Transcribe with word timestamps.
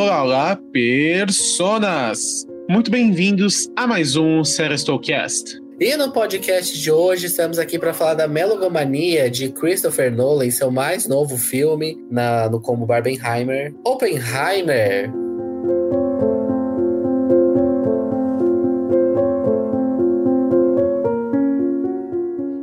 Olá, 0.00 0.22
olá, 0.22 0.58
personas! 0.72 2.46
Muito 2.70 2.90
bem-vindos 2.90 3.70
a 3.76 3.86
mais 3.86 4.16
um 4.16 4.42
Serestocast. 4.42 5.60
E 5.78 5.94
no 5.94 6.10
podcast 6.10 6.80
de 6.80 6.90
hoje 6.90 7.26
estamos 7.26 7.58
aqui 7.58 7.78
para 7.78 7.92
falar 7.92 8.14
da 8.14 8.26
Melogomania 8.26 9.30
de 9.30 9.50
Christopher 9.50 10.10
Nolan, 10.10 10.46
em 10.46 10.50
seu 10.50 10.70
mais 10.70 11.06
novo 11.06 11.36
filme 11.36 12.02
na, 12.10 12.48
no 12.48 12.62
como 12.62 12.86
Barbenheimer. 12.86 13.74
Oppenheimer! 13.84 15.12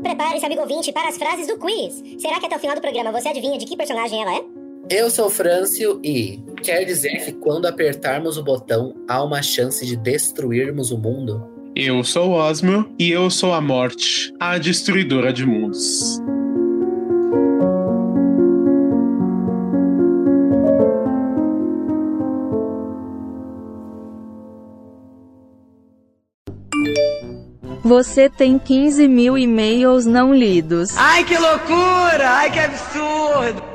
Prepare-se, 0.01 0.43
amigo 0.43 0.61
ouvinte, 0.61 0.91
para 0.91 1.07
as 1.07 1.17
frases 1.17 1.45
do 1.45 1.59
quiz. 1.59 2.03
Será 2.19 2.39
que 2.39 2.47
até 2.47 2.55
o 2.55 2.59
final 2.59 2.75
do 2.75 2.81
programa 2.81 3.11
você 3.11 3.29
adivinha 3.29 3.59
de 3.59 3.65
que 3.67 3.77
personagem 3.77 4.23
ela 4.23 4.37
é? 4.37 4.56
Eu 4.89 5.09
sou 5.09 5.27
o 5.27 5.29
Frâncio 5.29 5.99
e 6.01 6.39
quer 6.63 6.85
dizer 6.85 7.25
que 7.25 7.33
quando 7.33 7.65
apertarmos 7.65 8.37
o 8.37 8.43
botão 8.43 8.95
há 9.05 9.21
uma 9.21 9.41
chance 9.41 9.85
de 9.85 9.97
destruirmos 9.97 10.91
o 10.91 10.97
mundo? 10.97 11.45
Eu 11.75 12.05
sou 12.05 12.29
o 12.29 12.33
Osmio 12.33 12.89
e 12.97 13.11
eu 13.11 13.29
sou 13.29 13.53
a 13.53 13.59
morte, 13.59 14.33
a 14.39 14.57
destruidora 14.57 15.33
de 15.33 15.45
mundos. 15.45 16.21
Você 27.83 28.29
tem 28.29 28.57
15 28.57 29.05
mil 29.05 29.37
e-mails 29.37 30.05
não 30.05 30.33
lidos. 30.33 30.95
Ai, 30.95 31.25
que 31.25 31.37
loucura! 31.37 32.29
Ai, 32.29 32.51
que 32.51 32.59
absurdo! 32.59 33.66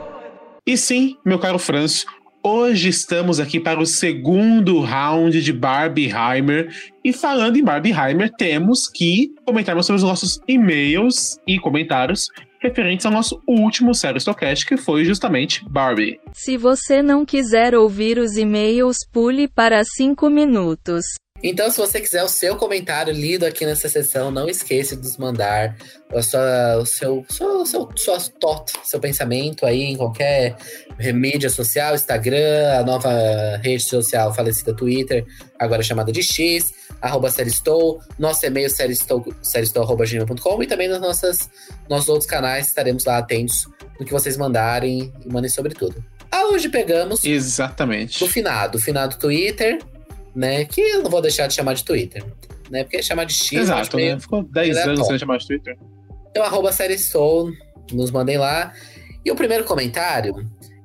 E 0.64 0.76
sim, 0.76 1.16
meu 1.24 1.40
caro 1.40 1.58
Franço, 1.58 2.06
hoje 2.40 2.88
estamos 2.88 3.40
aqui 3.40 3.58
para 3.58 3.80
o 3.80 3.86
segundo 3.86 4.78
round 4.78 5.42
de 5.42 5.52
Barbieheimer. 5.52 6.72
E 7.04 7.12
falando 7.12 7.56
em 7.56 7.64
Barbieheimer, 7.64 8.30
temos 8.38 8.88
que 8.88 9.34
comentarmos 9.44 9.86
sobre 9.86 9.96
os 9.96 10.04
nossos 10.04 10.40
e-mails 10.46 11.36
e 11.48 11.58
comentários 11.58 12.28
referentes 12.60 13.04
ao 13.04 13.10
nosso 13.10 13.42
último 13.44 13.92
sério 13.92 14.20
Stocast, 14.20 14.64
que 14.64 14.76
foi 14.76 15.04
justamente 15.04 15.68
Barbie. 15.68 16.20
Se 16.32 16.56
você 16.56 17.02
não 17.02 17.24
quiser 17.24 17.74
ouvir 17.74 18.18
os 18.18 18.36
e-mails, 18.36 18.98
pule 19.12 19.48
para 19.48 19.82
5 19.82 20.30
minutos. 20.30 21.02
Então, 21.42 21.70
se 21.70 21.78
você 21.78 22.00
quiser 22.00 22.22
o 22.22 22.28
seu 22.28 22.56
comentário 22.56 23.12
lido 23.12 23.44
aqui 23.44 23.66
nessa 23.66 23.88
sessão, 23.88 24.30
não 24.30 24.48
esqueça 24.48 24.96
de 24.96 25.02
nos 25.02 25.16
mandar 25.16 25.76
a 26.14 26.22
sua, 26.22 26.76
o 26.78 26.86
seu, 26.86 27.24
seu, 27.28 27.66
seu, 27.66 27.88
sua 27.96 28.18
thought, 28.38 28.72
seu 28.84 29.00
pensamento 29.00 29.66
aí 29.66 29.82
em 29.82 29.96
qualquer 29.96 30.56
mídia 31.12 31.50
social, 31.50 31.94
Instagram, 31.94 32.78
a 32.78 32.84
nova 32.84 33.10
rede 33.62 33.82
social 33.82 34.32
falecida 34.32 34.74
Twitter, 34.74 35.26
agora 35.58 35.82
chamada 35.82 36.12
de 36.12 36.22
X, 36.22 36.72
arroba 37.00 37.28
Seristow, 37.30 38.00
nosso 38.18 38.46
e-mail 38.46 38.70
seristow.gmail.com 38.70 40.62
e 40.62 40.66
também 40.66 40.88
nas 40.88 41.00
nossas 41.00 41.50
nossos 41.88 42.08
outros 42.08 42.26
canais 42.26 42.68
estaremos 42.68 43.04
lá 43.04 43.18
atentos 43.18 43.66
no 43.98 44.06
que 44.06 44.12
vocês 44.12 44.36
mandarem 44.36 45.12
e 45.24 45.28
mandem 45.28 45.50
sobre 45.50 45.74
tudo. 45.74 46.04
Ah, 46.30 46.46
hoje 46.46 46.68
pegamos 46.68 47.24
Exatamente. 47.24 48.18
do 48.18 48.26
finado, 48.26 48.80
finado 48.80 49.18
Twitter, 49.18 49.78
né? 50.34 50.64
Que 50.64 50.80
eu 50.80 51.02
não 51.02 51.10
vou 51.10 51.20
deixar 51.22 51.46
de 51.46 51.54
chamar 51.54 51.74
de 51.74 51.84
Twitter, 51.84 52.24
né? 52.70 52.84
Porque 52.84 53.02
chamar 53.02 53.24
de 53.24 53.34
X. 53.34 53.52
Exato, 53.60 53.96
meio- 53.96 54.14
né? 54.14 54.20
Ficou 54.20 54.42
10 54.42 54.68
ele 54.68 54.78
é 54.78 54.82
anos 54.84 55.06
sem 55.06 55.18
chamar 55.18 55.38
de 55.38 55.46
Twitter. 55.46 55.76
Então, 56.30 56.42
arroba 56.44 56.72
série 56.72 56.98
Soul, 56.98 57.52
nos 57.92 58.10
mandem 58.10 58.38
lá. 58.38 58.72
E 59.24 59.30
o 59.30 59.36
primeiro 59.36 59.64
comentário, 59.64 60.34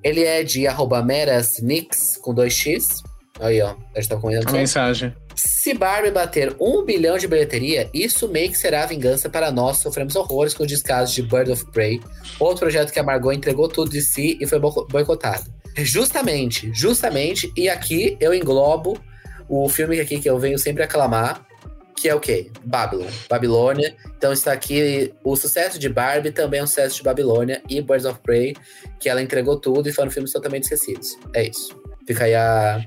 ele 0.04 0.24
é 0.24 0.44
de 0.44 0.68
arroba 0.68 1.02
merasnix, 1.02 2.18
com 2.22 2.34
2x. 2.34 3.02
Aí, 3.40 3.62
ó, 3.62 3.76
a 3.96 4.00
gente 4.00 4.10
tá 4.10 4.18
comentando. 4.18 4.52
Mensagem. 4.52 5.14
Se 5.36 5.74
Barbie 5.76 6.10
bater 6.10 6.56
um 6.60 6.84
bilhão 6.84 7.18
de 7.18 7.28
bilheteria, 7.28 7.88
isso 7.94 8.28
meio 8.28 8.50
que 8.50 8.58
será 8.58 8.84
a 8.84 8.86
vingança 8.88 9.30
para 9.30 9.52
nós. 9.52 9.78
Sofremos 9.78 10.16
horrores 10.16 10.54
com 10.56 10.64
os 10.64 10.70
descasos 10.70 11.14
de 11.14 11.22
Bird 11.22 11.52
of 11.52 11.64
Prey, 11.72 12.02
outro 12.40 12.62
projeto 12.62 12.92
que 12.92 13.00
a 13.00 13.04
Margot 13.04 13.32
entregou 13.32 13.68
tudo 13.68 13.92
de 13.92 14.02
si 14.02 14.38
e 14.42 14.48
foi 14.48 14.58
boico- 14.60 14.88
boicotado. 14.88 15.46
Justamente, 15.78 16.72
justamente, 16.74 17.52
e 17.56 17.70
aqui 17.70 18.18
eu 18.20 18.34
englobo 18.34 19.00
o 19.50 19.68
filme 19.70 20.00
aqui 20.00 20.20
que 20.20 20.30
eu 20.30 20.38
venho 20.40 20.58
sempre 20.58 20.84
aclamar, 20.84 21.46
que 21.96 22.08
é 22.08 22.14
o 22.14 22.20
quê? 22.20 22.52
Babylon, 22.64 23.08
Babilônia. 23.30 23.96
Então 24.18 24.32
está 24.32 24.52
aqui 24.52 25.14
o 25.24 25.36
sucesso 25.36 25.80
de 25.80 25.90
Barbie, 25.90 26.32
também 26.32 26.60
é 26.60 26.64
um 26.64 26.68
sucesso 26.68 26.98
de 26.98 27.04
Babilônia 27.04 27.62
e 27.68 27.82
Birds 27.82 28.06
of 28.06 28.20
Prey, 28.22 28.56
que 29.00 29.10
ela 29.10 29.22
entregou 29.22 29.60
tudo 29.60 29.90
e 29.90 29.92
foram 29.94 30.12
filmes 30.12 30.32
totalmente 30.32 30.64
esquecidos. 30.64 31.18
É 31.34 31.48
isso. 31.48 31.76
Fica 32.06 32.26
aí 32.26 32.36
a. 32.36 32.86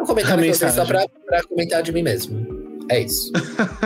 Um 0.00 0.04
comentário 0.04 0.50
A 0.50 0.54
só 0.54 0.84
pra, 0.84 1.06
pra 1.26 1.42
comentar 1.44 1.82
de 1.82 1.92
mim 1.92 2.02
mesmo. 2.02 2.62
É 2.90 3.00
isso. 3.00 3.30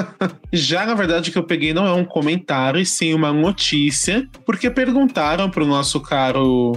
Já, 0.51 0.87
na 0.87 0.95
verdade, 0.95 1.29
o 1.29 1.33
que 1.33 1.39
eu 1.39 1.45
peguei 1.45 1.75
não 1.75 1.87
é 1.87 1.93
um 1.93 2.05
comentário, 2.05 2.81
e 2.81 2.87
sim 2.87 3.13
uma 3.13 3.33
notícia, 3.33 4.27
porque 4.47 4.71
perguntaram 4.71 5.51
pro 5.51 5.67
nosso 5.67 6.01
caro 6.01 6.73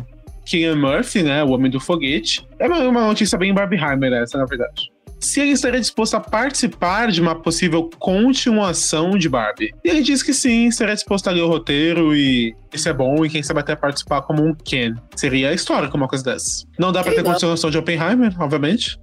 Killian 0.46 0.76
Murphy, 0.76 1.24
né, 1.24 1.44
o 1.44 1.52
Homem 1.52 1.72
do 1.72 1.80
Foguete. 1.80 2.46
É 2.60 2.68
uma, 2.68 2.80
uma 2.80 3.08
notícia 3.08 3.38
bem 3.38 3.54
Barbieheimer 3.54 4.12
essa, 4.14 4.38
na 4.38 4.46
verdade. 4.46 4.92
Se 5.20 5.42
ele 5.42 5.52
estaria 5.52 5.80
disposto 5.80 6.16
a 6.16 6.20
participar 6.20 7.12
de 7.12 7.20
uma 7.22 7.36
possível 7.36 7.90
continuação 8.00 9.18
de 9.18 9.28
Barbie. 9.28 9.74
E 9.84 9.90
ele 9.90 10.02
disse 10.02 10.24
que 10.24 10.34
sim, 10.34 10.68
estaria 10.68 10.96
disposto 10.96 11.28
a 11.28 11.32
ler 11.32 11.42
o 11.42 11.48
roteiro 11.48 12.16
e 12.16 12.56
isso 12.74 12.88
é 12.88 12.94
bom, 12.94 13.26
e 13.26 13.30
quem 13.30 13.44
sabe 13.44 13.60
até 13.60 13.76
participar 13.76 14.22
como 14.22 14.44
um 14.44 14.54
Ken. 14.56 14.94
Seria 15.16 15.54
histórico 15.54 15.98
uma 15.98 16.08
coisa 16.08 16.24
dessa. 16.24 16.66
Não 16.80 16.92
dá 16.92 17.02
pra 17.04 17.12
Quem 17.12 17.22
ter 17.22 17.26
não? 17.28 17.34
continuação 17.34 17.70
de 17.70 17.78
Oppenheimer, 17.78 18.34
obviamente. 18.42 18.98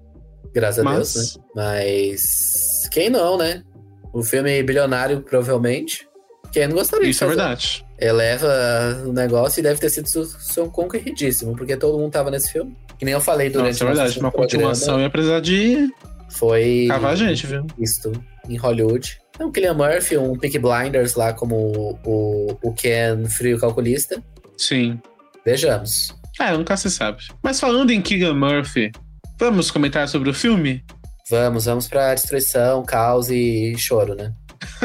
Graças 0.55 0.79
a 0.79 0.85
Mas- 0.85 1.13
Deus, 1.15 1.37
né? 1.37 1.43
Mas. 1.55 2.89
Quem 2.91 3.11
não, 3.11 3.37
né? 3.37 3.63
O 4.13 4.23
filme 4.23 4.63
bilionário, 4.63 5.21
provavelmente. 5.21 6.09
Quem 6.53 6.67
não 6.69 6.77
gostaria 6.77 7.11
Isso 7.11 7.25
é 7.25 7.27
verdade. 7.27 7.85
Eleva 8.01 9.03
o 9.05 9.13
negócio 9.13 9.61
e 9.61 9.63
deve 9.63 9.79
ter 9.81 9.91
sido 9.91 10.09
su- 10.09 10.71
concorridíssimo, 10.71 11.55
porque 11.55 11.77
todo 11.77 11.99
mundo 11.99 12.11
tava 12.13 12.31
nesse 12.31 12.53
filme. 12.53 12.75
Que 12.99 13.05
nem 13.05 13.15
eu 13.15 13.21
falei 13.21 13.51
durante 13.51 13.75
isso 13.75 13.85
é 13.85 13.87
verdade. 13.87 14.19
Uma 14.19 14.33
continuação 14.33 15.01
ia 15.01 15.11
precisar 15.11 15.41
de 15.41 15.89
Foi 16.31 16.87
cavar 16.89 17.13
a 17.13 17.17
gente, 17.17 17.47
viu? 17.47 17.67
visto 17.79 18.13
em 18.49 18.57
Hollywood. 18.57 19.19
Então, 19.35 19.53
Killian 19.53 19.75
Murphy, 19.75 20.17
um 20.17 20.37
Peaky 20.39 20.59
Blinders 20.59 21.15
lá 21.15 21.33
como 21.33 21.99
o, 22.05 22.59
o 22.63 22.73
Ken 22.73 23.27
frio 23.29 23.59
calculista. 23.59 24.23
Sim. 24.57 24.99
Vejamos. 25.45 26.15
É, 26.41 26.53
nunca 26.53 26.77
se 26.77 26.91
sabe. 26.91 27.23
Mas 27.43 27.61
falando 27.61 27.91
em 27.91 28.01
Keegan 28.01 28.35
Murphy, 28.35 28.91
vamos 29.39 29.71
comentar 29.71 30.09
sobre 30.09 30.31
o 30.31 30.35
filme? 30.35 30.83
Vamos, 31.31 31.65
vamos 31.67 31.89
pra 31.89 32.15
destruição, 32.15 32.83
caos 32.85 33.31
e 33.31 33.75
choro, 33.77 34.15
né? 34.15 34.33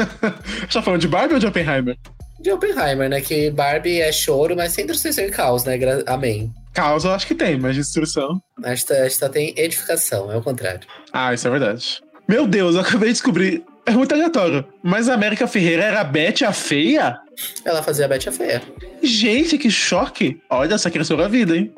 Já 0.68 0.82
falando 0.82 1.00
de 1.00 1.08
Barbie 1.08 1.34
ou 1.34 1.40
de 1.40 1.46
Oppenheimer? 1.46 1.96
De 2.40 2.50
Oppenheimer, 2.50 3.08
né? 3.08 3.20
Que 3.20 3.50
Barbie 3.50 4.00
é 4.00 4.10
choro, 4.12 4.56
mas 4.56 4.72
sem 4.72 4.84
destruição 4.86 5.24
e 5.24 5.30
caos, 5.30 5.64
né? 5.64 5.78
Amém. 6.06 6.52
Caos 6.72 7.04
eu 7.04 7.12
acho 7.12 7.26
que 7.26 7.34
tem, 7.34 7.58
mas 7.58 7.76
destruição. 7.76 8.40
A 8.62 8.74
gente, 8.74 8.92
a 8.92 9.02
gente 9.04 9.16
só 9.16 9.28
tem 9.28 9.54
edificação, 9.56 10.32
é 10.32 10.36
o 10.36 10.42
contrário. 10.42 10.80
Ah, 11.12 11.34
isso 11.34 11.46
é 11.46 11.50
verdade. 11.50 12.00
Meu 12.26 12.46
Deus, 12.46 12.74
eu 12.74 12.80
acabei 12.80 13.08
de 13.08 13.14
descobrir. 13.14 13.64
É 13.84 13.90
muito 13.90 14.14
aleatório. 14.14 14.64
Mas 14.82 15.08
a 15.08 15.14
América 15.14 15.46
Ferreira 15.46 15.82
era 15.82 16.00
a 16.00 16.04
Beth 16.04 16.42
a 16.46 16.52
feia? 16.52 17.18
Ela 17.64 17.82
fazia 17.82 18.04
a 18.04 18.08
Betty 18.08 18.28
a 18.28 18.32
Feia. 18.32 18.62
Gente, 19.02 19.58
que 19.58 19.70
choque. 19.70 20.40
Olha, 20.48 20.74
essa 20.74 20.90
cresceu 20.90 21.20
a 21.20 21.28
vida, 21.28 21.56
hein? 21.56 21.72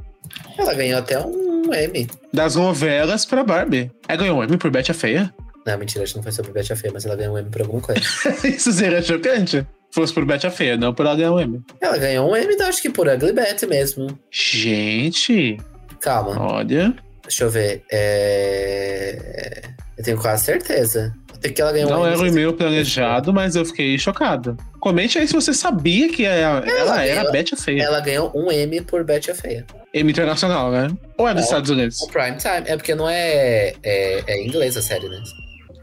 Ela 0.59 0.75
ganhou 0.75 0.99
até 0.99 1.19
um 1.19 1.73
M. 1.73 2.07
Das 2.33 2.57
novelas 2.57 3.25
pra 3.25 3.43
Barbie. 3.43 3.91
É, 4.09 4.17
ganhou 4.17 4.39
um 4.39 4.45
M 4.45 4.57
por 4.57 4.71
Beth 4.71 4.91
a 4.91 4.95
feia? 4.95 5.33
Não, 5.67 5.79
mentira, 5.79 6.05
acho 6.05 6.13
que 6.13 6.19
não 6.19 6.23
foi 6.23 6.33
sobre 6.33 6.53
Betty 6.53 6.75
a 6.75 6.77
Feia, 6.77 6.93
mas 6.93 7.07
ela 7.07 7.17
ganhou 7.17 7.35
um 7.35 7.39
M 7.39 7.49
por 7.49 7.63
alguma 7.63 7.81
coisa. 7.81 8.03
isso 8.45 8.71
seria 8.71 9.01
chocante. 9.01 9.67
Fosse 9.95 10.13
por 10.13 10.25
Beth 10.25 10.45
a 10.45 10.51
feia, 10.51 10.77
não 10.77 10.93
por 10.93 11.07
ela 11.07 11.15
ganhar 11.15 11.33
um 11.33 11.39
M. 11.41 11.63
ela 11.81 11.97
ganhou 11.97 12.29
um 12.31 12.35
M, 12.37 12.53
então 12.53 12.67
acho 12.67 12.83
que 12.83 12.91
por 12.91 13.07
Ugly 13.07 13.33
Betty 13.33 13.65
mesmo. 13.67 14.19
Gente, 14.31 15.57
Calma, 16.01 16.37
olha. 16.53 16.93
deixa 17.23 17.45
eu 17.45 17.51
ver. 17.51 17.83
É... 17.93 19.63
Eu 19.97 20.05
tenho 20.05 20.19
quase 20.21 20.45
certeza. 20.45 21.15
Até 21.33 21.49
que 21.51 21.61
ela 21.63 21.73
ganhou 21.73 21.91
Não 21.91 22.03
um 22.03 22.07
era 22.07 22.19
o 22.19 22.27
e-mail 22.27 22.53
planejado, 22.55 23.33
mas 23.33 23.55
eu 23.55 23.65
fiquei 23.65 23.97
chocado. 23.99 24.57
Comente 24.81 25.19
aí 25.19 25.27
se 25.29 25.35
você 25.35 25.53
sabia 25.55 26.09
que 26.09 26.25
é- 26.27 26.41
ela, 26.41 26.59
era 26.59 27.05
ganhou- 27.15 27.29
a 27.29 27.31
Beth 27.33 27.53
a 27.53 27.57
feia. 27.57 27.83
Ela 27.83 28.01
ganhou 28.01 28.33
um 28.35 28.51
M 28.51 28.81
por 28.83 29.05
Betty 29.05 29.31
a 29.31 29.35
Feia. 29.35 29.65
M 29.93 30.11
internacional, 30.11 30.71
né? 30.73 30.89
Ou 31.17 31.29
é 31.29 31.33
dos 31.35 31.43
Não. 31.43 31.49
Estados 31.49 31.71
Unidos? 31.71 32.01
O 32.01 32.09
Prime 32.09 32.37
Time. 32.37 32.63
É 32.67 32.77
porque 32.77 32.95
não 32.95 33.09
é, 33.09 33.75
é, 33.83 34.25
é 34.27 34.43
inglês 34.45 34.77
a 34.77 34.83
série, 34.83 35.09
né? 35.09 35.23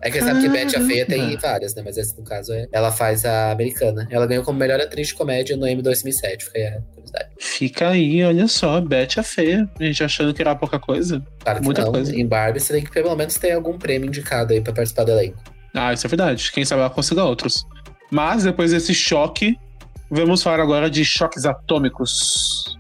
É 0.03 0.09
que 0.09 0.19
sabe 0.19 0.41
que 0.41 0.49
Betty 0.49 0.75
a 0.75 0.81
Feia 0.81 1.05
tem 1.05 1.37
várias, 1.37 1.75
né? 1.75 1.83
Mas 1.85 1.95
esse, 1.95 2.17
no 2.17 2.23
caso, 2.23 2.51
é, 2.53 2.67
ela 2.71 2.91
faz 2.91 3.23
a 3.23 3.51
americana. 3.51 4.07
Ela 4.09 4.25
ganhou 4.25 4.43
como 4.43 4.57
melhor 4.57 4.79
atriz 4.79 5.09
de 5.09 5.13
comédia 5.13 5.55
no 5.55 5.67
M 5.67 5.81
2007. 5.81 6.45
Fica 6.45 6.57
aí 6.57 6.65
a 6.65 6.81
curiosidade. 6.81 7.29
Fica 7.37 7.89
aí, 7.89 8.23
olha 8.23 8.47
só, 8.47 8.81
Beth 8.81 9.17
a 9.17 9.23
feia. 9.23 9.69
A 9.79 9.83
gente 9.83 10.03
achando 10.03 10.33
que 10.33 10.41
era 10.41 10.55
pouca 10.55 10.79
coisa. 10.79 11.23
Claro 11.39 11.59
que 11.59 11.65
Muita 11.65 11.83
não. 11.83 11.91
coisa. 11.91 12.15
Em 12.15 12.25
Barbie, 12.25 12.59
você 12.59 12.73
tem 12.73 12.83
que 12.83 12.91
pelo 12.91 13.15
menos 13.15 13.35
ter 13.35 13.51
algum 13.51 13.77
prêmio 13.77 14.07
indicado 14.07 14.53
aí 14.53 14.61
pra 14.61 14.73
participar 14.73 15.03
do 15.03 15.11
elenco. 15.11 15.37
Ah, 15.73 15.93
isso 15.93 16.07
é 16.07 16.09
verdade. 16.09 16.51
Quem 16.51 16.65
sabe 16.65 16.81
ela 16.81 16.89
consiga 16.89 17.23
outros. 17.23 17.65
Mas 18.09 18.43
depois 18.43 18.71
desse 18.71 18.93
choque, 18.93 19.55
vamos 20.09 20.41
falar 20.41 20.61
agora 20.61 20.89
de 20.89 21.05
choques 21.05 21.45
atômicos. 21.45 22.77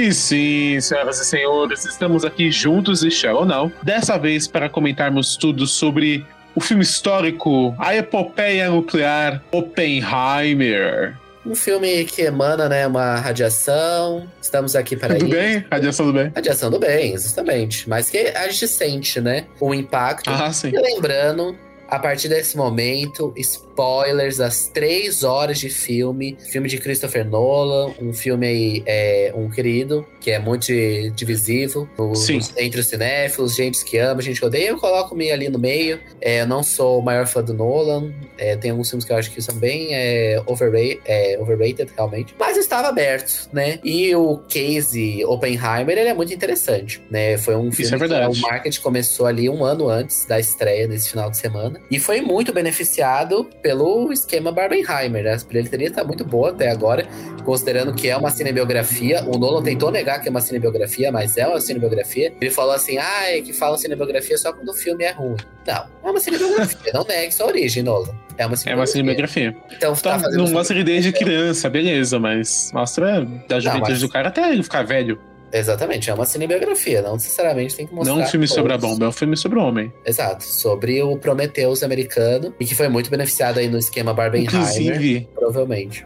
E 0.00 0.14
sim, 0.14 0.80
senhoras 0.80 1.20
e 1.20 1.26
senhores, 1.26 1.84
estamos 1.84 2.24
aqui 2.24 2.50
juntos, 2.50 3.02
e 3.02 3.26
ou 3.26 3.44
não, 3.44 3.70
dessa 3.82 4.16
vez 4.16 4.48
para 4.48 4.66
comentarmos 4.66 5.36
tudo 5.36 5.66
sobre 5.66 6.24
o 6.54 6.60
filme 6.60 6.82
histórico, 6.82 7.74
a 7.78 7.94
epopeia 7.94 8.70
nuclear 8.70 9.44
Oppenheimer. 9.52 11.18
Um 11.44 11.54
filme 11.54 12.06
que 12.06 12.22
emana, 12.22 12.66
né, 12.66 12.86
uma 12.86 13.16
radiação. 13.16 14.26
Estamos 14.40 14.74
aqui 14.74 14.96
para 14.96 15.16
Tudo 15.16 15.26
isso. 15.26 15.36
bem? 15.36 15.66
Radiação 15.70 16.06
do 16.06 16.12
bem? 16.14 16.32
Radiação 16.34 16.70
do 16.70 16.78
bem, 16.78 17.18
justamente. 17.18 17.86
Mas 17.86 18.08
que 18.08 18.28
a 18.28 18.48
gente 18.48 18.68
sente, 18.68 19.20
né, 19.20 19.44
o 19.60 19.74
impacto. 19.74 20.30
Ah, 20.30 20.50
sim. 20.50 20.70
E 20.72 20.80
lembrando, 20.80 21.54
a 21.86 21.98
partir 21.98 22.28
desse 22.28 22.56
momento, 22.56 23.34
spoilers 23.80 24.36
das 24.36 24.66
três 24.68 25.24
horas 25.24 25.58
de 25.58 25.70
filme. 25.70 26.36
Filme 26.50 26.68
de 26.68 26.76
Christopher 26.78 27.24
Nolan, 27.26 27.92
um 28.00 28.12
filme 28.12 28.46
aí, 28.46 28.82
é, 28.86 29.32
um 29.34 29.48
querido, 29.48 30.06
que 30.20 30.30
é 30.30 30.38
muito 30.38 30.66
divisivo 31.14 31.88
no- 31.98 32.14
Sim. 32.14 32.36
nos- 32.36 32.52
entre 32.58 32.80
os 32.80 32.86
cinéfilos, 32.86 33.54
gente 33.54 33.82
que 33.84 33.96
ama, 33.96 34.20
gente 34.20 34.38
que 34.38 34.44
odeia. 34.46 34.68
Eu 34.68 34.76
coloco-me 34.78 35.30
ali 35.30 35.48
no 35.48 35.58
meio. 35.58 35.98
É, 36.20 36.42
eu 36.42 36.46
não 36.46 36.62
sou 36.62 36.98
o 36.98 37.02
maior 37.02 37.26
fã 37.26 37.42
do 37.42 37.54
Nolan. 37.54 38.12
É, 38.36 38.54
tem 38.56 38.70
alguns 38.70 38.90
filmes 38.90 39.04
que 39.04 39.12
eu 39.12 39.16
acho 39.16 39.30
que 39.30 39.40
são 39.40 39.54
bem 39.56 39.94
é, 39.94 40.42
overrated, 40.46 41.00
é, 41.06 41.38
overrated, 41.40 41.90
realmente. 41.96 42.34
Mas 42.38 42.56
estava 42.58 42.88
aberto, 42.88 43.48
né? 43.52 43.78
E 43.82 44.14
o 44.14 44.38
case 44.48 45.24
Oppenheimer, 45.24 45.96
ele 45.96 46.08
é 46.10 46.14
muito 46.14 46.32
interessante, 46.34 47.00
né? 47.10 47.38
Foi 47.38 47.56
um 47.56 47.72
filme 47.72 47.94
é 47.94 47.98
verdade. 47.98 48.32
que 48.34 48.38
o 48.38 48.42
marketing 48.42 48.80
começou 48.80 49.26
ali 49.26 49.48
um 49.48 49.64
ano 49.64 49.88
antes 49.88 50.26
da 50.26 50.38
estreia, 50.38 50.86
nesse 50.86 51.10
final 51.10 51.30
de 51.30 51.38
semana. 51.38 51.80
E 51.90 51.98
foi 51.98 52.20
muito 52.20 52.52
beneficiado 52.52 53.48
pelo 53.62 53.69
esquema 54.12 54.50
Barbenheimer, 54.52 55.24
né? 55.24 55.34
A 55.34 55.44
bilheteria 55.48 55.90
tá 55.90 56.02
muito 56.04 56.24
boa 56.24 56.50
até 56.50 56.70
agora, 56.70 57.06
considerando 57.44 57.94
que 57.94 58.08
é 58.08 58.16
uma 58.16 58.30
cinebiografia. 58.30 59.24
O 59.24 59.38
Nolan 59.38 59.62
tentou 59.62 59.90
negar 59.90 60.20
que 60.20 60.28
é 60.28 60.30
uma 60.30 60.40
cinebiografia, 60.40 61.10
mas 61.12 61.36
é 61.36 61.46
uma 61.46 61.60
cinebiografia. 61.60 62.32
Ele 62.40 62.50
falou 62.50 62.72
assim, 62.72 62.98
ah, 62.98 63.30
é 63.30 63.40
que 63.40 63.52
falam 63.52 63.76
cinebiografia 63.78 64.36
só 64.38 64.52
quando 64.52 64.68
o 64.68 64.74
filme 64.74 65.04
é 65.04 65.12
ruim. 65.12 65.36
Não, 65.66 65.86
é 66.04 66.10
uma 66.10 66.20
cinebiografia, 66.20 66.92
não 66.92 67.04
negue 67.04 67.32
sua 67.32 67.46
origem, 67.46 67.82
Nolan. 67.82 68.08
É 68.38 68.46
uma 68.46 68.54
É 68.54 68.56
cinebiografia. 68.56 68.74
uma 68.74 68.86
cinebiografia. 68.86 69.56
Então, 69.76 69.94
Tá, 69.94 70.12
tá 70.12 70.18
fazendo 70.20 70.38
não 70.42 70.46
um 70.50 70.52
mostra 70.52 70.74
ele 70.76 70.84
desde 70.84 71.12
criança, 71.12 71.68
beleza, 71.68 72.18
mas 72.18 72.70
mostra 72.72 73.24
da 73.48 73.60
juventude 73.60 73.90
mas- 73.92 74.00
do 74.00 74.08
cara 74.08 74.28
até 74.28 74.50
ele 74.52 74.62
ficar 74.62 74.82
velho. 74.82 75.20
Exatamente, 75.52 76.08
é 76.08 76.14
uma 76.14 76.24
cinebiografia, 76.24 77.02
não 77.02 77.14
necessariamente 77.14 77.74
tem 77.76 77.86
que 77.86 77.92
mostrar. 77.94 78.14
não 78.14 78.22
um 78.22 78.26
filme 78.26 78.46
sobre 78.46 78.72
a 78.72 78.78
todos. 78.78 78.90
bomba, 78.94 79.06
é 79.06 79.08
um 79.08 79.12
filme 79.12 79.36
sobre 79.36 79.58
o 79.58 79.62
homem. 79.64 79.92
Exato, 80.06 80.44
sobre 80.44 81.02
o 81.02 81.16
Prometheus 81.16 81.82
americano 81.82 82.54
e 82.60 82.64
que 82.64 82.74
foi 82.74 82.88
muito 82.88 83.10
beneficiado 83.10 83.58
aí 83.58 83.68
no 83.68 83.78
esquema 83.78 84.14
Barbenheimer, 84.14 84.54
Inclusive, 84.54 85.28
provavelmente. 85.34 86.04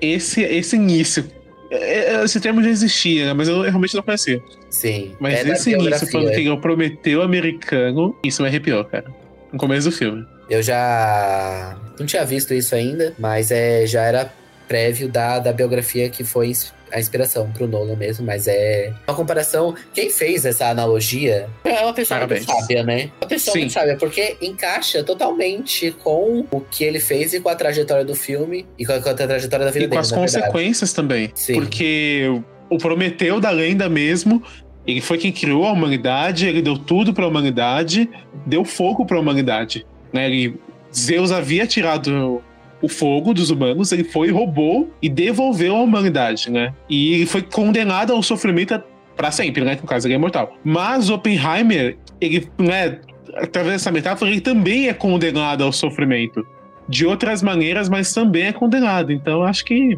esse, 0.00 0.42
esse 0.42 0.76
início. 0.76 1.24
é, 1.70 2.14
é, 2.16 2.24
Esse 2.24 2.40
termo 2.40 2.62
já 2.62 2.70
existia, 2.70 3.34
mas 3.34 3.48
eu 3.48 3.60
realmente 3.62 3.94
não 3.94 4.02
conhecia. 4.02 4.42
Sim. 4.70 5.12
Mas 5.20 5.34
é 5.46 5.52
esse 5.52 5.70
início, 5.72 6.06
falando 6.10 6.32
que 6.32 6.46
é 6.46 6.50
o 6.52 6.60
Prometeu 6.60 7.22
americano, 7.22 8.16
isso 8.22 8.42
me 8.42 8.48
arrepiou, 8.48 8.84
cara. 8.84 9.06
No 9.52 9.58
começo 9.58 9.88
do 9.90 9.94
filme. 9.96 10.24
Eu 10.50 10.62
já 10.62 11.78
não 11.98 12.04
tinha 12.04 12.24
visto 12.24 12.52
isso 12.52 12.74
ainda, 12.74 13.14
mas 13.18 13.50
é, 13.50 13.86
já 13.86 14.02
era 14.02 14.32
prévio 14.72 15.06
da, 15.06 15.38
da 15.38 15.52
biografia 15.52 16.08
que 16.08 16.24
foi 16.24 16.50
a 16.90 16.98
inspiração 16.98 17.50
pro 17.52 17.66
Nolan 17.66 17.94
mesmo, 17.94 18.24
mas 18.24 18.46
é 18.48 18.90
uma 19.06 19.14
comparação. 19.14 19.74
Quem 19.92 20.08
fez 20.08 20.46
essa 20.46 20.66
analogia 20.68 21.46
é 21.62 21.80
uma 21.82 21.92
pessoa 21.92 22.20
Parabéns. 22.20 22.46
muito 22.46 22.58
sábia, 22.58 22.82
né? 22.82 23.10
Uma 23.20 23.28
pessoa 23.28 23.52
Sim. 23.52 23.58
muito 23.60 23.72
sábia, 23.72 23.96
porque 23.98 24.36
encaixa 24.40 25.04
totalmente 25.04 25.90
com 26.02 26.46
o 26.50 26.60
que 26.60 26.84
ele 26.84 27.00
fez 27.00 27.34
e 27.34 27.40
com 27.40 27.50
a 27.50 27.54
trajetória 27.54 28.02
do 28.04 28.14
filme 28.14 28.64
e 28.78 28.86
com 28.86 28.92
a, 28.94 29.00
com 29.00 29.10
a 29.10 29.14
trajetória 29.14 29.66
da 29.66 29.70
vida 29.72 29.84
E 29.84 29.88
com 29.88 29.90
dele, 29.90 30.00
as 30.00 30.10
na 30.10 30.18
verdade. 30.18 30.40
consequências 30.46 30.92
também. 30.94 31.30
Sim. 31.34 31.52
Porque 31.52 32.40
o 32.70 32.78
Prometeu 32.78 33.38
da 33.40 33.50
lenda 33.50 33.90
mesmo, 33.90 34.42
ele 34.86 35.02
foi 35.02 35.18
quem 35.18 35.30
criou 35.32 35.66
a 35.66 35.72
humanidade, 35.72 36.46
ele 36.48 36.62
deu 36.62 36.78
tudo 36.78 37.12
pra 37.12 37.26
humanidade, 37.26 38.08
deu 38.46 38.64
fogo 38.64 39.04
pra 39.04 39.20
humanidade. 39.20 39.86
Né? 40.12 40.24
Ele, 40.26 40.58
Zeus 40.94 41.30
havia 41.30 41.66
tirado 41.66 42.42
o 42.82 42.88
fogo 42.88 43.32
dos 43.32 43.50
humanos, 43.50 43.92
ele 43.92 44.04
foi, 44.04 44.30
roubou 44.30 44.90
e 45.00 45.08
devolveu 45.08 45.76
à 45.76 45.80
humanidade, 45.80 46.50
né? 46.50 46.74
E 46.90 47.14
ele 47.14 47.26
foi 47.26 47.40
condenado 47.40 48.12
ao 48.12 48.22
sofrimento 48.22 48.82
pra 49.16 49.30
sempre, 49.30 49.64
né? 49.64 49.76
Que 49.76 49.82
no 49.82 49.88
caso 49.88 50.06
ele 50.06 50.14
é 50.14 50.16
imortal. 50.16 50.56
Mas 50.64 51.08
Oppenheimer, 51.08 51.96
ele, 52.20 52.50
né, 52.58 52.98
através 53.36 53.74
dessa 53.74 53.92
metáfora, 53.92 54.30
ele 54.30 54.40
também 54.40 54.88
é 54.88 54.94
condenado 54.94 55.62
ao 55.62 55.72
sofrimento. 55.72 56.44
De 56.88 57.06
outras 57.06 57.42
maneiras, 57.42 57.88
mas 57.88 58.12
também 58.12 58.48
é 58.48 58.52
condenado. 58.52 59.12
Então, 59.12 59.40
eu 59.40 59.42
acho 59.44 59.64
que. 59.64 59.96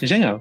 Genial. 0.00 0.40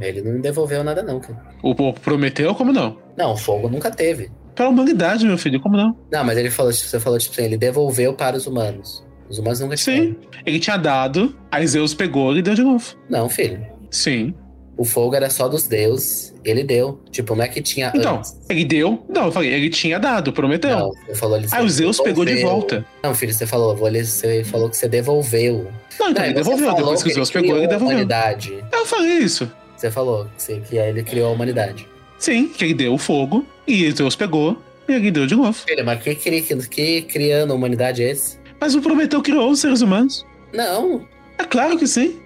Ele 0.00 0.22
não 0.22 0.40
devolveu 0.40 0.82
nada, 0.82 1.02
não, 1.02 1.20
cara. 1.20 1.40
O, 1.62 1.70
o 1.70 1.92
Prometeu, 1.92 2.54
como 2.54 2.72
não? 2.72 2.96
Não, 3.16 3.32
o 3.32 3.36
fogo 3.36 3.68
nunca 3.68 3.90
teve. 3.90 4.30
Pra 4.54 4.68
humanidade, 4.68 5.26
meu 5.26 5.36
filho, 5.38 5.60
como 5.60 5.76
não? 5.76 5.96
Não, 6.12 6.24
mas 6.24 6.38
ele 6.38 6.50
falou, 6.50 6.72
você 6.72 7.00
falou, 7.00 7.18
tipo 7.18 7.32
assim, 7.34 7.44
ele 7.44 7.56
devolveu 7.56 8.14
para 8.14 8.36
os 8.36 8.46
humanos. 8.46 9.04
Os 9.28 9.38
humanos 9.38 9.60
nunca. 9.60 9.76
Sim. 9.76 10.16
Ele 10.46 10.60
tinha 10.60 10.76
dado, 10.76 11.34
aí 11.50 11.66
Zeus 11.66 11.94
pegou 11.94 12.36
e 12.36 12.42
deu 12.42 12.54
de 12.54 12.62
novo. 12.62 12.94
Não, 13.08 13.28
filho. 13.28 13.64
Sim. 13.90 14.34
O 14.76 14.84
fogo 14.84 15.14
era 15.14 15.30
só 15.30 15.48
dos 15.48 15.66
deuses. 15.68 16.34
Ele 16.44 16.62
deu. 16.64 17.00
Tipo, 17.10 17.34
não 17.36 17.44
é 17.44 17.48
que 17.48 17.62
tinha 17.62 17.92
Então, 17.94 18.16
antes. 18.16 18.36
ele 18.50 18.64
deu. 18.64 19.04
Não, 19.08 19.26
eu 19.26 19.32
falei, 19.32 19.52
ele 19.52 19.70
tinha 19.70 19.98
dado, 20.00 20.32
prometeu. 20.32 20.76
Não, 20.76 20.90
você 21.06 21.14
falou 21.14 21.36
ele 21.38 21.46
Aí 21.50 21.64
o 21.64 21.68
Zeus 21.70 22.00
pegou 22.00 22.24
de 22.24 22.42
volta. 22.42 22.84
Não, 23.02 23.14
filho, 23.14 23.32
você 23.32 23.46
falou, 23.46 23.74
você 23.76 24.44
falou 24.44 24.68
que 24.68 24.76
você 24.76 24.88
devolveu. 24.88 25.70
Não, 25.98 26.10
então 26.10 26.22
Não, 26.22 26.24
ele 26.24 26.34
devolveu. 26.34 26.74
Depois 26.74 27.02
que 27.02 27.10
o 27.10 27.14
Zeus 27.14 27.30
pegou, 27.30 27.56
ele 27.56 27.66
a 27.66 27.68
devolveu. 27.68 27.96
humanidade. 27.96 28.62
Eu 28.72 28.84
falei 28.84 29.18
isso. 29.18 29.50
Você 29.76 29.90
falou 29.90 30.26
que, 30.36 30.42
você- 30.42 30.60
que 30.60 30.76
ele 30.76 31.02
criou 31.04 31.28
a 31.30 31.32
humanidade. 31.32 31.88
Sim, 32.24 32.48
que 32.48 32.64
ele 32.64 32.72
deu 32.72 32.94
o 32.94 32.98
fogo, 32.98 33.44
e 33.66 33.90
Zeus 33.90 34.16
pegou, 34.16 34.56
e 34.88 34.94
ele 34.94 35.10
deu 35.10 35.26
de 35.26 35.36
novo. 35.36 35.52
Filho, 35.52 35.84
mas 35.84 36.02
que, 36.02 36.14
que, 36.14 36.40
que, 36.40 37.02
criando 37.02 37.52
a 37.52 37.54
humanidade 37.54 38.02
é 38.02 38.12
esse? 38.12 38.38
Mas 38.58 38.74
o 38.74 38.80
Prometeu 38.80 39.20
criou 39.20 39.50
os 39.50 39.60
seres 39.60 39.82
humanos. 39.82 40.24
Não. 40.50 41.06
É 41.36 41.44
claro 41.44 41.76
que 41.76 41.86
sim. 41.86 42.18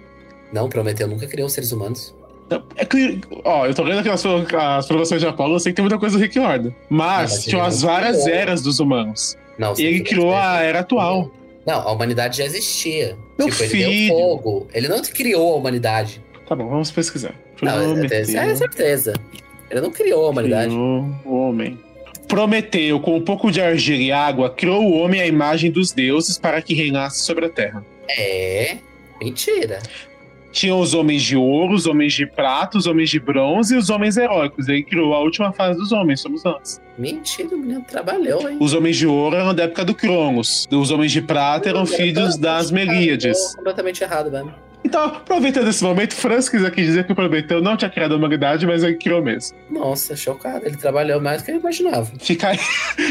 Não, 0.53 0.69
Prometeu 0.69 1.05
nunca 1.05 1.27
criou 1.27 1.47
os 1.47 1.53
seres 1.53 1.73
humanos. 1.73 2.15
É 2.77 2.85
que, 2.85 3.19
ó, 3.43 3.65
eu 3.65 3.73
tô 3.73 3.83
lendo 3.83 3.99
aquelas 3.99 4.25
as 4.25 4.87
provações 4.87 5.19
de 5.19 5.27
Apolo, 5.27 5.55
eu 5.55 5.59
sei 5.59 5.73
que 5.73 5.75
tem 5.75 5.83
muita 5.83 5.99
coisa 5.99 6.17
do 6.17 6.21
Rick 6.21 6.39
Horda. 6.39 6.73
Mas 6.89 7.33
mas 7.33 7.43
tinham 7.43 7.59
ele 7.59 7.67
as 7.67 7.81
várias 7.81 8.23
criou. 8.23 8.37
eras 8.37 8.61
dos 8.61 8.79
humanos. 8.79 9.37
Não, 9.57 9.73
E 9.77 9.83
ele 9.83 9.99
criou 9.99 10.33
a 10.33 10.61
era 10.61 10.79
atual. 10.79 11.29
Não, 11.67 11.81
a 11.81 11.91
humanidade 11.91 12.37
já 12.37 12.45
existia. 12.45 13.17
Meu 13.37 13.49
tipo, 13.49 13.63
ele 13.63 13.69
filho. 13.69 14.07
deu 14.07 14.17
fogo. 14.17 14.67
Ele 14.73 14.87
não 14.87 15.01
criou 15.01 15.55
a 15.55 15.57
humanidade. 15.57 16.23
Tá 16.47 16.55
bom, 16.55 16.69
vamos 16.69 16.89
pesquisar. 16.89 17.35
Não, 17.61 17.97
é, 17.97 18.07
é, 18.11 18.51
é 18.51 18.55
certeza. 18.55 19.13
Ele 19.69 19.81
não 19.81 19.91
criou 19.91 20.25
a 20.25 20.29
humanidade. 20.29 20.69
criou 20.69 21.05
o 21.25 21.35
homem. 21.35 21.77
Prometeu, 22.27 22.99
com 22.99 23.17
um 23.17 23.21
pouco 23.21 23.51
de 23.51 23.59
argila 23.59 24.01
e 24.01 24.11
água, 24.11 24.49
criou 24.49 24.83
o 24.83 24.97
homem 24.99 25.19
à 25.19 25.25
imagem 25.27 25.71
dos 25.71 25.91
deuses 25.91 26.37
para 26.37 26.61
que 26.61 26.73
reinasse 26.73 27.23
sobre 27.23 27.45
a 27.45 27.49
terra. 27.49 27.83
É. 28.09 28.77
Mentira. 29.19 29.79
Tinham 30.51 30.79
os 30.79 30.93
homens 30.93 31.21
de 31.21 31.35
ouro, 31.37 31.73
os 31.73 31.85
homens 31.85 32.13
de 32.13 32.25
prata, 32.25 32.77
os 32.77 32.87
homens 32.87 33.09
de 33.09 33.19
bronze 33.19 33.75
e 33.75 33.77
os 33.77 33.89
homens 33.89 34.17
heróicos. 34.17 34.67
Ele 34.67 34.83
criou 34.83 35.13
a 35.13 35.19
última 35.19 35.51
fase 35.51 35.77
dos 35.77 35.91
homens, 35.91 36.21
somos 36.21 36.43
nós. 36.43 36.81
Mentira, 36.97 37.55
o 37.55 37.57
menino 37.57 37.83
trabalhou, 37.87 38.49
hein? 38.49 38.57
Os 38.59 38.73
homens 38.73 38.97
de 38.97 39.05
ouro 39.05 39.35
eram 39.35 39.53
da 39.53 39.63
época 39.63 39.85
do 39.85 39.93
Cronos. 39.93 40.67
Os 40.71 40.89
homens 40.89 41.11
de 41.11 41.21
prata 41.21 41.69
eram 41.69 41.85
filhos 41.85 42.35
das 42.35 42.71
Melíades. 42.71 43.37
Trabalhou 43.37 43.55
Completamente 43.57 44.03
errado 44.03 44.31
mesmo. 44.31 44.53
Então, 44.83 45.03
aproveitando 45.05 45.67
esse 45.67 45.83
momento, 45.83 46.15
Franz 46.15 46.47
quis 46.47 46.63
aqui 46.63 46.81
dizer 46.81 47.05
que 47.05 47.11
o 47.11 47.15
Prometeu 47.15 47.61
não 47.61 47.75
tinha 47.75 47.89
criado 47.89 48.13
a 48.13 48.17
humanidade, 48.17 48.65
mas 48.65 48.83
ele 48.83 48.95
criou 48.95 49.21
mesmo. 49.21 49.57
Nossa, 49.69 50.15
chocado. 50.15 50.65
Ele 50.65 50.77
trabalhou 50.77 51.21
mais 51.21 51.41
do 51.41 51.45
que 51.45 51.51
eu 51.51 51.57
imaginava. 51.57 52.11
Fica 52.19 52.49
aí. 52.49 52.59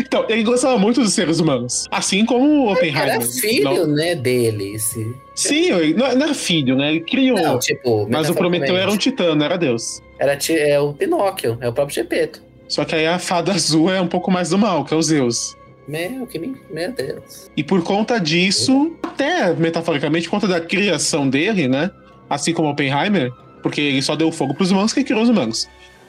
Então, 0.08 0.24
ele 0.28 0.42
gostava 0.42 0.78
muito 0.78 1.02
dos 1.02 1.12
seres 1.12 1.40
humanos. 1.40 1.86
Assim 1.90 2.24
como 2.24 2.66
o 2.66 2.72
Oppenheimer. 2.72 3.16
Era 3.16 3.20
filho, 3.20 3.64
Não- 3.64 3.86
né, 3.86 4.14
dele. 4.14 4.74
Esse... 4.74 5.14
Sim, 5.34 5.72
ele 5.72 5.94
não 5.94 6.06
era 6.06 6.34
filho, 6.34 6.76
né? 6.76 6.90
Ele 6.90 7.00
criou. 7.00 7.38
Não, 7.38 7.58
tipo, 7.58 8.08
mas 8.10 8.30
o 8.30 8.34
Prometeu 8.34 8.76
era 8.76 8.90
um 8.90 8.96
titã, 8.96 9.34
não 9.34 9.44
era 9.44 9.58
Deus. 9.58 10.02
Era 10.18 10.38
é 10.50 10.80
o 10.80 10.92
Pinóquio, 10.92 11.58
é 11.60 11.68
o 11.68 11.72
próprio 11.72 11.94
Gepeto. 11.94 12.42
Só 12.68 12.84
que 12.84 12.94
aí 12.94 13.06
a 13.06 13.18
fada 13.18 13.52
azul 13.54 13.90
é 13.90 14.00
um 14.00 14.08
pouco 14.08 14.30
mais 14.30 14.50
do 14.50 14.58
mal, 14.58 14.84
que 14.84 14.94
é 14.94 14.96
o 14.96 15.02
Zeus. 15.02 15.56
Meu, 15.88 16.26
que 16.26 16.38
me... 16.38 16.54
Meu 16.70 16.92
Deus. 16.92 17.50
E 17.56 17.64
por 17.64 17.82
conta 17.82 18.20
disso, 18.20 18.94
até 19.02 19.54
metaforicamente, 19.54 20.26
por 20.28 20.32
conta 20.32 20.46
da 20.46 20.60
criação 20.60 21.28
dele, 21.28 21.66
né? 21.66 21.90
Assim 22.28 22.52
como 22.52 22.68
Oppenheimer, 22.68 23.32
porque 23.62 23.80
ele 23.80 24.02
só 24.02 24.14
deu 24.14 24.30
fogo 24.30 24.54
pros 24.54 24.70
humanos 24.70 24.92
que 24.92 25.02
criou 25.02 25.22
os 25.22 25.30
humanos. 25.30 25.66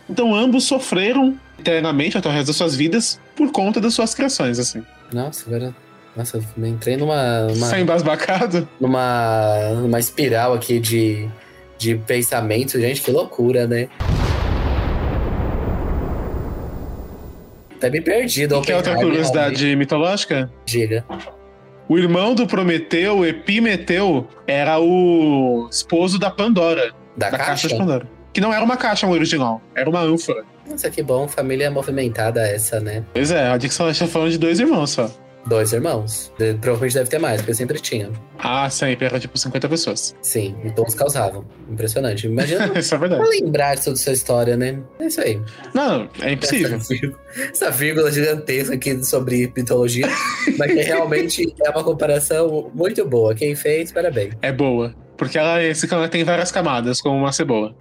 Então 0.09 0.35
ambos 0.35 0.65
sofreram 0.65 1.39
eternamente 1.57 2.17
até 2.17 2.27
o 2.27 2.31
resto 2.31 2.47
das 2.47 2.57
suas 2.57 2.75
vidas 2.75 3.19
por 3.35 3.51
conta 3.51 3.79
das 3.79 3.93
suas 3.93 4.13
criações, 4.13 4.59
assim. 4.59 4.83
Nossa, 5.13 5.45
agora. 5.47 5.73
Nossa, 6.15 6.37
eu 6.37 6.65
entrei 6.65 6.97
numa. 6.97 7.43
numa... 7.43 7.67
Sai 7.67 7.81
embasbacado. 7.81 8.67
numa, 8.79 9.69
numa 9.75 9.99
espiral 9.99 10.53
aqui 10.53 10.79
de, 10.79 11.29
de 11.77 11.95
pensamento. 11.95 12.79
Gente, 12.79 13.01
que 13.01 13.11
loucura, 13.11 13.65
né? 13.65 13.87
Até 17.79 17.89
me 17.89 18.01
perdi 18.01 18.45
do 18.45 18.61
Quer 18.61 18.75
outra 18.75 18.91
Oppenheimer, 18.91 19.05
curiosidade 19.23 19.75
mitológica? 19.77 20.51
Diga. 20.65 21.05
O 21.87 21.97
irmão 21.97 22.35
do 22.35 22.45
Prometeu, 22.45 23.25
Epimeteu, 23.25 24.27
era 24.45 24.77
o 24.79 25.67
esposo 25.71 26.19
da 26.19 26.29
Pandora, 26.29 26.91
Da, 27.15 27.29
da 27.29 27.37
caixa 27.37 27.51
caixa? 27.51 27.67
de 27.69 27.77
Pandora. 27.77 28.07
Que 28.33 28.41
não 28.41 28.53
era 28.53 28.63
uma 28.63 28.75
caixa 28.75 29.07
original, 29.07 29.61
era 29.73 29.89
uma 29.89 30.01
ânfora. 30.01 30.43
Nossa, 30.69 30.89
que 30.91 31.01
bom. 31.01 31.27
Família 31.27 31.71
movimentada 31.71 32.41
essa, 32.41 32.79
né? 32.81 33.03
Pois 33.13 33.31
é, 33.31 33.47
a 33.47 33.57
Dixon 33.57 33.89
está 33.89 34.05
falando 34.05 34.31
de 34.31 34.37
dois 34.37 34.59
irmãos 34.59 34.91
só. 34.91 35.09
Dois 35.49 35.73
irmãos. 35.73 36.31
De- 36.37 36.53
provavelmente 36.53 36.93
deve 36.93 37.09
ter 37.09 37.17
mais, 37.19 37.41
porque 37.41 37.53
sempre 37.55 37.79
tinha. 37.79 38.09
Ah, 38.37 38.69
sempre, 38.69 39.05
era 39.07 39.19
tipo 39.19 39.37
50 39.37 39.67
pessoas. 39.67 40.15
Sim, 40.21 40.55
e 40.63 40.69
todos 40.71 40.93
causavam. 40.95 41.43
Impressionante. 41.69 42.27
Imagina 42.27 42.71
Isso 42.79 42.93
é 42.93 42.97
verdade. 42.97 43.27
lembrar 43.29 43.75
de 43.75 43.83
toda 43.85 43.97
essa 43.97 44.11
história, 44.11 44.55
né? 44.55 44.79
É 44.99 45.07
isso 45.07 45.19
aí. 45.21 45.41
Não, 45.73 46.07
é 46.21 46.31
impossível. 46.33 46.77
Essa 46.77 46.87
vírgula, 46.93 47.19
essa 47.51 47.71
vírgula 47.71 48.11
gigantesca 48.11 48.75
aqui 48.75 49.03
sobre 49.03 49.51
mitologia, 49.55 50.07
mas 50.57 50.71
que 50.71 50.81
realmente 50.81 51.53
é 51.65 51.69
uma 51.71 51.83
comparação 51.83 52.71
muito 52.73 53.03
boa. 53.05 53.33
Quem 53.33 53.55
fez, 53.55 53.91
parabéns. 53.91 54.35
É 54.41 54.51
boa. 54.51 54.93
Porque 55.17 55.37
ela, 55.37 55.61
esse 55.63 55.87
canal 55.87 56.07
tem 56.07 56.23
várias 56.23 56.51
camadas, 56.51 57.01
como 57.01 57.17
uma 57.17 57.31
cebola. 57.33 57.75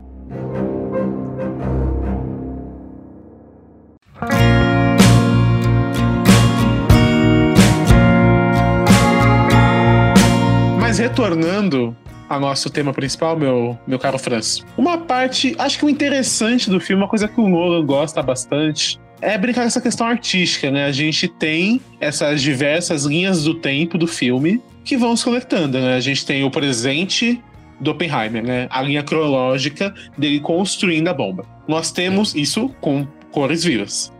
Retornando 11.08 11.96
ao 12.28 12.38
nosso 12.38 12.68
tema 12.68 12.92
principal, 12.92 13.34
meu, 13.34 13.78
meu 13.86 13.98
caro 13.98 14.18
Franz. 14.18 14.62
Uma 14.76 14.98
parte, 14.98 15.56
acho 15.58 15.78
que 15.78 15.86
o 15.86 15.88
interessante 15.88 16.68
do 16.68 16.78
filme, 16.78 17.02
uma 17.02 17.08
coisa 17.08 17.26
que 17.26 17.40
o 17.40 17.48
Nolan 17.48 17.84
gosta 17.86 18.22
bastante, 18.22 19.00
é 19.22 19.38
brincar 19.38 19.62
com 19.62 19.68
essa 19.68 19.80
questão 19.80 20.06
artística, 20.06 20.70
né? 20.70 20.84
A 20.84 20.92
gente 20.92 21.26
tem 21.26 21.80
essas 21.98 22.42
diversas 22.42 23.04
linhas 23.04 23.42
do 23.44 23.54
tempo 23.54 23.96
do 23.96 24.06
filme 24.06 24.62
que 24.84 24.98
vão 24.98 25.16
se 25.16 25.24
conectando, 25.24 25.78
né? 25.78 25.94
A 25.94 26.00
gente 26.00 26.26
tem 26.26 26.44
o 26.44 26.50
presente 26.50 27.42
do 27.80 27.90
Oppenheimer, 27.90 28.44
né? 28.44 28.66
A 28.68 28.82
linha 28.82 29.02
cronológica 29.02 29.94
dele 30.16 30.40
construindo 30.40 31.08
a 31.08 31.14
bomba. 31.14 31.46
Nós 31.66 31.90
temos 31.90 32.34
isso 32.34 32.68
com 32.82 33.06
cores 33.32 33.64
vivas. 33.64 34.12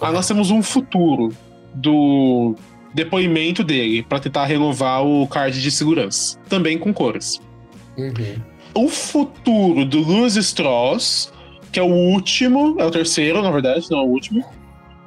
Aí 0.00 0.12
nós 0.12 0.26
temos 0.26 0.50
um 0.50 0.60
futuro 0.60 1.32
do 1.72 2.56
depoimento 2.94 3.64
dele 3.64 4.02
para 4.02 4.20
tentar 4.20 4.44
renovar 4.44 5.04
o 5.04 5.26
card 5.26 5.60
de 5.60 5.70
segurança, 5.70 6.38
também 6.48 6.78
com 6.78 6.92
cores. 6.92 7.40
Uhum. 7.96 8.36
O 8.74 8.88
futuro 8.88 9.84
do 9.84 10.00
Louis 10.00 10.36
Strauss, 10.36 11.32
que 11.70 11.78
é 11.78 11.82
o 11.82 11.90
último, 11.90 12.76
é 12.78 12.84
o 12.84 12.90
terceiro, 12.90 13.42
na 13.42 13.50
verdade, 13.50 13.86
não 13.90 13.98
é 13.98 14.02
o 14.02 14.06
último. 14.06 14.44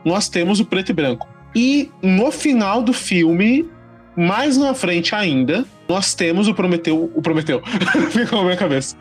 Nós 0.04 0.30
temos 0.30 0.60
o 0.60 0.65
preto 0.65 0.89
e 0.89 0.94
branco. 0.94 1.27
E 1.56 1.89
no 2.01 2.32
final 2.32 2.84
do 2.84 2.94
filme, 2.94 3.68
mais 4.15 4.58
na 4.58 4.74
frente 4.74 5.15
ainda, 5.15 5.65
nós 5.88 6.13
temos 6.13 6.48
o 6.48 6.54
Prometeu. 6.54 7.12
O 7.15 7.22
Prometeu. 7.22 7.62
Ficou 8.12 8.39
na 8.39 8.46
minha 8.46 8.58
cabeça. 8.58 8.96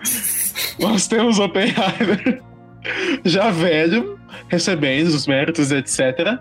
nós 0.78 1.06
temos 1.06 1.38
o 1.38 1.44
Oppenheimer, 1.44 2.42
já 3.24 3.50
velho, 3.50 4.18
recebendo 4.48 5.08
os 5.08 5.26
méritos, 5.26 5.70
etc. 5.70 6.38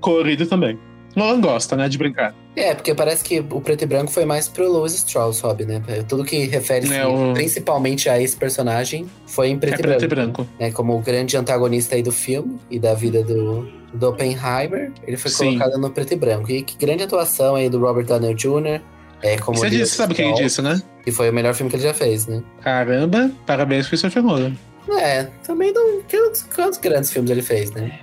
Colorido 0.00 0.46
também. 0.46 0.78
Nolan 1.16 1.40
gosta, 1.40 1.74
né, 1.74 1.88
de 1.88 1.96
brincar. 1.98 2.34
É, 2.54 2.74
porque 2.74 2.94
parece 2.94 3.24
que 3.24 3.40
o 3.40 3.60
preto 3.60 3.82
e 3.82 3.86
branco 3.86 4.12
foi 4.12 4.24
mais 4.26 4.48
pro 4.48 4.70
Louis 4.70 4.94
Strauss, 4.94 5.40
Rob, 5.40 5.64
né? 5.64 5.82
Tudo 6.08 6.24
que 6.24 6.44
refere-se 6.44 6.94
É, 6.94 7.06
o- 7.06 7.32
principalmente 7.32 8.08
a 8.08 8.20
esse 8.20 8.36
personagem 8.36 9.06
foi 9.26 9.48
em 9.48 9.58
preto, 9.58 9.80
é 9.80 9.82
preto 9.82 10.02
e 10.02 10.04
e 10.04 10.08
branco. 10.08 10.42
branco. 10.44 10.50
Né? 10.60 10.70
Como 10.70 10.94
o 10.96 11.00
grande 11.00 11.36
antagonista 11.36 11.94
aí 11.96 12.02
do 12.02 12.12
filme 12.12 12.58
e 12.70 12.78
da 12.78 12.94
vida 12.94 13.22
do, 13.22 13.66
do 13.94 14.08
Oppenheimer, 14.10 14.92
ele 15.06 15.16
foi 15.16 15.30
Sim. 15.30 15.58
colocado 15.58 15.80
no 15.80 15.90
preto 15.90 16.12
e 16.12 16.16
branco. 16.16 16.50
E 16.50 16.62
que 16.62 16.76
grande 16.76 17.02
atuação 17.02 17.54
aí 17.56 17.68
do 17.70 17.78
Robert 17.80 18.04
Downey 18.04 18.34
Jr. 18.34 18.80
É, 19.22 19.38
como 19.38 19.58
Você 19.58 19.70
disse, 19.70 19.96
sabe 19.96 20.12
o 20.12 20.16
que 20.16 20.20
ele 20.22 20.30
Strauss, 20.32 20.44
disse, 20.52 20.62
né? 20.62 20.82
Que 21.02 21.10
foi 21.10 21.30
o 21.30 21.32
melhor 21.32 21.54
filme 21.54 21.70
que 21.70 21.76
ele 21.76 21.82
já 21.84 21.94
fez, 21.94 22.26
né? 22.26 22.42
Caramba, 22.60 23.30
parabéns 23.46 23.88
Christopher 23.88 24.22
Nolan. 24.22 24.52
É, 25.00 25.24
também 25.44 25.72
não. 25.72 26.00
Quantos, 26.02 26.42
quantos 26.54 26.78
grandes 26.78 27.10
filmes 27.10 27.30
ele 27.30 27.42
fez, 27.42 27.70
né? 27.72 27.98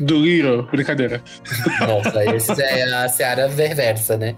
Do 0.00 0.18
Little, 0.18 0.62
brincadeira. 0.64 1.22
Nossa, 1.80 2.24
esse 2.34 2.62
é 2.62 2.82
a 2.94 3.08
seara 3.08 3.48
reversa, 3.48 4.16
né? 4.16 4.34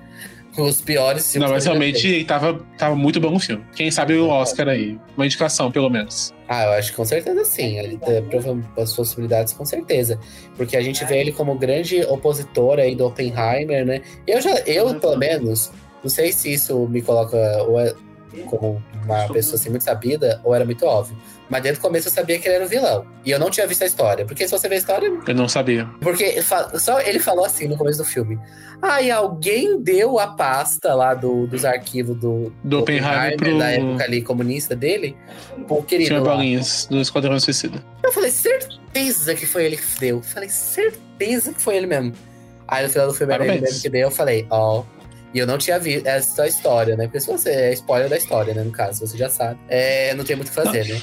Os 0.56 0.80
piores 0.80 1.32
filmes. 1.32 1.48
Não, 1.48 1.54
mas 1.54 1.64
realmente 1.64 2.24
tava, 2.24 2.60
tava 2.78 2.94
muito 2.94 3.20
bom 3.20 3.30
no 3.30 3.40
filme. 3.40 3.64
Quem 3.74 3.90
sabe 3.90 4.14
o 4.14 4.28
Oscar 4.28 4.68
aí. 4.68 4.98
Uma 5.16 5.26
indicação, 5.26 5.70
pelo 5.70 5.90
menos. 5.90 6.32
Ah, 6.48 6.64
eu 6.64 6.72
acho 6.74 6.90
que 6.90 6.96
com 6.96 7.04
certeza 7.04 7.44
sim. 7.44 7.78
Ele 7.78 7.98
tem 7.98 8.22
as 8.80 8.94
possibilidades, 8.94 9.52
com 9.52 9.64
certeza. 9.64 10.18
Porque 10.56 10.76
a 10.76 10.82
gente 10.82 11.04
vê 11.06 11.18
ele 11.18 11.32
como 11.32 11.56
grande 11.56 12.02
opositor 12.04 12.78
aí 12.78 12.94
do 12.94 13.06
Oppenheimer, 13.06 13.84
né? 13.84 14.02
Eu 14.26 14.40
já, 14.40 14.54
eu, 14.60 14.94
pelo 15.00 15.16
menos, 15.16 15.72
não 16.02 16.10
sei 16.10 16.32
se 16.32 16.52
isso 16.52 16.86
me 16.86 17.02
coloca 17.02 17.36
ou 17.64 17.80
é 17.80 17.92
como 18.46 18.82
uma 19.04 19.28
pessoa 19.28 19.56
assim 19.56 19.70
muito 19.70 19.84
sabida, 19.84 20.40
ou 20.44 20.54
era 20.54 20.64
muito 20.64 20.84
óbvio. 20.86 21.16
Mas 21.50 21.62
desde 21.62 21.78
o 21.78 21.82
começo 21.82 22.08
eu 22.08 22.12
sabia 22.12 22.38
que 22.38 22.48
ele 22.48 22.54
era 22.56 22.64
o 22.64 22.68
vilão. 22.68 23.06
E 23.24 23.30
eu 23.30 23.38
não 23.38 23.50
tinha 23.50 23.66
visto 23.66 23.82
a 23.82 23.86
história. 23.86 24.24
Porque 24.24 24.46
se 24.46 24.50
você 24.50 24.68
vê 24.68 24.76
a 24.76 24.78
história, 24.78 25.12
Eu 25.26 25.34
não 25.34 25.46
sabia. 25.48 25.86
porque 26.00 26.40
só 26.78 27.00
ele 27.00 27.18
falou 27.18 27.44
assim 27.44 27.68
no 27.68 27.76
começo 27.76 27.98
do 27.98 28.04
filme. 28.04 28.38
Ah, 28.82 29.00
e 29.02 29.10
alguém 29.10 29.80
deu 29.82 30.18
a 30.18 30.26
pasta 30.28 30.94
lá 30.94 31.14
do, 31.14 31.46
dos 31.46 31.64
arquivos 31.64 32.16
do, 32.18 32.52
Do 32.64 32.80
Oppenheimer 32.80 33.36
pro- 33.36 33.58
da 33.58 33.70
época 33.70 34.04
ali 34.04 34.20
comunista 34.22 34.74
dele, 34.74 35.16
pro 35.66 35.82
querido 35.82 36.08
Tinha 36.08 36.20
bolinhas 36.20 36.86
do 36.90 37.00
Esquadrão 37.00 37.38
Suicida. 37.40 37.82
Eu 38.02 38.12
falei, 38.12 38.30
certeza 38.30 39.34
que 39.34 39.46
foi 39.46 39.64
ele 39.66 39.76
que 39.76 39.84
deu. 40.00 40.22
Falei, 40.22 40.48
certeza 40.48 41.52
que 41.52 41.60
foi 41.62 41.76
ele 41.76 41.86
mesmo. 41.86 42.12
Aí 42.66 42.84
no 42.84 42.90
final 42.90 43.06
do 43.08 43.14
filme 43.14 43.32
era 43.34 43.46
ele 43.46 43.60
mesmo 43.60 43.80
que 43.82 43.88
deu, 43.88 44.02
eu 44.02 44.10
falei, 44.10 44.46
ó. 44.50 44.82
E 45.34 45.38
eu 45.40 45.48
não 45.48 45.58
tinha 45.58 45.80
visto 45.80 46.06
essa 46.06 46.46
história, 46.46 46.96
né? 46.96 47.06
Porque 47.06 47.18
se 47.18 47.26
você 47.26 47.50
é 47.50 47.72
spoiler 47.72 48.08
da 48.08 48.16
história, 48.16 48.54
né? 48.54 48.62
No 48.62 48.70
caso, 48.70 49.04
você 49.04 49.18
já 49.18 49.28
sabe. 49.28 49.58
É, 49.68 50.14
não 50.14 50.24
tem 50.24 50.36
muito 50.36 50.46
o 50.46 50.50
que 50.50 50.54
fazer, 50.54 50.86
né? 50.86 51.00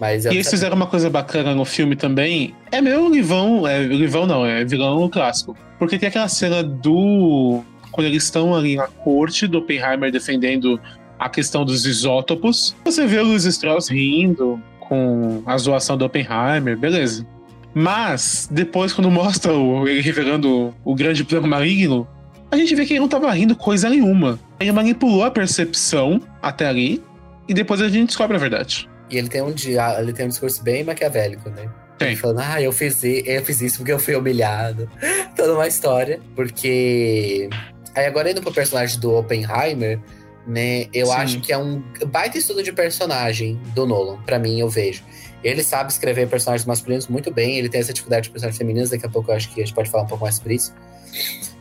Mas 0.00 0.24
E 0.24 0.28
eles 0.28 0.48
fizeram 0.48 0.76
uma 0.76 0.86
coisa 0.86 1.10
bacana 1.10 1.54
no 1.54 1.66
filme 1.66 1.94
também. 1.94 2.54
É 2.72 2.80
meio 2.80 3.06
livão, 3.10 3.68
é 3.68 3.82
livão 3.82 4.26
não, 4.26 4.46
é 4.46 4.64
vilão 4.64 5.08
clássico. 5.10 5.54
Porque 5.78 5.98
tem 5.98 6.08
aquela 6.08 6.28
cena 6.28 6.62
do. 6.62 7.62
Quando 7.92 8.06
eles 8.06 8.24
estão 8.24 8.54
ali 8.54 8.76
na 8.76 8.86
corte 8.86 9.46
do 9.46 9.58
Oppenheimer 9.58 10.10
defendendo 10.10 10.80
a 11.18 11.28
questão 11.28 11.66
dos 11.66 11.84
isótopos. 11.84 12.74
Você 12.86 13.06
vê 13.06 13.18
o 13.18 13.24
Luiz 13.24 13.44
Strauss 13.44 13.88
rindo 13.88 14.60
com 14.80 15.42
a 15.44 15.56
zoação 15.58 15.98
do 15.98 16.04
Oppenheimer, 16.06 16.76
beleza. 16.78 17.26
Mas, 17.74 18.48
depois, 18.50 18.92
quando 18.92 19.10
mostra 19.10 19.52
o- 19.52 19.86
ele 19.88 20.00
revelando 20.00 20.74
o 20.84 20.94
grande 20.94 21.24
plano 21.24 21.48
maligno, 21.48 22.06
a 22.50 22.56
gente 22.56 22.74
vê 22.74 22.86
que 22.86 22.92
ele 22.92 23.00
não 23.00 23.08
tava 23.08 23.30
rindo 23.32 23.56
coisa 23.56 23.90
nenhuma. 23.90 24.38
Ele 24.60 24.70
manipulou 24.72 25.24
a 25.24 25.30
percepção 25.30 26.20
até 26.40 26.66
ali, 26.66 27.02
e 27.48 27.52
depois 27.54 27.80
a 27.80 27.88
gente 27.88 28.08
descobre 28.08 28.36
a 28.36 28.40
verdade. 28.40 28.88
E 29.10 29.18
ele 29.18 29.28
tem 29.28 29.42
um 29.42 29.52
dia, 29.52 30.00
ele 30.00 30.12
tem 30.12 30.26
um 30.26 30.28
discurso 30.28 30.62
bem 30.62 30.84
maquiavélico, 30.84 31.50
né? 31.50 31.68
Tem. 31.98 32.08
Ele 32.08 32.16
falando, 32.16 32.40
ah, 32.40 32.62
eu 32.62 32.72
fiz, 32.72 33.02
eu 33.04 33.44
fiz 33.44 33.60
isso 33.60 33.78
porque 33.78 33.92
eu 33.92 33.98
fui 33.98 34.14
humilhado. 34.14 34.88
Toda 35.36 35.54
uma 35.54 35.66
história. 35.68 36.20
Porque. 36.34 37.48
Aí 37.94 38.06
agora 38.06 38.30
indo 38.30 38.40
pro 38.42 38.52
personagem 38.52 38.98
do 38.98 39.14
Oppenheimer, 39.14 40.00
né? 40.46 40.86
Eu 40.92 41.06
Sim. 41.06 41.12
acho 41.12 41.40
que 41.40 41.52
é 41.52 41.58
um 41.58 41.82
baita 42.06 42.36
estudo 42.38 42.62
de 42.62 42.72
personagem 42.72 43.60
do 43.74 43.86
Nolan, 43.86 44.16
pra 44.22 44.38
mim, 44.38 44.58
eu 44.58 44.68
vejo. 44.68 45.02
Ele 45.44 45.62
sabe 45.62 45.92
escrever 45.92 46.26
personagens 46.26 46.66
masculinos 46.66 47.06
muito 47.06 47.30
bem, 47.30 47.58
ele 47.58 47.68
tem 47.68 47.80
essa 47.80 47.92
dificuldade 47.92 48.24
de 48.24 48.30
personagens 48.30 48.58
femininos, 48.58 48.90
daqui 48.90 49.04
a 49.04 49.08
pouco 49.10 49.30
eu 49.30 49.36
acho 49.36 49.52
que 49.52 49.60
a 49.60 49.64
gente 49.64 49.74
pode 49.74 49.90
falar 49.90 50.04
um 50.04 50.06
pouco 50.06 50.24
mais 50.24 50.36
sobre 50.36 50.54
isso. 50.54 50.74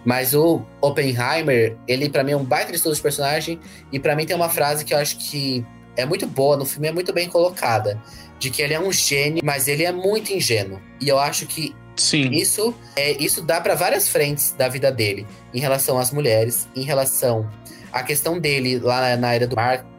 Mas 0.05 0.33
o 0.33 0.61
Oppenheimer, 0.81 1.77
ele 1.87 2.09
pra 2.09 2.23
mim 2.23 2.31
é 2.31 2.37
um 2.37 2.45
baita 2.45 2.73
estudo 2.73 2.95
de 2.95 3.01
personagem, 3.01 3.59
e 3.91 3.99
pra 3.99 4.15
mim 4.15 4.25
tem 4.25 4.35
uma 4.35 4.49
frase 4.49 4.85
que 4.85 4.93
eu 4.93 4.97
acho 4.97 5.17
que 5.17 5.65
é 5.97 6.05
muito 6.05 6.25
boa, 6.25 6.55
no 6.55 6.65
filme 6.65 6.87
é 6.87 6.91
muito 6.91 7.13
bem 7.13 7.29
colocada, 7.29 8.01
de 8.39 8.49
que 8.49 8.61
ele 8.61 8.73
é 8.73 8.79
um 8.79 8.91
gênio, 8.91 9.41
mas 9.43 9.67
ele 9.67 9.83
é 9.83 9.91
muito 9.91 10.31
ingênuo. 10.31 10.81
E 10.99 11.09
eu 11.09 11.19
acho 11.19 11.45
que 11.45 11.75
Sim. 11.95 12.31
isso 12.31 12.73
é 12.95 13.11
isso 13.21 13.41
dá 13.41 13.61
para 13.61 13.75
várias 13.75 14.07
frentes 14.07 14.53
da 14.53 14.67
vida 14.67 14.91
dele, 14.91 15.27
em 15.53 15.59
relação 15.59 15.99
às 15.99 16.11
mulheres, 16.11 16.67
em 16.75 16.83
relação 16.83 17.49
à 17.91 18.01
questão 18.01 18.39
dele 18.39 18.79
lá 18.79 19.15
na 19.17 19.33
era 19.33 19.45
do 19.45 19.55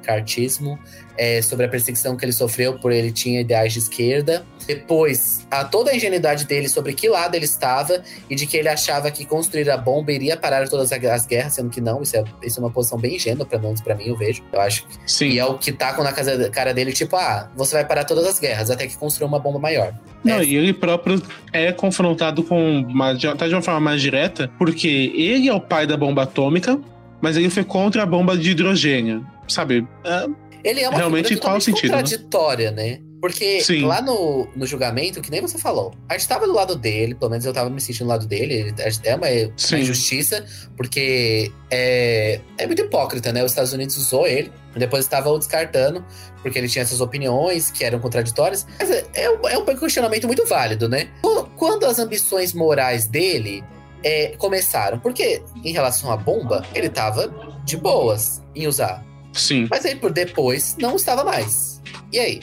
macartismo, 0.09 0.79
é, 1.17 1.41
sobre 1.41 1.65
a 1.67 1.69
perseguição 1.69 2.17
que 2.17 2.25
ele 2.25 2.33
sofreu 2.33 2.75
por 2.79 2.91
ele 2.93 3.11
tinha 3.13 3.41
ideais 3.41 3.73
de 3.73 3.79
esquerda. 3.79 4.45
Depois, 4.67 5.47
a 5.51 5.63
toda 5.65 5.91
a 5.91 5.97
ingenuidade 5.97 6.45
dele 6.47 6.69
sobre 6.69 6.93
que 6.95 7.09
lado 7.09 7.35
ele 7.37 7.45
estava 7.45 8.03
e 8.29 8.35
de 8.35 8.47
que 8.47 8.57
ele 8.57 8.69
achava 8.69 9.11
que 9.11 9.25
construir 9.25 9.71
a 9.71 9.77
bomba 9.77 10.11
iria 10.11 10.37
parar 10.37 10.69
todas 10.69 10.91
as 10.93 11.27
guerras, 11.27 11.53
sendo 11.55 11.71
que 11.71 11.81
não. 11.81 12.03
Isso 12.03 12.17
é, 12.17 12.25
isso 12.43 12.59
é 12.59 12.63
uma 12.63 12.71
posição 12.71 12.99
bem 12.99 13.15
ingênua, 13.17 13.47
pelo 13.47 13.63
menos 13.63 13.81
pra 13.81 13.95
mim, 13.95 14.05
eu 14.07 14.17
vejo. 14.17 14.43
Eu 14.53 14.61
acho 14.61 14.87
que 14.87 14.97
Sim. 15.07 15.29
e 15.29 15.39
é 15.39 15.45
o 15.45 15.57
que 15.57 15.71
tacam 15.73 16.03
na 16.03 16.13
casa- 16.13 16.51
cara 16.51 16.75
dele, 16.75 16.93
tipo, 16.93 17.15
ah, 17.17 17.49
você 17.57 17.77
vai 17.77 17.85
parar 17.87 18.05
todas 18.05 18.27
as 18.27 18.39
guerras 18.41 18.71
até 18.71 18.87
que 18.87 18.97
construa 18.97 19.29
uma 19.29 19.39
bomba 19.39 19.59
maior. 19.59 19.95
Não, 20.25 20.39
É. 20.41 20.45
e 20.45 20.57
ele 20.57 20.73
próprio 20.73 21.23
é 21.53 21.71
confrontado 21.71 22.43
com 22.43 22.81
uma, 22.81 23.13
de 23.13 23.29
uma 23.29 23.63
forma 23.63 23.81
mais 23.81 24.01
direta, 24.01 24.51
porque 24.59 25.13
ele 25.15 25.49
é 25.49 25.55
o 25.55 25.61
pai 25.61 25.87
da 25.87 25.97
bomba 25.97 26.23
atômica, 26.23 26.81
mas 27.21 27.37
ele 27.37 27.51
foi 27.51 27.63
contra 27.65 28.03
a 28.03 28.07
bomba 28.07 28.37
de 28.37 28.51
hidrogênio. 28.51 29.25
Sabe? 29.49 29.87
É, 30.05 30.27
Ele 30.65 30.81
é 30.81 30.89
uma 30.89 30.97
Realmente, 30.99 31.37
qual 31.37 31.61
sentido, 31.61 31.91
né? 31.91 31.99
contraditória, 31.99 32.71
né? 32.71 33.01
Porque 33.21 33.63
Sim. 33.63 33.87
lá 33.87 34.03
no, 34.03 34.47
no 34.55 34.67
julgamento, 34.67 35.23
que 35.23 35.31
nem 35.31 35.41
você 35.41 35.57
falou, 35.57 35.95
a 36.11 36.13
gente 36.13 36.29
tava 36.29 36.47
do 36.47 36.53
lado 36.53 36.77
dele, 36.77 37.15
pelo 37.15 37.31
menos 37.31 37.47
eu 37.47 37.55
tava 37.55 37.71
me 37.71 37.81
sentindo 37.81 38.05
do 38.05 38.11
lado 38.11 38.27
dele. 38.27 38.53
ele- 38.55 38.75
É 39.03 39.15
uma, 39.17 39.27
uma 39.29 39.79
injustiça, 39.79 40.45
porque 40.77 41.51
é, 41.71 42.39
é 42.59 42.67
muito 42.67 42.83
hipócrita, 42.83 43.33
né? 43.33 43.43
Os 43.43 43.53
Estados 43.53 43.73
Unidos 43.73 43.97
usou 43.97 44.27
ele, 44.27 44.53
depois 44.77 45.07
estavam 45.07 45.33
o 45.33 45.39
descartando, 45.39 46.05
porque 46.43 46.59
ele 46.59 46.69
tinha 46.69 46.83
essas 46.83 47.01
opiniões 47.01 47.71
que 47.71 47.83
eram 47.83 47.99
contraditórias. 47.99 48.67
Mas 48.79 48.91
é, 48.91 49.07
é 49.15 49.31
um, 49.31 49.71
é 49.71 49.75
questionamento 49.75 50.27
muito 50.27 50.45
válido, 50.45 50.87
né? 50.87 51.09
Quando, 51.23 51.47
quando 51.57 51.87
as 51.87 51.99
ambições 51.99 52.53
morais 52.53 53.07
dele 53.07 53.65
é, 54.03 54.35
começaram, 54.37 54.99
porque 54.99 55.43
em 55.65 55.73
relação 55.73 56.13
à 56.13 56.17
bomba, 56.19 56.63
ele 56.75 56.91
tava 56.91 57.33
de 57.65 57.79
boas 57.79 58.43
em 58.55 58.67
usar. 58.67 59.03
Sim. 59.35 59.67
Mas 59.71 59.85
aí 59.85 59.97
por 59.97 60.13
depois 60.13 60.77
não 60.81 60.97
estava 60.97 61.25
mais. 61.25 61.83
E 62.13 62.19
aí? 62.19 62.41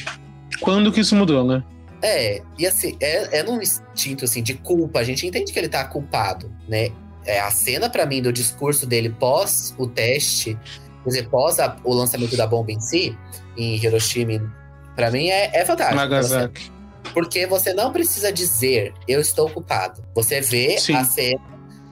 Quando 0.59 0.91
que 0.91 0.99
isso 0.99 1.15
mudou, 1.15 1.43
né? 1.43 1.63
É, 2.03 2.41
e 2.57 2.65
assim, 2.67 2.97
é, 2.99 3.39
é 3.39 3.43
num 3.43 3.61
instinto 3.61 4.25
assim, 4.25 4.41
de 4.43 4.55
culpa. 4.55 4.99
A 4.99 5.03
gente 5.03 5.25
entende 5.25 5.51
que 5.53 5.59
ele 5.59 5.69
tá 5.69 5.83
culpado, 5.85 6.51
né? 6.67 6.89
É, 7.25 7.39
a 7.39 7.51
cena, 7.51 7.89
pra 7.89 8.05
mim, 8.05 8.21
do 8.21 8.33
discurso 8.33 8.85
dele 8.87 9.09
pós 9.09 9.73
o 9.77 9.87
teste, 9.87 10.57
quer 11.03 11.09
dizer, 11.09 11.29
pós 11.29 11.59
a- 11.59 11.77
o 11.83 11.93
lançamento 11.93 12.35
da 12.35 12.47
bomba 12.47 12.71
em 12.71 12.79
si, 12.79 13.15
em 13.55 13.75
Hiroshima, 13.75 14.51
pra 14.95 15.11
mim 15.11 15.27
é, 15.29 15.51
é 15.53 15.63
fantástico. 15.63 15.95
Nagasaki. 15.97 16.71
Porque 17.13 17.45
você 17.45 17.73
não 17.73 17.91
precisa 17.91 18.31
dizer, 18.31 18.93
eu 19.07 19.21
estou 19.21 19.49
culpado. 19.49 20.03
Você 20.15 20.41
vê 20.41 20.79
Sim. 20.79 20.95
a 20.95 21.03
cena 21.05 21.39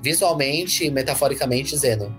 visualmente 0.02 0.86
e 0.86 0.90
metaforicamente 0.92 1.72
dizendo, 1.72 2.14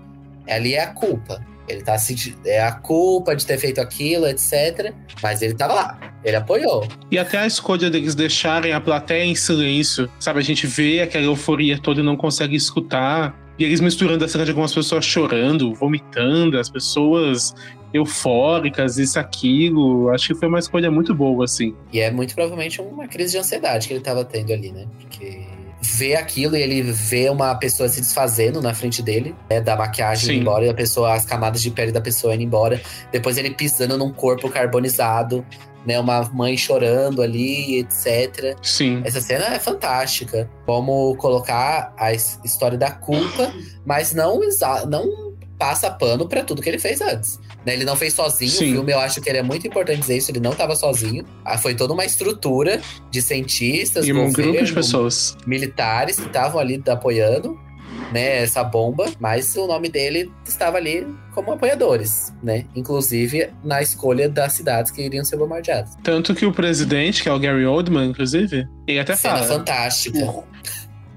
ali 0.47 0.75
é 0.75 0.83
a 0.83 0.87
culpa. 0.87 1.43
Ele 1.67 1.81
tá 1.81 1.97
sentindo. 1.97 2.37
É 2.45 2.61
a 2.61 2.71
culpa 2.71 3.35
de 3.35 3.45
ter 3.45 3.57
feito 3.57 3.79
aquilo, 3.79 4.27
etc. 4.27 4.93
Mas 5.21 5.41
ele 5.41 5.53
tava 5.53 5.73
lá. 5.73 5.99
Ele 6.23 6.35
apoiou. 6.35 6.87
E 7.09 7.17
até 7.17 7.39
a 7.39 7.47
escolha 7.47 7.89
deles 7.89 8.15
deixarem 8.15 8.73
a 8.73 8.81
plateia 8.81 9.23
em 9.23 9.35
silêncio, 9.35 10.09
sabe? 10.19 10.39
A 10.39 10.43
gente 10.43 10.67
vê 10.67 11.01
aquela 11.01 11.25
euforia 11.25 11.77
toda 11.77 12.01
e 12.01 12.03
não 12.03 12.15
consegue 12.15 12.55
escutar. 12.55 13.39
E 13.57 13.63
eles 13.63 13.79
misturando 13.79 14.25
a 14.25 14.27
cena 14.27 14.43
de 14.43 14.51
algumas 14.51 14.73
pessoas 14.73 15.05
chorando, 15.05 15.73
vomitando, 15.73 16.57
as 16.57 16.69
pessoas 16.69 17.53
eufóricas, 17.93 18.97
isso, 18.97 19.19
aquilo. 19.19 20.09
Acho 20.09 20.29
que 20.29 20.35
foi 20.35 20.47
uma 20.47 20.59
escolha 20.59 20.89
muito 20.89 21.13
boa, 21.13 21.45
assim. 21.45 21.75
E 21.91 21.99
é 21.99 22.09
muito 22.11 22.33
provavelmente 22.33 22.81
uma 22.81 23.07
crise 23.07 23.33
de 23.33 23.37
ansiedade 23.37 23.87
que 23.87 23.93
ele 23.93 24.01
tava 24.01 24.23
tendo 24.23 24.51
ali, 24.53 24.71
né? 24.71 24.87
Porque 24.99 25.45
vê 25.81 26.15
aquilo 26.15 26.55
e 26.55 26.61
ele 26.61 26.81
vê 26.83 27.29
uma 27.29 27.55
pessoa 27.55 27.89
se 27.89 27.99
desfazendo 28.01 28.61
na 28.61 28.73
frente 28.73 29.01
dele, 29.01 29.35
né? 29.49 29.59
Da 29.61 29.75
maquiagem 29.75 30.25
Sim. 30.27 30.31
indo 30.33 30.41
embora, 30.41 30.65
e 30.65 30.69
a 30.69 30.73
pessoa, 30.73 31.13
as 31.13 31.25
camadas 31.25 31.61
de 31.61 31.71
pele 31.71 31.91
da 31.91 32.01
pessoa 32.01 32.35
indo 32.35 32.43
embora. 32.43 32.79
Depois 33.11 33.37
ele 33.37 33.51
pisando 33.51 33.97
num 33.97 34.11
corpo 34.11 34.49
carbonizado, 34.49 35.45
né? 35.85 35.99
Uma 35.99 36.21
mãe 36.31 36.55
chorando 36.55 37.21
ali, 37.21 37.79
etc. 37.79 38.55
Sim. 38.61 39.01
Essa 39.03 39.19
cena 39.19 39.45
é 39.55 39.59
fantástica. 39.59 40.47
Como 40.65 41.15
colocar 41.17 41.93
a 41.97 42.13
his- 42.13 42.39
história 42.45 42.77
da 42.77 42.91
culpa, 42.91 43.51
mas 43.85 44.13
não, 44.13 44.39
não 44.87 45.30
passa 45.61 45.91
pano 45.91 46.27
pra 46.27 46.41
tudo 46.43 46.59
que 46.59 46.67
ele 46.67 46.79
fez 46.79 46.99
antes. 47.01 47.39
Né, 47.63 47.73
Ele 47.73 47.85
não 47.85 47.95
fez 47.95 48.15
sozinho 48.15 48.49
Sim. 48.49 48.71
o 48.71 48.73
filme, 48.77 48.91
eu 48.93 48.99
acho 48.99 49.21
que 49.21 49.29
ele 49.29 49.37
é 49.37 49.43
muito 49.43 49.67
importante 49.67 49.99
dizer 49.99 50.17
isso, 50.17 50.31
ele 50.31 50.39
não 50.39 50.53
estava 50.53 50.75
sozinho. 50.75 51.23
Ah, 51.45 51.55
Foi 51.55 51.75
toda 51.75 51.93
uma 51.93 52.03
estrutura 52.03 52.81
de 53.11 53.21
cientistas, 53.21 54.07
E 54.07 54.11
um 54.11 54.31
grupo 54.33 54.63
de 54.65 54.73
pessoas. 54.73 55.37
militares 55.45 56.15
que 56.19 56.25
estavam 56.25 56.59
ali 56.59 56.81
apoiando 56.87 57.55
né, 58.11 58.41
essa 58.41 58.63
bomba, 58.63 59.05
mas 59.19 59.55
o 59.55 59.67
nome 59.67 59.87
dele 59.87 60.31
estava 60.43 60.77
ali 60.77 61.05
como 61.35 61.51
apoiadores, 61.51 62.33
né? 62.41 62.65
Inclusive 62.75 63.51
na 63.63 63.83
escolha 63.83 64.27
das 64.27 64.53
cidades 64.53 64.89
que 64.91 65.03
iriam 65.03 65.23
ser 65.23 65.37
bombardeadas. 65.37 65.95
Tanto 66.03 66.33
que 66.33 66.45
o 66.47 66.51
presidente, 66.51 67.21
que 67.21 67.29
é 67.29 67.31
o 67.33 67.37
Gary 67.39 67.65
Oldman, 67.67 68.09
inclusive, 68.09 68.67
ele 68.87 68.99
até 68.99 69.15
Cena 69.15 69.35
fala. 69.37 69.47
fantástica. 69.59 70.43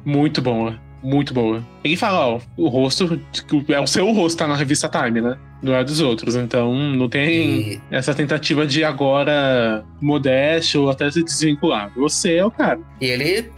Muito 0.05 0.43
boa. 0.43 0.79
Muito 1.05 1.35
boa. 1.35 1.63
Ele 1.85 1.99
fala, 1.99 2.27
ó, 2.27 2.41
o 2.57 2.69
rosto 2.69 3.21
é 3.69 3.79
o 3.79 3.87
seu 3.87 4.11
rosto, 4.11 4.39
tá 4.39 4.47
na 4.47 4.57
revista 4.57 4.89
Time, 4.89 5.21
né? 5.21 5.37
Não 5.63 5.75
é 5.75 5.85
dos 5.85 6.01
outros. 6.01 6.35
Então 6.35 6.75
não 6.75 7.11
tem 7.11 7.73
E 7.73 7.81
essa 7.91 8.15
tentativa 8.15 8.67
de 8.67 8.83
agora 8.83 9.85
modéstia 10.01 10.81
ou 10.81 10.89
até 10.89 11.11
se 11.11 11.23
desvincular. 11.23 11.93
Você 11.95 12.37
é 12.37 12.45
o 12.45 12.51
cara. 12.51 12.81
E 13.03 13.07
ele 13.07 13.53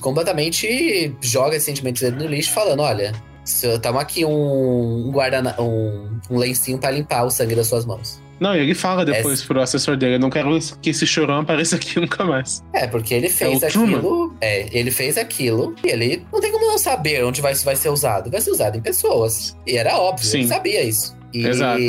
completamente 0.00 1.14
joga 1.20 1.56
esse 1.56 1.66
sentimento 1.66 2.00
dele 2.00 2.16
no 2.16 2.26
lixo, 2.26 2.52
falando: 2.52 2.80
olha, 2.80 3.12
estamos 3.44 4.00
aqui 4.00 4.24
um, 4.24 5.08
um 5.08 5.10
guardana 5.12 5.54
um, 5.60 6.18
um 6.30 6.38
lencinho 6.38 6.78
pra 6.78 6.90
limpar 6.90 7.24
o 7.24 7.30
sangue 7.30 7.54
das 7.54 7.66
suas 7.66 7.84
mãos. 7.84 8.23
Não, 8.44 8.54
e 8.54 8.60
ele 8.60 8.74
fala 8.74 9.04
depois 9.04 9.38
Essa- 9.40 9.46
pro 9.48 9.60
assessor 9.60 9.96
dele: 9.96 10.16
eu 10.16 10.18
não 10.18 10.28
quero 10.28 10.58
que 10.82 10.90
esse 10.90 11.06
chorão 11.06 11.40
apareça 11.40 11.76
aqui 11.76 11.98
nunca 12.00 12.24
mais. 12.24 12.62
É, 12.74 12.86
porque 12.86 13.14
ele 13.14 13.28
fez 13.30 13.62
o 13.62 13.66
Truman. 13.68 13.96
aquilo. 13.96 14.36
É, 14.40 14.68
ele 14.78 14.90
fez 14.90 15.16
aquilo 15.16 15.74
e 15.82 15.88
ele 15.88 16.26
não 16.32 16.40
tem 16.40 16.52
como 16.52 16.66
não 16.66 16.76
saber 16.76 17.24
onde 17.24 17.40
vai, 17.40 17.52
isso 17.54 17.64
vai 17.64 17.74
ser 17.76 17.88
usado. 17.88 18.30
Vai 18.30 18.40
ser 18.42 18.50
usado 18.50 18.76
em 18.76 18.80
pessoas. 18.82 19.56
E 19.66 19.76
era 19.78 19.96
óbvio, 19.98 20.26
Sim. 20.26 20.40
ele 20.40 20.48
sabia 20.48 20.82
isso. 20.82 21.16
E 21.32 21.46
Exato. 21.46 21.80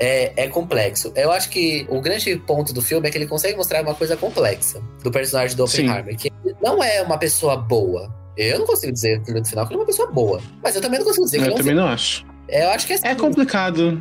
É, 0.00 0.32
é 0.44 0.48
complexo. 0.48 1.12
Eu 1.16 1.32
acho 1.32 1.48
que 1.50 1.84
o 1.88 2.00
grande 2.00 2.36
ponto 2.46 2.72
do 2.72 2.80
filme 2.80 3.08
é 3.08 3.10
que 3.10 3.18
ele 3.18 3.26
consegue 3.26 3.56
mostrar 3.56 3.82
uma 3.82 3.94
coisa 3.94 4.16
complexa 4.16 4.80
do 5.02 5.10
personagem 5.10 5.56
do 5.56 5.66
Sim. 5.66 5.88
Oppenheimer. 5.88 6.16
Que 6.16 6.28
ele 6.44 6.54
não 6.62 6.82
é 6.82 7.02
uma 7.02 7.18
pessoa 7.18 7.56
boa. 7.56 8.14
Eu 8.36 8.60
não 8.60 8.66
consigo 8.66 8.92
dizer 8.92 9.20
no 9.26 9.44
final 9.44 9.66
que 9.66 9.72
ele 9.72 9.78
é 9.78 9.82
uma 9.82 9.86
pessoa 9.86 10.12
boa. 10.12 10.40
Mas 10.62 10.76
eu 10.76 10.80
também 10.80 10.98
não 11.00 11.06
consigo 11.06 11.24
dizer 11.24 11.38
que 11.38 11.42
Eu 11.42 11.46
ele 11.46 11.52
é 11.52 11.54
um 11.54 11.58
também 11.58 11.74
não 11.74 11.86
acho. 11.88 12.24
É, 12.48 12.64
Eu 12.64 12.70
acho 12.70 12.86
que 12.86 12.92
é, 12.92 12.98
É 13.02 13.14
complicado. 13.16 14.00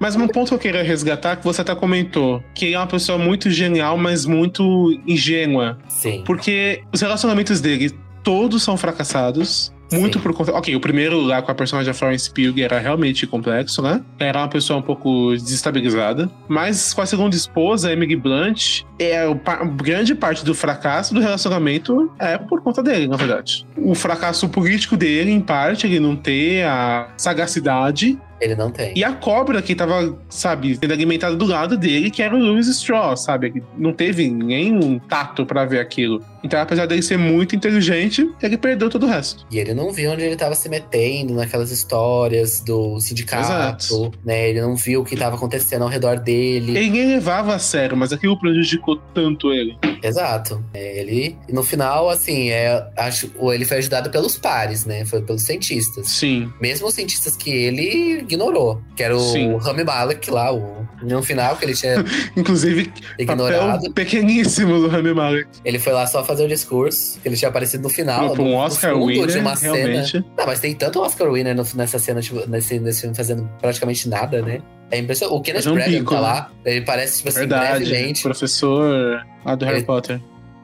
Mas 0.00 0.16
um 0.16 0.26
ponto 0.26 0.48
que 0.48 0.54
eu 0.54 0.58
queria 0.58 0.82
resgatar, 0.82 1.36
que 1.36 1.44
você 1.44 1.60
até 1.60 1.74
comentou, 1.74 2.42
que 2.54 2.64
ele 2.64 2.74
é 2.74 2.78
uma 2.78 2.86
pessoa 2.86 3.18
muito 3.18 3.50
genial, 3.50 3.96
mas 3.98 4.24
muito 4.26 4.98
ingênua. 5.06 5.78
Sim. 5.88 6.22
Porque 6.26 6.82
os 6.92 7.00
relacionamentos 7.00 7.60
dele 7.60 7.90
todos 8.24 8.62
são 8.62 8.76
fracassados. 8.76 9.72
Muito 9.92 10.18
Sim. 10.18 10.22
por 10.22 10.32
conta. 10.32 10.52
Ok, 10.52 10.74
o 10.76 10.78
primeiro 10.80 11.20
lá 11.20 11.42
com 11.42 11.50
a 11.50 11.54
personagem 11.54 11.90
da 11.92 11.98
Florence 11.98 12.30
Pugh 12.32 12.60
era 12.62 12.78
realmente 12.78 13.26
complexo, 13.26 13.82
né? 13.82 14.00
Era 14.20 14.38
uma 14.38 14.48
pessoa 14.48 14.78
um 14.78 14.82
pouco 14.82 15.32
desestabilizada. 15.32 16.30
Mas 16.48 16.94
com 16.94 17.00
a 17.02 17.06
segunda 17.06 17.34
esposa, 17.34 17.92
Emily 17.92 18.14
Blunt, 18.14 18.82
é 19.00 19.34
pa- 19.34 19.64
grande 19.64 20.14
parte 20.14 20.44
do 20.44 20.54
fracasso 20.54 21.12
do 21.12 21.18
relacionamento 21.20 22.08
é 22.20 22.38
por 22.38 22.62
conta 22.62 22.84
dele, 22.84 23.08
na 23.08 23.16
verdade. 23.16 23.66
O 23.76 23.92
fracasso 23.96 24.48
político 24.48 24.96
dele, 24.96 25.32
em 25.32 25.40
parte, 25.40 25.88
ele 25.88 25.98
não 25.98 26.14
ter 26.14 26.62
a 26.64 27.08
sagacidade 27.16 28.16
Ele 28.40 28.54
não 28.54 28.70
tem. 28.70 28.92
e 28.96 29.04
a 29.04 29.12
cobra 29.12 29.60
que 29.62 29.74
tava, 29.74 30.16
sabe, 30.28 30.76
sendo 30.76 30.92
alimentada 30.92 31.36
do 31.36 31.44
lado 31.44 31.76
dele, 31.76 32.10
que 32.10 32.22
era 32.22 32.34
o 32.34 32.38
Louis 32.38 32.66
Straw, 32.68 33.16
sabe? 33.16 33.62
Não 33.76 33.92
teve 33.92 34.30
nenhum 34.30 34.98
tato 34.98 35.44
pra 35.44 35.64
ver 35.64 35.80
aquilo. 35.80 36.24
Então, 36.42 36.58
apesar 36.58 36.86
dele 36.86 37.02
ser 37.02 37.18
muito 37.18 37.54
inteligente, 37.54 38.26
ele 38.42 38.56
perdeu 38.56 38.88
todo 38.88 39.04
o 39.04 39.08
resto. 39.08 39.46
E 39.50 39.58
ele 39.58 39.74
não 39.74 39.92
viu 39.92 40.10
onde 40.10 40.22
ele 40.22 40.32
estava 40.32 40.54
se 40.54 40.68
metendo 40.70 41.34
naquelas 41.34 41.70
histórias 41.70 42.60
do 42.60 42.98
sindicato, 42.98 43.44
Exato. 43.44 44.12
né? 44.24 44.48
Ele 44.48 44.60
não 44.62 44.74
viu 44.74 45.02
o 45.02 45.04
que 45.04 45.14
estava 45.14 45.36
acontecendo 45.36 45.82
ao 45.82 45.88
redor 45.88 46.18
dele. 46.18 46.76
Ele 46.76 46.90
nem 46.90 47.06
levava 47.08 47.54
a 47.54 47.58
sério, 47.58 47.94
mas 47.94 48.10
aquilo 48.12 48.38
prejudicou 48.40 48.96
tanto 49.12 49.52
ele. 49.52 49.76
Exato. 50.02 50.64
É, 50.72 51.00
ele, 51.00 51.36
no 51.52 51.62
final, 51.62 52.08
assim, 52.08 52.48
é, 52.48 52.88
acho, 52.96 53.30
ele 53.52 53.66
foi 53.66 53.76
ajudado 53.78 54.08
pelos 54.10 54.38
pares, 54.38 54.86
né? 54.86 55.04
Foi 55.04 55.20
pelos 55.20 55.42
cientistas. 55.42 56.08
Sim. 56.08 56.50
Mesmo 56.58 56.86
os 56.86 56.94
cientistas 56.94 57.36
que 57.36 57.50
ele 57.50 58.22
ignorou. 58.34 58.80
Que 58.96 59.02
era 59.02 59.16
o 59.16 59.20
Sim. 59.20 59.56
Rami 59.58 59.84
Malek 59.84 60.30
lá, 60.30 60.52
o, 60.52 60.86
no 61.02 61.22
final, 61.22 61.56
que 61.56 61.64
ele 61.64 61.74
tinha 61.74 61.96
Inclusive, 62.36 62.92
ignorado. 63.18 63.92
pequeníssimo 63.92 64.80
do 64.80 64.88
Rami 64.88 65.12
Malek. 65.14 65.48
Ele 65.64 65.78
foi 65.78 65.92
lá 65.92 66.06
só 66.06 66.24
fazer 66.24 66.44
o 66.44 66.48
discurso, 66.48 67.18
que 67.20 67.28
ele 67.28 67.36
tinha 67.36 67.48
aparecido 67.48 67.82
no 67.82 67.88
final. 67.90 68.32
Pra 68.32 68.42
um 68.42 68.54
Oscar 68.54 68.96
no 68.96 69.06
winner, 69.06 69.26
de 69.26 69.38
uma 69.38 69.54
realmente. 69.54 70.10
cena. 70.12 70.24
Não, 70.36 70.46
mas 70.46 70.60
tem 70.60 70.74
tanto 70.74 71.00
Oscar 71.00 71.30
winner 71.30 71.54
no- 71.54 71.66
nessa 71.74 71.98
cena, 71.98 72.20
tipo, 72.20 72.48
nesse, 72.48 72.78
nesse 72.78 73.02
filme 73.02 73.16
fazendo 73.16 73.48
praticamente 73.60 74.08
nada, 74.08 74.42
né? 74.42 74.60
É 74.90 74.98
impressionante. 74.98 75.36
O 75.38 75.40
Kenneth 75.40 75.62
Fazer 75.62 75.70
um 75.70 75.74
Branagh 75.74 76.04
tá 76.04 76.20
lá, 76.20 76.50
ele 76.64 76.80
parece, 76.82 77.18
tipo 77.18 77.28
assim, 77.28 77.40
Verdade. 77.40 77.84
brevemente, 77.84 78.22
Professor 78.22 79.24
lá 79.44 79.54
do 79.54 79.64
Harry 79.64 79.78
Ele- 79.78 79.86
Potter. 79.86 80.20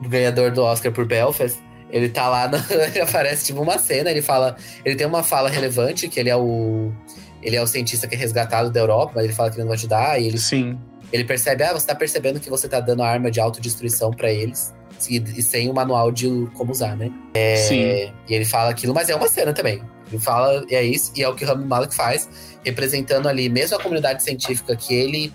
ganhador 0.09 0.50
do 0.50 0.62
Oscar 0.62 0.90
por 0.92 1.07
Belfast. 1.07 1.59
Ele 1.88 2.09
tá 2.09 2.29
lá, 2.29 2.48
no- 2.48 2.57
ele 2.85 3.00
aparece, 3.00 3.46
tipo, 3.46 3.62
uma 3.62 3.79
cena, 3.79 4.11
ele 4.11 4.20
fala... 4.20 4.57
Ele 4.85 4.96
tem 4.96 5.07
uma 5.07 5.22
fala 5.22 5.48
relevante, 5.48 6.09
que 6.09 6.18
ele 6.18 6.29
é 6.29 6.37
o... 6.37 6.92
Ele 7.46 7.54
é 7.54 7.62
o 7.62 7.66
cientista 7.66 8.09
que 8.09 8.16
é 8.16 8.18
resgatado 8.18 8.70
da 8.70 8.80
Europa, 8.80 9.12
mas 9.14 9.24
ele 9.24 9.32
fala 9.32 9.50
que 9.50 9.54
ele 9.54 9.62
não 9.62 9.68
vai 9.68 9.76
ajudar, 9.76 10.20
e 10.20 10.26
ele 10.26 10.38
Sim. 10.38 10.76
Ele 11.12 11.22
percebe, 11.22 11.62
ah, 11.62 11.72
você 11.72 11.87
tá 11.87 11.94
percebendo 11.94 12.40
que 12.40 12.50
você 12.50 12.68
tá 12.68 12.80
dando 12.80 13.04
arma 13.04 13.30
de 13.30 13.38
autodestruição 13.38 14.11
pra 14.11 14.32
eles. 14.32 14.74
E, 15.09 15.18
e 15.18 15.42
sem 15.42 15.70
o 15.70 15.72
manual 15.72 16.11
de 16.11 16.26
como 16.54 16.72
usar, 16.72 16.96
né? 16.96 17.12
Sim. 17.68 17.85
É, 17.85 18.12
e 18.28 18.35
ele 18.35 18.44
fala 18.44 18.70
aquilo, 18.70 18.92
mas 18.92 19.09
é 19.09 19.14
uma 19.14 19.28
cena 19.28 19.52
também. 19.52 19.80
Ele 20.09 20.20
fala, 20.20 20.64
e 20.68 20.74
é 20.74 20.82
isso, 20.82 21.12
e 21.14 21.22
é 21.22 21.28
o 21.28 21.37
que 21.37 21.44
o 21.44 21.46
Rami 21.46 21.64
Malek 21.64 21.94
faz, 21.94 22.28
representando 22.64 23.28
ali 23.28 23.48
mesmo 23.48 23.76
a 23.76 23.80
comunidade 23.80 24.24
científica 24.24 24.74
que 24.74 24.92
ele 24.92 25.32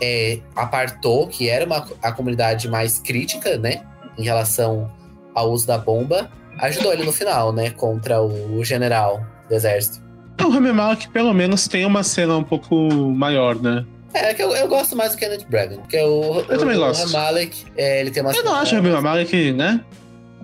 é, 0.00 0.38
apartou, 0.54 1.26
que 1.26 1.48
era 1.48 1.66
uma, 1.66 1.84
a 2.00 2.12
comunidade 2.12 2.68
mais 2.68 3.00
crítica, 3.00 3.58
né? 3.58 3.82
Em 4.16 4.22
relação 4.22 4.88
ao 5.34 5.50
uso 5.50 5.66
da 5.66 5.78
bomba, 5.78 6.30
ajudou 6.58 6.92
ele 6.92 7.02
no 7.02 7.12
final, 7.12 7.52
né? 7.52 7.70
Contra 7.70 8.22
o 8.22 8.62
general 8.62 9.20
do 9.48 9.54
exército. 9.56 10.09
O 10.44 10.48
Rami 10.50 10.72
Malek, 10.72 11.08
pelo 11.08 11.32
menos, 11.34 11.68
tem 11.68 11.84
uma 11.84 12.02
cena 12.02 12.36
um 12.36 12.42
pouco 12.44 12.74
maior, 13.12 13.56
né? 13.60 13.84
É, 14.12 14.34
que 14.34 14.42
eu, 14.42 14.50
eu 14.56 14.66
gosto 14.66 14.96
mais 14.96 15.12
do 15.12 15.18
Kenneth 15.18 15.44
Branagh, 15.48 15.78
porque 15.78 15.96
o, 15.98 16.44
Eu 16.48 16.56
o, 16.56 16.58
também 16.58 16.76
o 16.76 16.80
gosto. 16.80 17.00
Rami 17.02 17.12
Malek, 17.12 17.64
é, 17.76 18.00
ele 18.00 18.10
tem 18.10 18.22
uma 18.22 18.32
Eu 18.32 18.42
não 18.44 18.54
acho 18.56 18.74
o 18.74 18.82
Rami 18.82 18.90
Malek, 19.00 19.52
né? 19.52 19.80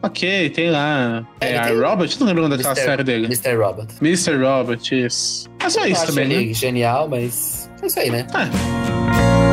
Ok, 0.03 0.51
tem 0.51 0.71
lá. 0.71 1.27
É, 1.41 1.55
É, 1.55 1.61
tem- 1.63 1.81
Robert, 1.81 2.11
não 2.21 2.27
lembro 2.27 2.49
daquela 2.49 2.69
Mr. 2.75 2.85
série 2.85 3.03
dele. 3.03 3.25
Mr. 3.27 3.55
Robot. 3.57 3.89
Mr. 4.01 4.37
Robert, 4.37 4.81
isso. 4.93 5.49
É 5.59 5.69
só 5.69 5.85
Eu 5.85 5.93
isso 5.93 6.07
também, 6.07 6.49
né? 6.49 6.55
genial, 6.55 7.09
mas 7.09 7.69
é 7.83 7.87
isso 7.87 7.99
aí, 7.99 8.11
né? 8.11 8.27
É. 8.35 9.46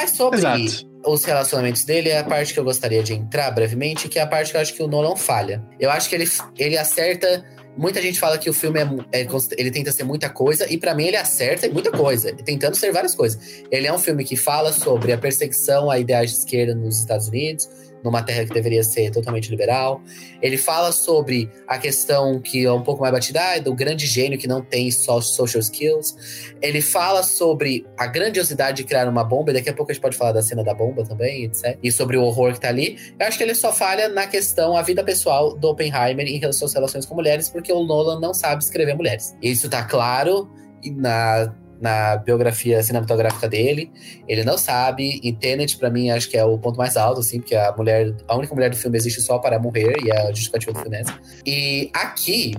Mas 0.00 0.12
sobre 0.12 0.38
Exato. 0.38 0.90
os 1.06 1.24
relacionamentos 1.24 1.84
dele, 1.84 2.08
é 2.08 2.18
a 2.18 2.24
parte 2.24 2.54
que 2.54 2.58
eu 2.58 2.64
gostaria 2.64 3.02
de 3.02 3.12
entrar 3.12 3.50
brevemente, 3.50 4.08
que 4.08 4.18
é 4.18 4.22
a 4.22 4.26
parte 4.26 4.50
que 4.50 4.56
eu 4.56 4.60
acho 4.62 4.72
que 4.72 4.82
o 4.82 4.88
Nolan 4.88 5.14
falha. 5.14 5.62
Eu 5.78 5.90
acho 5.90 6.08
que 6.08 6.14
ele, 6.14 6.24
ele 6.56 6.78
acerta. 6.78 7.44
Muita 7.76 8.00
gente 8.00 8.18
fala 8.18 8.38
que 8.38 8.48
o 8.48 8.54
filme 8.54 8.80
é, 8.80 9.20
é 9.20 9.26
ele 9.58 9.70
tenta 9.70 9.92
ser 9.92 10.04
muita 10.04 10.30
coisa, 10.30 10.66
e 10.72 10.78
pra 10.78 10.94
mim 10.94 11.04
ele 11.04 11.16
acerta 11.16 11.68
muita 11.68 11.90
coisa, 11.90 12.32
tentando 12.32 12.76
ser 12.76 12.92
várias 12.92 13.14
coisas. 13.14 13.62
Ele 13.70 13.86
é 13.86 13.92
um 13.92 13.98
filme 13.98 14.24
que 14.24 14.36
fala 14.36 14.72
sobre 14.72 15.12
a 15.12 15.18
perseguição 15.18 15.90
a 15.90 15.98
ideais 15.98 16.30
de 16.30 16.38
esquerda 16.38 16.74
nos 16.74 17.00
Estados 17.00 17.28
Unidos, 17.28 17.68
numa 18.02 18.22
terra 18.22 18.44
que 18.44 18.52
deveria 18.52 18.82
ser 18.82 19.10
totalmente 19.10 19.50
liberal. 19.50 20.02
Ele 20.40 20.56
fala 20.56 20.92
sobre 20.92 21.50
a 21.66 21.78
questão 21.78 22.40
que 22.40 22.64
é 22.64 22.72
um 22.72 22.82
pouco 22.82 23.00
mais 23.00 23.12
batida, 23.12 23.40
ah, 23.40 23.58
do 23.58 23.74
grande 23.74 24.06
gênio 24.06 24.38
que 24.38 24.46
não 24.46 24.62
tem 24.62 24.90
só 24.90 25.20
social 25.20 25.60
skills. 25.60 26.16
Ele 26.60 26.80
fala 26.80 27.22
sobre 27.22 27.86
a 27.96 28.06
grandiosidade 28.06 28.78
de 28.78 28.84
criar 28.84 29.08
uma 29.08 29.24
bomba, 29.24 29.50
e 29.50 29.54
daqui 29.54 29.70
a 29.70 29.74
pouco 29.74 29.90
a 29.90 29.94
gente 29.94 30.02
pode 30.02 30.16
falar 30.16 30.32
da 30.32 30.42
cena 30.42 30.62
da 30.62 30.74
bomba 30.74 31.04
também, 31.04 31.44
etc. 31.44 31.78
E 31.82 31.90
sobre 31.90 32.16
o 32.16 32.22
horror 32.22 32.52
que 32.52 32.60
tá 32.60 32.68
ali. 32.68 32.98
Eu 33.18 33.26
acho 33.26 33.36
que 33.36 33.44
ele 33.44 33.54
só 33.54 33.72
falha 33.72 34.08
na 34.08 34.26
questão, 34.26 34.76
a 34.76 34.82
vida 34.82 35.02
pessoal 35.04 35.56
do 35.56 35.68
Oppenheimer 35.68 36.26
em 36.26 36.38
relação 36.38 36.66
às 36.66 36.74
relações 36.74 37.06
com 37.06 37.14
mulheres, 37.14 37.48
porque 37.48 37.72
o 37.72 37.84
Nolan 37.84 38.20
não 38.20 38.34
sabe 38.34 38.62
escrever 38.62 38.94
mulheres. 38.94 39.36
Isso 39.42 39.68
tá 39.68 39.84
claro 39.84 40.50
e 40.82 40.90
na, 40.90 41.54
na 41.80 42.16
biografia 42.16 42.82
cinematográfica 42.82 43.48
dele. 43.48 43.90
Ele 44.28 44.44
não 44.44 44.58
sabe. 44.58 45.20
E 45.22 45.32
Tenet, 45.32 45.76
pra 45.78 45.90
mim, 45.90 46.10
acho 46.10 46.28
que 46.28 46.36
é 46.36 46.44
o 46.44 46.58
ponto 46.58 46.76
mais 46.76 46.96
alto, 46.96 47.20
assim, 47.20 47.40
porque 47.40 47.56
a 47.56 47.72
mulher, 47.76 48.14
a 48.28 48.36
única 48.36 48.54
mulher 48.54 48.70
do 48.70 48.76
filme 48.76 48.96
existe 48.96 49.20
só 49.20 49.38
para 49.38 49.58
morrer, 49.58 49.94
e 50.04 50.12
a 50.12 50.28
justificativa 50.28 50.72
do 50.72 50.80
filme 50.80 50.96
é 50.96 51.00
essa. 51.00 51.18
E 51.46 51.90
aqui, 51.94 52.54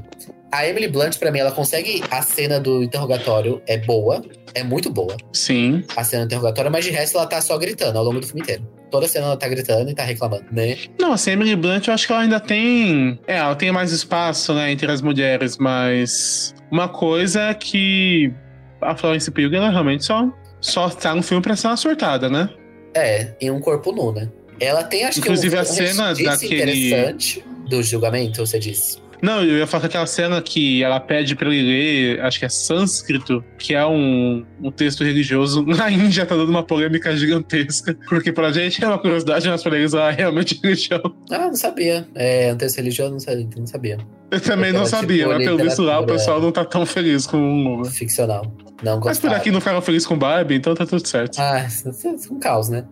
a 0.52 0.68
Emily 0.68 0.88
Blunt, 0.88 1.18
pra 1.18 1.32
mim, 1.32 1.40
ela 1.40 1.52
consegue. 1.52 2.04
A 2.10 2.22
cena 2.22 2.60
do 2.60 2.84
interrogatório 2.84 3.62
é 3.68 3.78
boa, 3.78 4.22
é 4.54 4.64
muito 4.64 4.90
boa, 4.90 5.16
Sim. 5.32 5.84
a 5.96 6.04
cena 6.04 6.24
do 6.24 6.28
interrogatório, 6.28 6.72
mas 6.72 6.84
de 6.84 6.92
resto 6.92 7.18
ela 7.18 7.28
tá 7.28 7.40
só 7.42 7.58
gritando 7.58 7.98
ao 7.98 8.04
longo 8.04 8.20
do 8.20 8.28
filme 8.28 8.42
inteiro. 8.42 8.68
Toda 8.90 9.08
cena 9.08 9.28
ela 9.28 9.38
tá 9.38 9.48
gritando 9.48 9.90
e 9.90 9.96
tá 9.96 10.04
reclamando, 10.04 10.44
né? 10.52 10.78
Não, 11.00 11.14
assim, 11.14 11.30
a 11.30 11.34
Emily 11.34 11.56
Blunt, 11.56 11.88
eu 11.88 11.94
acho 11.94 12.06
que 12.06 12.12
ela 12.12 12.24
ainda 12.24 12.40
tem. 12.40 13.18
É, 13.26 13.38
ela 13.38 13.56
tem 13.56 13.72
mais 13.72 13.94
espaço, 13.94 14.54
né, 14.54 14.72
entre 14.72 14.92
as 14.92 15.02
mulheres, 15.02 15.58
mas. 15.58 16.54
Uma 16.70 16.90
coisa 16.90 17.42
é 17.44 17.54
que 17.54 18.34
a 18.82 18.96
Florence 18.96 19.30
Pugh, 19.32 19.54
ela 19.54 19.70
realmente 19.70 20.04
só, 20.04 20.30
só 20.60 20.90
tá 20.90 21.14
no 21.16 21.22
filme 21.24 21.42
pra 21.42 21.56
ser 21.56 21.68
uma 21.68 21.78
surtada, 21.78 22.30
né? 22.30 22.50
É, 22.94 23.34
em 23.40 23.50
um 23.52 23.60
corpo 23.60 23.92
nu, 23.92 24.12
né? 24.12 24.30
Ela 24.60 24.84
tem, 24.84 25.06
acho 25.06 25.20
Inclusive, 25.20 25.50
que 25.56 25.58
um, 25.58 25.62
a 25.62 25.66
cena 25.66 26.12
um 26.12 26.24
daquele- 26.24 26.56
interessante 26.90 27.44
do 27.70 27.82
julgamento, 27.82 28.46
você 28.46 28.60
disse. 28.60 28.98
Não, 29.22 29.44
eu 29.44 29.58
ia 29.60 29.68
falar 29.68 29.82
que 29.82 29.88
aquela 29.88 30.06
cena 30.08 30.42
que 30.42 30.84
ela 30.84 31.00
pede 31.00 31.36
pra 31.36 31.48
ele 31.54 31.62
ler, 31.64 32.22
acho 32.22 32.40
que 32.40 32.46
é 32.46 32.50
sânscrito, 32.50 33.44
que 33.58 33.74
é 33.74 33.86
um, 33.86 34.44
um 34.62 34.72
texto 34.72 35.04
religioso. 35.04 35.64
Na 35.68 35.92
Índia 35.92 36.26
tá 36.26 36.36
dando 36.36 36.50
uma 36.50 36.64
polêmica 36.64 37.16
gigantesca. 37.16 37.96
Porque 38.10 38.32
pra 38.32 38.52
gente 38.52 38.84
é 38.84 38.88
uma 38.88 38.98
curiosidade, 38.98 39.48
mas 39.48 39.62
pra 39.62 39.78
eles 39.78 39.94
é 39.94 40.12
realmente 40.12 40.60
religião. 40.64 41.02
Ah, 41.30 41.48
não 41.48 41.56
sabia. 41.56 42.08
É, 42.16 42.52
um 42.54 42.58
texto 42.58 42.78
religioso, 42.78 43.12
não 43.12 43.20
sabia. 43.20 43.98
Eu 44.32 44.40
também 44.40 44.72
não 44.72 44.84
Aquela, 44.84 45.02
sabia, 45.02 45.18
tipo, 45.26 45.30
mas 45.30 45.44
pelo 45.44 45.58
visto 45.58 45.82
lá 45.82 46.00
o 46.00 46.06
pessoal 46.06 46.42
não 46.42 46.52
tá 46.52 46.64
tão 46.64 46.86
feliz 46.86 47.28
com 47.28 47.82
o 47.82 47.86
Ficcional. 47.86 48.44
Não 48.82 48.94
Mas 49.00 49.20
por 49.20 49.24
gostava. 49.24 49.36
aqui 49.36 49.52
não 49.52 49.60
ficaram 49.60 49.82
felizes 49.82 50.08
com 50.08 50.18
Barbie, 50.18 50.56
então 50.56 50.74
tá 50.74 50.86
tudo 50.86 51.06
certo. 51.06 51.38
Ah, 51.38 51.66
isso 51.68 51.90
é 51.90 52.34
um 52.34 52.40
caos, 52.40 52.70
né? 52.70 52.86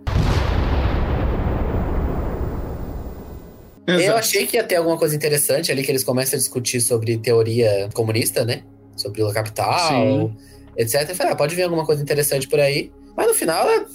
Eu 3.94 4.00
Exato. 4.00 4.18
achei 4.20 4.46
que 4.48 4.58
ia 4.58 4.64
ter 4.64 4.76
alguma 4.76 4.98
coisa 4.98 5.16
interessante 5.16 5.72
ali, 5.72 5.84
que 5.84 5.92
eles 5.92 6.04
começam 6.04 6.36
a 6.38 6.40
discutir 6.40 6.82
sobre 6.82 7.18
teoria 7.18 7.90
comunista, 7.94 8.44
né? 8.46 8.62
Sobre 8.96 9.24
o 9.24 9.32
capital, 9.32 9.88
Sim. 9.90 10.36
etc. 10.78 11.10
Eu 11.10 11.16
falei, 11.16 11.34
ah, 11.34 11.36
pode 11.36 11.56
vir 11.56 11.64
alguma 11.64 11.86
coisa 11.86 12.02
interessante 12.02 12.48
por 12.48 12.60
aí. 12.60 12.92
Mas 13.16 13.28
no 13.28 13.34
final, 13.34 13.68
ela, 13.70 13.86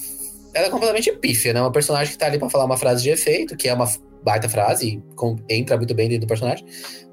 ela 0.55 0.67
é 0.67 0.71
completamente 0.71 1.13
pífia, 1.13 1.53
né? 1.53 1.61
Uma 1.61 1.73
personagem 1.73 2.13
que 2.13 2.19
tá 2.19 2.27
ali 2.27 2.39
pra 2.39 2.49
falar 2.51 2.65
uma 2.65 2.77
frase 2.77 3.03
de 3.03 3.11
efeito, 3.11 3.57
que 3.57 3.69
é 3.69 3.75
uma 3.75 3.89
baita 4.23 4.49
frase, 4.49 4.87
e 4.89 5.15
com- 5.15 5.37
entra 5.49 5.77
muito 5.77 5.95
bem 5.95 6.09
dentro 6.09 6.27
do 6.27 6.29
personagem. 6.29 6.65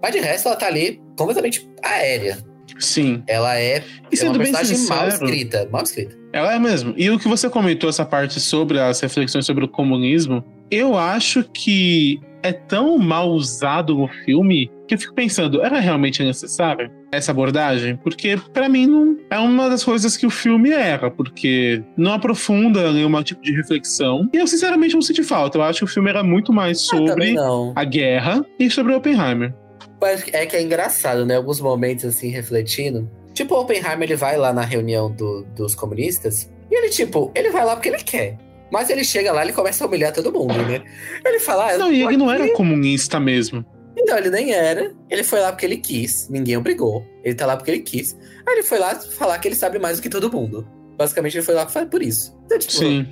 Mas 0.01 0.11
de 0.13 0.19
resto, 0.19 0.47
ela 0.47 0.55
tá 0.55 0.67
ali 0.67 1.01
completamente 1.17 1.69
aérea. 1.83 2.37
Sim. 2.79 3.21
Ela 3.27 3.59
é, 3.59 3.77
E 3.77 3.77
é 3.77 3.81
uma 3.81 4.15
sendo 4.15 4.37
personagem 4.39 4.77
mal 4.87 5.05
sincero, 5.11 5.25
escrita. 5.25 5.67
Mal 5.69 5.83
escrita. 5.83 6.17
ela 6.33 6.55
é 6.55 6.59
mesmo. 6.59 6.93
E 6.97 7.09
o 7.11 7.19
que 7.19 7.27
você 7.27 7.49
comentou, 7.49 7.89
essa 7.89 8.05
parte 8.05 8.39
sobre 8.39 8.79
as 8.79 8.99
reflexões 9.01 9.45
sobre 9.45 9.65
o 9.65 9.67
comunismo, 9.67 10.43
eu 10.71 10.97
acho 10.97 11.43
que 11.43 12.19
é 12.43 12.51
tão 12.51 12.97
mal 12.97 13.29
usado 13.29 13.95
no 13.95 14.07
filme 14.25 14.71
que 14.87 14.95
eu 14.95 14.99
fico 14.99 15.13
pensando, 15.13 15.61
era 15.63 15.79
realmente 15.79 16.21
necessário 16.23 16.91
essa 17.11 17.31
abordagem? 17.31 17.95
Porque 17.97 18.37
pra 18.53 18.67
mim 18.67 18.87
não 18.87 19.17
é 19.29 19.37
uma 19.39 19.69
das 19.69 19.83
coisas 19.83 20.17
que 20.17 20.25
o 20.25 20.29
filme 20.29 20.69
erra, 20.71 21.09
porque 21.09 21.81
não 21.95 22.13
aprofunda 22.13 22.91
nenhum 22.91 23.21
tipo 23.23 23.41
de 23.41 23.53
reflexão. 23.55 24.27
E 24.33 24.37
eu 24.37 24.47
sinceramente 24.47 24.93
não 24.95 25.01
senti 25.01 25.23
falta. 25.23 25.57
Eu 25.57 25.63
acho 25.63 25.79
que 25.79 25.85
o 25.85 25.87
filme 25.87 26.09
era 26.09 26.23
muito 26.23 26.51
mais 26.51 26.79
Ah, 26.79 26.97
sobre 26.97 27.35
a 27.75 27.83
guerra 27.83 28.45
e 28.59 28.69
sobre 28.69 28.93
Oppenheimer. 28.93 29.53
Mas 30.01 30.25
é 30.33 30.45
que 30.45 30.55
é 30.55 30.61
engraçado, 30.61 31.25
né? 31.25 31.35
Alguns 31.35 31.61
momentos 31.61 32.05
assim, 32.05 32.29
refletindo. 32.29 33.09
Tipo, 33.33 33.55
o 33.55 33.61
Oppenheimer, 33.61 34.03
ele 34.03 34.15
vai 34.15 34.35
lá 34.35 34.51
na 34.51 34.63
reunião 34.63 35.09
do- 35.11 35.45
dos 35.55 35.73
comunistas. 35.75 36.51
E 36.69 36.75
ele, 36.75 36.89
tipo, 36.89 37.31
ele 37.35 37.49
vai 37.51 37.63
lá 37.65 37.75
porque 37.75 37.89
ele 37.89 37.97
quer. 38.03 38.37
Mas 38.71 38.89
ele 38.89 39.03
chega 39.03 39.31
lá 39.31 39.41
e 39.41 39.47
ele 39.47 39.53
começa 39.53 39.83
a 39.83 39.87
humilhar 39.87 40.13
todo 40.13 40.31
mundo, 40.31 40.53
né? 40.63 40.81
Ele 41.25 41.39
fala. 41.39 41.73
Ah, 41.73 41.77
Não, 41.77 41.91
e 41.91 42.01
ele 42.03 42.17
não 42.17 42.31
era 42.31 42.47
comunista 42.53 43.19
mesmo. 43.19 43.65
Não, 43.97 44.17
ele 44.17 44.29
nem 44.29 44.53
era. 44.53 44.93
Ele 45.09 45.23
foi 45.23 45.39
lá 45.41 45.51
porque 45.51 45.65
ele 45.65 45.77
quis. 45.77 46.29
Ninguém 46.29 46.57
obrigou. 46.57 47.05
Ele 47.23 47.35
tá 47.35 47.45
lá 47.45 47.57
porque 47.57 47.71
ele 47.71 47.81
quis. 47.81 48.17
Aí 48.47 48.55
ele 48.55 48.63
foi 48.63 48.79
lá 48.79 48.95
falar 48.95 49.37
que 49.39 49.47
ele 49.47 49.55
sabe 49.55 49.77
mais 49.77 49.97
do 49.97 50.03
que 50.03 50.09
todo 50.09 50.31
mundo. 50.31 50.67
Basicamente, 50.97 51.37
ele 51.37 51.45
foi 51.45 51.55
lá 51.55 51.65
por 51.65 52.01
isso. 52.01 52.35
Então, 52.51 52.59
tipo, 52.59 52.73
Sim. 52.73 53.07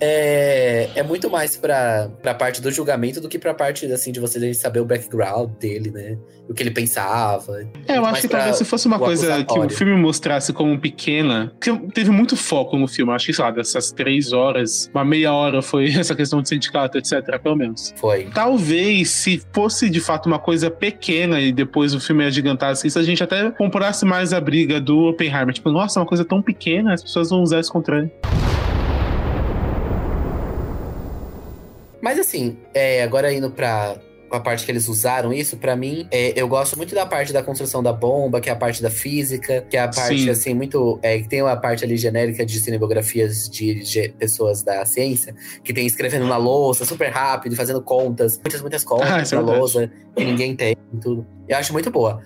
é, 0.00 0.90
é 0.94 1.02
muito 1.02 1.30
mais 1.30 1.56
pra, 1.56 2.10
pra 2.20 2.34
parte 2.34 2.60
do 2.60 2.70
julgamento 2.70 3.22
do 3.22 3.28
que 3.28 3.38
pra 3.38 3.54
parte, 3.54 3.86
assim, 3.86 4.12
de 4.12 4.20
você 4.20 4.52
saber 4.52 4.80
o 4.80 4.84
background 4.84 5.50
dele, 5.58 5.90
né? 5.90 6.18
O 6.46 6.52
que 6.52 6.62
ele 6.62 6.70
pensava. 6.70 7.66
É, 7.88 7.96
eu 7.96 8.04
acho 8.04 8.20
que 8.20 8.28
talvez 8.28 8.56
se 8.56 8.64
fosse 8.64 8.86
uma 8.86 8.98
coisa 8.98 9.42
que 9.42 9.58
o 9.58 9.70
filme 9.70 9.94
mostrasse 9.94 10.52
como 10.52 10.78
pequena. 10.78 11.52
Porque 11.58 11.72
teve 11.94 12.10
muito 12.10 12.36
foco 12.36 12.76
no 12.76 12.86
filme. 12.86 13.12
Acho 13.12 13.26
que, 13.26 13.32
sei 13.32 13.44
lá, 13.44 13.50
dessas 13.50 13.90
três 13.92 14.32
horas, 14.32 14.90
uma 14.92 15.04
meia 15.04 15.32
hora 15.32 15.62
foi 15.62 15.88
essa 15.96 16.14
questão 16.14 16.42
de 16.42 16.50
sindicato, 16.50 16.98
etc., 16.98 17.38
pelo 17.42 17.56
menos. 17.56 17.94
Foi. 17.96 18.24
Talvez, 18.34 19.08
se 19.08 19.42
fosse 19.54 19.88
de 19.88 20.00
fato 20.00 20.26
uma 20.26 20.38
coisa 20.38 20.70
pequena 20.70 21.40
e 21.40 21.50
depois 21.50 21.94
o 21.94 22.00
filme 22.00 22.24
agigantasse 22.24 22.86
isso, 22.86 22.98
a 22.98 23.02
gente 23.02 23.22
até 23.22 23.50
comprasse 23.52 24.04
mais 24.04 24.34
a 24.34 24.40
briga 24.40 24.78
do 24.78 25.08
Oppenheimer. 25.08 25.54
Tipo, 25.54 25.70
nossa, 25.70 25.98
uma 25.98 26.06
coisa 26.06 26.24
tão 26.24 26.42
pequena, 26.42 26.92
as 26.92 27.02
pessoas 27.02 27.30
vão 27.30 27.42
usar 27.42 27.60
isso 27.60 27.72
contra 27.72 28.10
Mas 32.02 32.18
assim, 32.18 32.56
é, 32.74 33.02
agora 33.02 33.32
indo 33.32 33.50
pra 33.50 33.96
a 34.30 34.40
parte 34.40 34.64
que 34.64 34.72
eles 34.72 34.88
usaram 34.88 35.30
isso, 35.30 35.58
pra 35.58 35.76
mim, 35.76 36.08
é, 36.10 36.32
eu 36.34 36.48
gosto 36.48 36.74
muito 36.74 36.94
da 36.94 37.04
parte 37.04 37.34
da 37.34 37.42
construção 37.42 37.82
da 37.82 37.92
bomba, 37.92 38.40
que 38.40 38.48
é 38.48 38.52
a 38.52 38.56
parte 38.56 38.82
da 38.82 38.88
física, 38.88 39.60
que 39.68 39.76
é 39.76 39.80
a 39.80 39.88
parte, 39.88 40.22
Sim. 40.22 40.30
assim, 40.30 40.54
muito. 40.54 40.98
É, 41.02 41.18
que 41.18 41.28
tem 41.28 41.42
uma 41.42 41.54
parte 41.54 41.84
ali 41.84 41.98
genérica 41.98 42.44
de 42.44 42.58
cinematografias 42.58 43.46
de, 43.46 43.84
ge- 43.84 44.08
pessoas 44.18 44.62
da 44.62 44.86
ciência, 44.86 45.34
que 45.62 45.70
tem 45.74 45.86
escrevendo 45.86 46.26
na 46.26 46.38
louça 46.38 46.86
super 46.86 47.10
rápido, 47.10 47.54
fazendo 47.54 47.82
contas, 47.82 48.38
muitas, 48.38 48.60
muitas 48.62 48.82
contas 48.84 49.30
Ah, 49.32 49.36
é 49.36 49.38
na 49.38 49.42
louça, 49.42 49.90
que 50.16 50.24
ninguém 50.24 50.56
tem 50.56 50.74
e 50.94 50.96
tudo. 50.96 51.26
Eu 51.46 51.58
acho 51.58 51.70
muito 51.74 51.90
boa. 51.90 52.22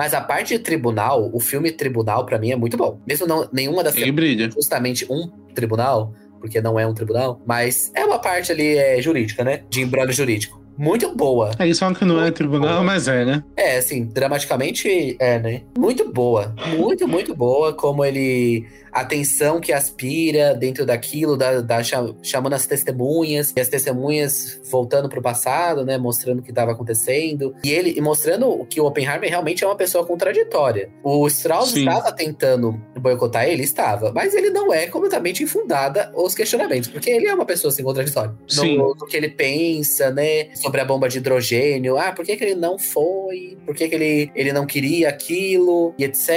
Mas 0.00 0.14
a 0.14 0.20
parte 0.22 0.56
de 0.56 0.60
tribunal, 0.60 1.28
o 1.30 1.38
filme 1.38 1.70
Tribunal, 1.70 2.24
pra 2.24 2.38
mim, 2.38 2.52
é 2.52 2.56
muito 2.56 2.74
bom. 2.74 2.98
Mesmo 3.06 3.26
não, 3.26 3.46
nenhuma 3.52 3.84
das 3.84 3.94
Ele 3.94 4.10
brilha. 4.10 4.50
justamente 4.50 5.06
um 5.10 5.28
tribunal, 5.54 6.14
porque 6.40 6.58
não 6.58 6.80
é 6.80 6.86
um 6.86 6.94
tribunal, 6.94 7.38
mas 7.46 7.92
é 7.94 8.02
uma 8.02 8.18
parte 8.18 8.50
ali 8.50 8.78
é, 8.78 9.02
jurídica, 9.02 9.44
né? 9.44 9.60
De 9.68 9.82
embrulho 9.82 10.10
jurídico. 10.10 10.58
Muito 10.78 11.14
boa. 11.14 11.50
É, 11.58 11.64
eles 11.66 11.78
falam 11.78 11.94
que 11.94 12.06
não 12.06 12.18
é 12.24 12.30
tribunal, 12.30 12.82
mas 12.82 13.08
é, 13.08 13.26
né? 13.26 13.44
É, 13.54 13.76
assim, 13.76 14.06
dramaticamente 14.06 15.18
é, 15.20 15.38
né? 15.38 15.60
Muito 15.76 16.10
boa. 16.10 16.54
Muito, 16.68 17.06
muito 17.06 17.34
boa. 17.34 17.74
Como 17.74 18.02
ele. 18.02 18.66
A 18.92 19.04
tensão 19.04 19.60
que 19.60 19.72
aspira 19.72 20.54
dentro 20.54 20.84
daquilo, 20.86 21.36
da, 21.36 21.60
da 21.60 21.82
cha- 21.82 22.12
chamando 22.22 22.54
as 22.54 22.66
testemunhas, 22.66 23.52
e 23.56 23.60
as 23.60 23.68
testemunhas 23.68 24.60
voltando 24.70 25.08
pro 25.08 25.22
passado, 25.22 25.84
né? 25.84 25.98
Mostrando 25.98 26.40
o 26.40 26.42
que 26.42 26.50
estava 26.50 26.72
acontecendo. 26.72 27.54
E 27.64 27.70
ele 27.70 27.94
e 27.96 28.00
mostrando 28.00 28.64
que 28.68 28.80
o 28.80 28.86
Oppenheimer 28.86 29.28
realmente 29.28 29.64
é 29.64 29.66
uma 29.66 29.76
pessoa 29.76 30.04
contraditória. 30.06 30.90
O 31.02 31.26
Strauss 31.26 31.70
Sim. 31.70 31.80
estava 31.80 32.12
tentando 32.12 32.72
boicotar 32.98 33.46
ele, 33.48 33.62
estava, 33.62 34.12
mas 34.12 34.34
ele 34.34 34.50
não 34.50 34.72
é 34.72 34.86
completamente 34.86 35.42
infundada 35.42 36.12
os 36.14 36.34
questionamentos, 36.34 36.88
porque 36.88 37.10
ele 37.10 37.26
é 37.26 37.34
uma 37.34 37.46
pessoa 37.46 37.72
assim 37.72 37.82
contraditória. 37.82 38.34
Sim. 38.48 38.76
No, 38.76 38.94
no 38.94 39.06
que 39.06 39.16
ele 39.16 39.28
pensa, 39.28 40.10
né? 40.10 40.54
Sobre 40.54 40.80
a 40.80 40.84
bomba 40.84 41.08
de 41.08 41.18
hidrogênio. 41.18 41.96
Ah, 41.96 42.12
por 42.12 42.24
que, 42.24 42.36
que 42.36 42.44
ele 42.44 42.54
não 42.54 42.78
foi? 42.78 43.56
Por 43.64 43.74
que, 43.74 43.88
que 43.88 43.94
ele, 43.94 44.30
ele 44.34 44.52
não 44.52 44.66
queria 44.66 45.08
aquilo? 45.08 45.94
E 45.98 46.04
etc. 46.04 46.28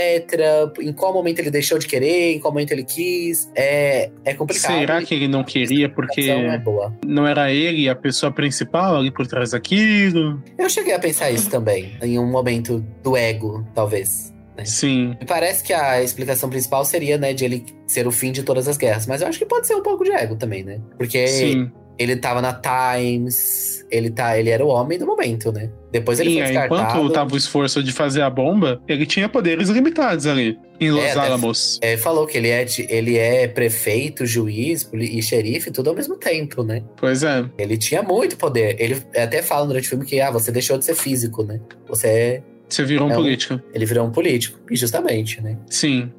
Em 0.82 0.94
qual 0.94 1.14
momento 1.14 1.40
ele 1.40 1.52
deixou 1.52 1.78
de 1.78 1.88
querer? 1.88 2.34
Qual 2.44 2.54
momento 2.54 2.74
ele 2.74 2.84
quis? 2.84 3.50
É, 3.56 4.12
é 4.26 4.34
complicado. 4.34 4.78
Será 4.78 5.02
que 5.02 5.16
ele 5.16 5.30
não 5.30 5.46
queria 5.46 5.88
porque 5.88 6.30
é 6.30 6.62
não 7.06 7.26
era 7.26 7.50
ele 7.54 7.88
a 7.88 7.96
pessoa 7.96 8.34
principal 8.34 8.98
ali 8.98 9.10
por 9.10 9.26
trás 9.26 9.52
daquilo? 9.52 10.44
Eu 10.58 10.70
cheguei 10.70 10.94
a 10.94 11.00
pensar 11.00 11.32
isso 11.32 11.50
também, 11.50 11.98
em 12.02 12.20
um 12.20 12.30
momento 12.30 12.86
do 13.02 13.16
ego, 13.16 13.66
talvez. 13.74 14.34
Sim. 14.66 15.16
Me 15.20 15.26
parece 15.26 15.64
que 15.64 15.74
a 15.74 16.04
explicação 16.04 16.50
principal 16.50 16.84
seria, 16.84 17.18
né, 17.18 17.34
de 17.34 17.46
ele 17.46 17.66
ser 17.88 18.06
o 18.08 18.12
fim 18.12 18.32
de 18.32 18.44
todas 18.44 18.68
as 18.68 18.76
guerras. 18.76 19.08
Mas 19.08 19.22
eu 19.22 19.28
acho 19.28 19.40
que 19.40 19.46
pode 19.46 19.66
ser 19.66 19.76
um 19.76 19.82
pouco 19.82 20.04
de 20.04 20.12
ego 20.12 20.36
também, 20.36 20.64
né? 20.64 20.82
Porque 20.98 21.26
Sim. 21.28 21.72
Ele 21.98 22.16
tava 22.16 22.42
na 22.42 22.54
Times, 22.54 23.86
ele, 23.92 24.10
tá, 24.10 24.38
ele 24.38 24.50
era 24.50 24.64
o 24.66 24.68
homem 24.70 24.98
do 24.98 25.06
momento, 25.06 25.52
né? 25.52 25.70
Depois 25.92 26.20
ele 26.20 26.32
Sim, 26.32 26.36
foi 26.38 26.44
é, 26.44 26.48
descartado. 26.48 26.82
enquanto 27.00 27.14
tava 27.14 27.34
o 27.34 27.38
esforço 27.38 27.84
de 27.84 27.92
fazer 27.92 28.22
a 28.22 28.30
bomba, 28.30 28.82
ele 28.88 29.06
tinha 29.06 29.30
poderes 29.30 29.70
limitados 29.70 30.26
ali, 30.26 30.58
em 30.80 30.90
Los 30.92 31.04
É, 31.04 31.12
Alamos. 31.12 31.80
É, 31.84 31.96
falou 31.98 32.26
que 32.26 32.38
ele 32.38 32.50
é, 32.50 32.66
ele 32.90 33.18
é 33.18 33.48
prefeito, 33.48 34.26
juiz 34.26 34.90
e 34.94 35.22
xerife, 35.22 35.70
tudo 35.70 35.90
ao 35.92 35.96
mesmo 35.96 36.16
tempo, 36.18 36.64
né? 36.64 36.84
Pois 36.98 37.22
é. 37.24 37.46
Ele 37.58 37.78
tinha 37.78 38.02
muito 38.02 38.36
poder. 38.38 38.76
Ele 38.80 38.98
até 39.16 39.42
fala 39.44 39.68
durante 39.68 39.86
o 39.86 39.90
filme 39.90 40.06
que, 40.06 40.20
ah, 40.20 40.32
você 40.32 40.52
deixou 40.52 40.78
de 40.78 40.86
ser 40.86 40.96
físico, 40.96 41.44
né? 41.44 41.60
Você 41.88 42.08
é... 42.08 42.44
Você 42.68 42.84
virou 42.84 43.08
um 43.08 43.12
É 43.12 43.14
um- 43.14 43.22
político. 43.22 43.62
Ele 43.72 43.86
virou 43.86 44.08
um 44.08 44.12
político. 44.12 44.60
E 44.72 44.76
justamente, 44.76 45.40
né? 45.42 45.56
Sim. 45.70 46.12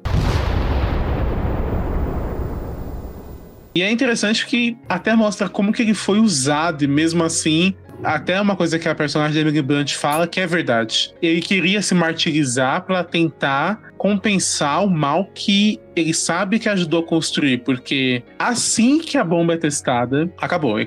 E 3.75 3.81
é 3.81 3.91
interessante 3.91 4.45
que 4.45 4.77
até 4.87 5.13
mostra 5.13 5.49
como 5.49 5.73
que 5.73 5.81
ele 5.81 5.93
foi 5.93 6.17
usado, 6.19 6.85
e 6.85 6.87
mesmo 6.87 7.21
assim, 7.23 7.75
até 8.01 8.39
uma 8.39 8.55
coisa 8.55 8.79
que 8.79 8.87
a 8.87 8.95
personagem 8.95 9.35
da 9.35 9.41
Emily 9.41 9.61
Blunt 9.61 9.95
fala 9.95 10.25
que 10.27 10.39
é 10.39 10.47
verdade. 10.47 11.13
Ele 11.21 11.41
queria 11.41 11.81
se 11.81 11.93
martirizar 11.93 12.85
para 12.85 13.03
tentar 13.03 13.81
compensar 13.97 14.85
o 14.85 14.89
mal 14.89 15.29
que 15.33 15.79
ele 15.93 16.13
sabe 16.13 16.57
que 16.57 16.69
ajudou 16.69 17.01
a 17.01 17.05
construir, 17.05 17.59
porque 17.59 18.23
assim 18.39 18.99
que 18.99 19.17
a 19.17 19.23
bomba 19.23 19.55
é 19.55 19.57
testada, 19.57 20.31
acabou. 20.39 20.79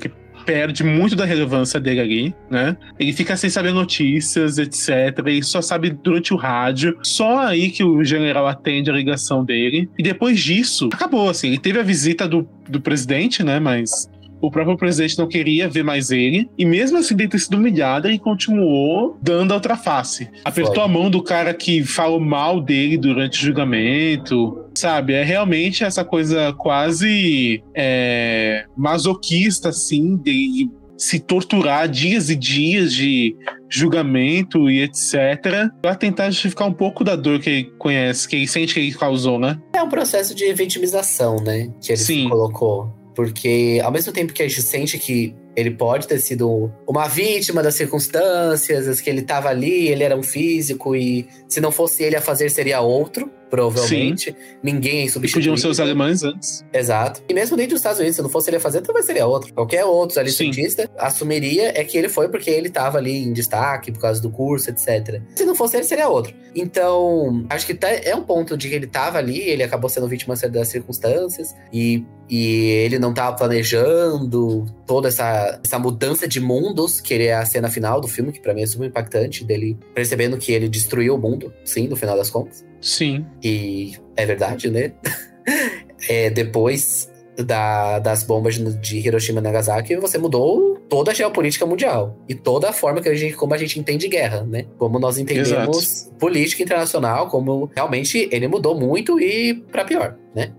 Perde 0.48 0.82
muito 0.82 1.14
da 1.14 1.26
relevância 1.26 1.78
dele 1.78 2.00
ali, 2.00 2.34
né? 2.50 2.74
Ele 2.98 3.12
fica 3.12 3.36
sem 3.36 3.50
saber 3.50 3.70
notícias, 3.70 4.56
etc. 4.56 5.18
Ele 5.26 5.42
só 5.42 5.60
sabe 5.60 5.90
durante 5.90 6.32
o 6.32 6.38
rádio. 6.38 6.98
Só 7.02 7.40
aí 7.40 7.68
que 7.68 7.84
o 7.84 8.02
general 8.02 8.46
atende 8.46 8.90
a 8.90 8.94
ligação 8.94 9.44
dele. 9.44 9.90
E 9.98 10.02
depois 10.02 10.40
disso, 10.40 10.88
acabou, 10.90 11.28
assim. 11.28 11.48
Ele 11.48 11.58
teve 11.58 11.78
a 11.78 11.82
visita 11.82 12.26
do, 12.26 12.48
do 12.66 12.80
presidente, 12.80 13.44
né? 13.44 13.60
Mas 13.60 14.08
o 14.40 14.50
próprio 14.50 14.76
presidente 14.76 15.18
não 15.18 15.26
queria 15.26 15.68
ver 15.68 15.82
mais 15.82 16.10
ele. 16.10 16.48
E 16.56 16.64
mesmo 16.64 16.98
assim, 16.98 17.16
ter 17.16 17.38
sido 17.38 17.56
humilhado, 17.56 18.06
ele 18.06 18.18
continuou 18.18 19.18
dando 19.20 19.52
a 19.52 19.54
outra 19.54 19.76
face. 19.76 20.28
Apertou 20.44 20.74
Foi. 20.74 20.84
a 20.84 20.88
mão 20.88 21.10
do 21.10 21.22
cara 21.22 21.52
que 21.52 21.82
falou 21.82 22.20
mal 22.20 22.60
dele 22.60 22.96
durante 22.96 23.40
o 23.40 23.46
julgamento. 23.46 24.64
Sabe? 24.74 25.12
É 25.12 25.24
realmente 25.24 25.82
essa 25.82 26.04
coisa 26.04 26.52
quase 26.52 27.62
é, 27.74 28.64
masoquista, 28.76 29.70
assim, 29.70 30.16
de 30.16 30.70
se 30.98 31.20
torturar 31.20 31.88
dias 31.88 32.28
e 32.28 32.34
dias 32.34 32.92
de 32.92 33.36
julgamento 33.70 34.68
e 34.68 34.82
etc. 34.82 35.70
Pra 35.80 35.94
tentar 35.94 36.30
justificar 36.30 36.66
um 36.66 36.72
pouco 36.72 37.04
da 37.04 37.14
dor 37.14 37.38
que 37.38 37.48
ele 37.48 37.64
conhece, 37.78 38.28
que 38.28 38.34
ele 38.34 38.48
sente 38.48 38.74
que 38.74 38.80
ele 38.80 38.92
causou, 38.92 39.38
né? 39.38 39.58
É 39.72 39.82
um 39.82 39.88
processo 39.88 40.34
de 40.34 40.52
vitimização, 40.52 41.36
né? 41.36 41.70
Que 41.80 41.92
ele 41.92 41.98
Sim. 41.98 42.28
colocou. 42.28 42.97
Porque 43.18 43.80
ao 43.82 43.90
mesmo 43.90 44.12
tempo 44.12 44.32
que 44.32 44.44
a 44.44 44.48
gente 44.48 44.62
sente 44.62 44.96
que 44.96 45.34
ele 45.58 45.72
pode 45.72 46.06
ter 46.06 46.20
sido 46.20 46.70
uma 46.86 47.08
vítima 47.08 47.62
das 47.62 47.74
circunstâncias, 47.74 49.00
que 49.00 49.10
ele 49.10 49.22
tava 49.22 49.48
ali, 49.48 49.88
ele 49.88 50.04
era 50.04 50.16
um 50.16 50.22
físico 50.22 50.94
e 50.94 51.26
se 51.48 51.60
não 51.60 51.72
fosse 51.72 52.02
ele 52.02 52.16
a 52.16 52.20
fazer, 52.20 52.48
seria 52.50 52.80
outro, 52.80 53.30
provavelmente. 53.50 54.36
Ninguém 54.62 55.00
é 55.00 55.04
E 55.06 55.08
substituível. 55.08 55.52
podiam 55.52 55.56
ser 55.56 55.68
os 55.68 55.80
alemães 55.80 56.22
antes. 56.22 56.64
Exato. 56.72 57.22
E 57.28 57.34
mesmo 57.34 57.56
dentro 57.56 57.72
dos 57.72 57.80
Estados 57.80 57.98
Unidos, 57.98 58.16
se 58.16 58.22
não 58.22 58.28
fosse 58.28 58.50
ele 58.50 58.58
a 58.58 58.60
fazer, 58.60 58.82
talvez 58.82 59.06
seria 59.06 59.26
outro. 59.26 59.52
Qualquer 59.54 59.84
outro 59.84 60.20
ali 60.20 60.30
Sim. 60.30 60.52
cientista 60.52 60.88
assumiria 60.98 61.72
é 61.74 61.82
que 61.82 61.96
ele 61.96 62.08
foi 62.08 62.28
porque 62.28 62.50
ele 62.50 62.68
tava 62.68 62.98
ali 62.98 63.16
em 63.24 63.32
destaque 63.32 63.90
por 63.90 64.00
causa 64.00 64.20
do 64.20 64.30
curso, 64.30 64.70
etc. 64.70 65.20
Se 65.34 65.44
não 65.44 65.54
fosse 65.54 65.76
ele, 65.76 65.84
seria 65.84 66.08
outro. 66.08 66.34
Então, 66.54 67.44
acho 67.48 67.66
que 67.66 67.74
tá- 67.74 67.88
é 67.90 68.14
um 68.14 68.22
ponto 68.22 68.56
de 68.56 68.68
que 68.68 68.74
ele 68.74 68.86
tava 68.86 69.18
ali, 69.18 69.40
ele 69.40 69.62
acabou 69.62 69.88
sendo 69.88 70.06
vítima 70.06 70.34
das 70.36 70.68
circunstâncias 70.68 71.54
e, 71.72 72.04
e 72.28 72.66
ele 72.84 72.98
não 72.98 73.14
tava 73.14 73.34
planejando 73.36 74.66
toda 74.86 75.08
essa, 75.08 75.47
essa 75.64 75.78
mudança 75.78 76.26
de 76.28 76.40
mundos 76.40 77.00
que 77.00 77.12
ele 77.14 77.24
é 77.26 77.34
a 77.34 77.44
cena 77.44 77.70
final 77.70 78.00
do 78.00 78.08
filme, 78.08 78.32
que 78.32 78.40
pra 78.40 78.54
mim 78.54 78.62
é 78.62 78.66
super 78.66 78.86
impactante, 78.86 79.44
dele 79.44 79.76
percebendo 79.94 80.36
que 80.38 80.52
ele 80.52 80.68
destruiu 80.68 81.14
o 81.14 81.18
mundo, 81.18 81.52
sim, 81.64 81.88
no 81.88 81.96
final 81.96 82.16
das 82.16 82.30
contas. 82.30 82.64
Sim. 82.80 83.24
E 83.42 83.94
é 84.16 84.24
verdade, 84.26 84.70
né? 84.70 84.92
É, 86.08 86.30
depois 86.30 87.10
da- 87.36 87.98
das 87.98 88.22
bombas 88.22 88.54
de- 88.80 88.98
Hiroshima 88.98 89.40
e 89.40 89.42
Nagasaki, 89.42 89.96
você 89.96 90.16
mudou 90.18 90.76
toda 90.88 91.10
a 91.10 91.14
geopolítica 91.14 91.66
mundial. 91.66 92.16
E 92.28 92.34
toda 92.34 92.68
a 92.70 92.72
forma 92.72 93.00
que 93.00 93.08
a 93.08 93.14
gente, 93.14 93.34
como 93.34 93.54
a 93.54 93.58
gente 93.58 93.78
entende 93.80 94.06
guerra, 94.08 94.42
né? 94.42 94.66
Como 94.78 94.98
nós 94.98 95.18
entendemos 95.18 96.08
política 96.18 96.62
internacional, 96.62 97.28
como 97.28 97.70
realmente 97.74 98.28
ele 98.30 98.46
mudou 98.48 98.78
muito 98.78 99.18
e 99.20 99.54
pra 99.72 99.84
pior, 99.84 100.16
né? 100.34 100.52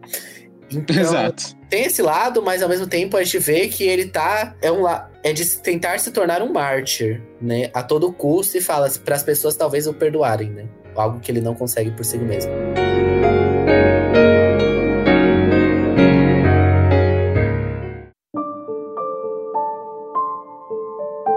Então, 0.71 0.95
Exato. 0.95 1.55
tem 1.69 1.83
esse 1.83 2.01
lado, 2.01 2.41
mas 2.41 2.61
ao 2.61 2.69
mesmo 2.69 2.87
tempo 2.87 3.17
a 3.17 3.23
gente 3.23 3.39
vê 3.39 3.67
que 3.67 3.83
ele 3.83 4.05
tá. 4.05 4.55
É, 4.61 4.71
um, 4.71 4.85
é 5.23 5.33
de 5.33 5.45
tentar 5.57 5.99
se 5.99 6.11
tornar 6.11 6.41
um 6.41 6.51
mártir, 6.51 7.21
né? 7.41 7.69
A 7.73 7.83
todo 7.83 8.11
custo 8.11 8.57
e 8.57 8.61
fala 8.61 8.89
para 9.03 9.15
as 9.15 9.23
pessoas 9.23 9.55
talvez 9.55 9.87
o 9.87 9.93
perdoarem, 9.93 10.49
né? 10.49 10.65
Algo 10.95 11.19
que 11.19 11.31
ele 11.31 11.41
não 11.41 11.55
consegue 11.55 11.91
por 11.91 12.05
si 12.05 12.17
mesmo. 12.17 12.51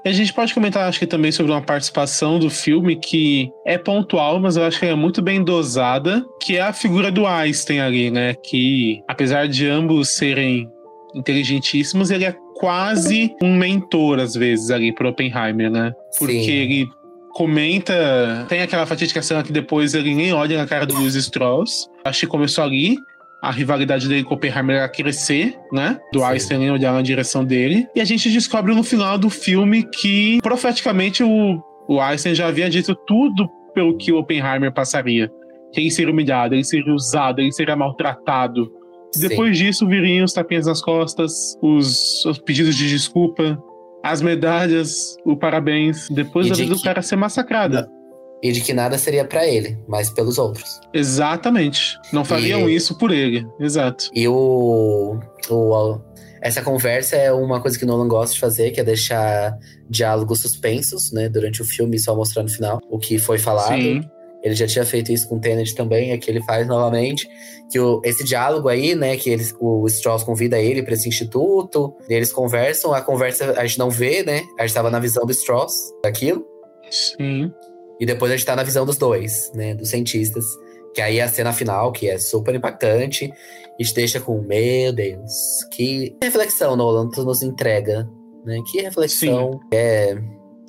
E 0.05 0.09
a 0.09 0.12
gente 0.12 0.33
pode 0.33 0.53
comentar, 0.53 0.88
acho 0.88 0.99
que 0.99 1.07
também 1.07 1.31
sobre 1.31 1.53
uma 1.53 1.62
participação 1.62 2.38
do 2.38 2.51
filme 2.51 2.97
que 2.97 3.51
é 3.65 3.79
pontual, 3.79 4.41
mas 4.41 4.57
eu 4.57 4.65
acho 4.65 4.81
que 4.81 4.87
é 4.87 4.95
muito 4.95 5.23
bem 5.23 5.45
dosada, 5.45 6.25
que 6.41 6.57
é 6.57 6.62
a 6.62 6.73
figura 6.73 7.11
do 7.11 7.25
Einstein 7.25 7.81
ali, 7.81 8.11
né? 8.11 8.35
Que, 8.35 9.01
apesar 9.07 9.47
de 9.47 9.69
ambos 9.69 10.17
serem 10.17 10.69
inteligentíssimos, 11.15 12.11
ele 12.11 12.25
é 12.25 12.35
quase 12.57 13.35
um 13.43 13.57
mentor, 13.57 14.19
às 14.19 14.35
vezes, 14.35 14.71
ali 14.71 14.93
pro 14.93 15.09
Oppenheimer, 15.09 15.71
né? 15.71 15.93
Porque 16.19 16.33
Sim. 16.33 16.51
ele 16.51 16.88
comenta. 17.33 18.47
Tem 18.49 18.62
aquela 18.62 18.87
fatídica 18.87 19.23
cena 19.23 19.43
que 19.43 19.53
depois 19.53 19.95
ele 19.95 20.15
nem 20.15 20.33
olha 20.33 20.59
na 20.59 20.67
cara 20.67 20.87
do 20.87 20.95
Louis 20.95 21.15
Strauss. 21.15 21.88
Acho 22.05 22.21
que 22.21 22.27
começou 22.27 22.65
ali. 22.65 22.97
A 23.43 23.51
rivalidade 23.51 24.09
dele 24.09 24.23
com 24.23 24.35
o 24.35 24.37
Oppenheimer 24.37 24.83
a 24.83 24.89
crescer, 24.89 25.59
né? 25.73 25.99
Do 26.13 26.21
Sim. 26.21 26.25
Einstein 26.27 26.71
olhar 26.71 26.93
na 26.93 27.03
direção 27.03 27.45
dele. 27.45 27.89
E 27.95 28.01
a 28.01 28.05
gente 28.05 28.31
descobre 28.31 28.73
no 28.73 28.85
final 28.85 29.19
do 29.19 29.29
filme 29.29 29.83
que, 29.83 30.39
profeticamente, 30.43 31.25
o, 31.25 31.61
o 31.89 32.01
Einstein 32.01 32.37
já 32.37 32.47
havia 32.47 32.71
dito 32.71 32.95
tudo 32.95 33.49
pelo 33.75 33.97
que 33.97 34.13
o 34.13 34.19
Oppenheimer 34.19 34.73
passaria. 34.73 35.29
Que 35.73 35.81
ele 35.81 35.91
seria 35.91 36.13
humilhado, 36.13 36.55
ele 36.55 36.63
seria 36.63 36.95
usado, 36.95 37.41
ele 37.41 37.51
seria 37.51 37.75
maltratado. 37.75 38.71
Sim. 39.13 39.29
Depois 39.29 39.59
disso, 39.59 39.89
viriam 39.89 40.25
os 40.25 40.33
tapinhas 40.33 40.67
nas 40.67 40.81
costas, 40.81 41.57
os, 41.61 42.25
os 42.25 42.39
pedidos 42.39 42.77
de 42.77 42.89
desculpa, 42.89 43.59
as 44.05 44.23
medalhas, 44.23 45.17
o 45.25 45.37
parabéns. 45.37 46.09
Depois 46.11 46.47
E 46.47 46.51
da 46.51 46.57
vida 46.57 46.75
do 46.75 46.83
cara 46.83 47.03
ser 47.03 47.17
massacrado. 47.17 47.87
E 48.43 48.51
de 48.51 48.61
que 48.61 48.73
nada 48.73 48.99
seria 48.99 49.25
pra 49.25 49.47
ele, 49.47 49.79
mas 49.87 50.11
pelos 50.11 50.37
outros. 50.37 50.81
Exatamente. 50.93 51.97
Não 52.13 52.25
fariam 52.25 52.69
E- 52.69 52.75
isso 52.75 52.99
por 52.99 53.11
ele. 53.13 53.47
Exato. 53.61 54.11
E 54.13 54.27
o, 54.27 55.19
o- 55.49 56.01
essa 56.41 56.61
conversa 56.61 57.15
é 57.15 57.33
uma 57.33 57.61
coisa 57.61 57.79
que 57.79 57.87
Nolan 57.87 58.09
gosta 58.09 58.35
de 58.35 58.41
fazer, 58.41 58.73
que 58.73 58.81
é 58.81 58.85
deixar 58.85 59.57
diálogos 59.89 60.41
suspensos, 60.41 61.13
né, 61.13 61.29
durante 61.29 61.63
o 61.63 61.65
filme 61.65 61.99
só 62.01 62.17
mostrar 62.17 62.43
no 62.43 62.49
final 62.49 62.81
o 62.91 62.99
que 62.99 63.17
foi 63.19 63.39
falado. 63.39 63.77
Sim. 63.81 64.01
Ele 64.43 64.57
já 64.57 64.67
tinha 64.67 64.85
feito 64.85 65.13
isso 65.13 65.29
com 65.29 65.39
Tenet 65.39 65.73
também, 65.77 66.11
aqui 66.11 66.29
ele 66.29 66.43
faz 66.43 66.67
novamente. 66.67 67.29
Que 67.71 67.79
o- 67.79 68.03
esse 68.05 68.25
diálogo 68.25 68.69
aí, 68.69 68.97
né, 68.97 69.17
que 69.17 69.31
eles, 69.31 69.55
o 69.61 69.87
Strauss 69.87 70.25
convida 70.25 70.59
ele 70.59 70.83
para 70.83 70.95
esse 70.95 71.09
instituto, 71.09 71.95
e 72.09 72.13
eles 72.13 72.33
conversam, 72.33 72.93
a 72.93 73.01
conversa 73.01 73.55
a 73.57 73.65
gente 73.65 73.79
não 73.79 73.89
vê, 73.89 74.25
né? 74.25 74.43
A 74.59 74.67
gente 74.67 74.75
tava 74.75 74.91
na 74.91 74.99
visão 74.99 75.25
do 75.25 75.31
Strauss 75.31 75.73
daquilo. 76.03 76.45
Sim. 76.91 77.53
E 78.03 78.07
depois 78.07 78.33
a 78.33 78.37
gente 78.37 78.45
tá 78.45 78.57
na 78.57 78.65
visão 78.65 78.85
dos 78.85 78.99
dois, 78.99 79.53
né? 79.55 79.77
Dos 79.77 79.91
cientistas. 79.91 80.45
Que 80.93 81.01
aí 81.01 81.21
é 81.21 81.23
a 81.23 81.29
cena 81.29 81.53
final, 81.53 81.93
que 81.93 82.09
é 82.09 82.19
super 82.19 82.53
impactante, 82.53 83.33
e 83.79 83.85
te 83.85 83.95
deixa 83.95 84.19
com, 84.19 84.41
meu 84.43 84.93
Deus, 84.93 85.33
que 85.71 86.17
reflexão 86.21 86.75
Nolan 86.75 87.09
tu 87.11 87.25
nos 87.25 87.43
entrega, 87.45 88.11
né? 88.45 88.59
Que 88.73 88.83
reflexão 88.83 89.61
é... 89.73 90.19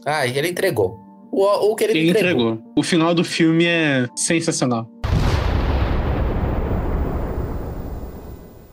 Ai, 0.06 0.38
ele 0.38 0.50
entregou. 0.50 0.96
O, 1.32 1.72
o 1.72 1.76
que 1.76 1.86
ele, 1.86 1.98
Ele 1.98 2.10
entregou. 2.12 2.52
entregou. 2.52 2.72
O 2.78 2.84
final 2.84 3.16
do 3.16 3.24
filme 3.24 3.66
é 3.66 4.08
sensacional. 4.16 4.88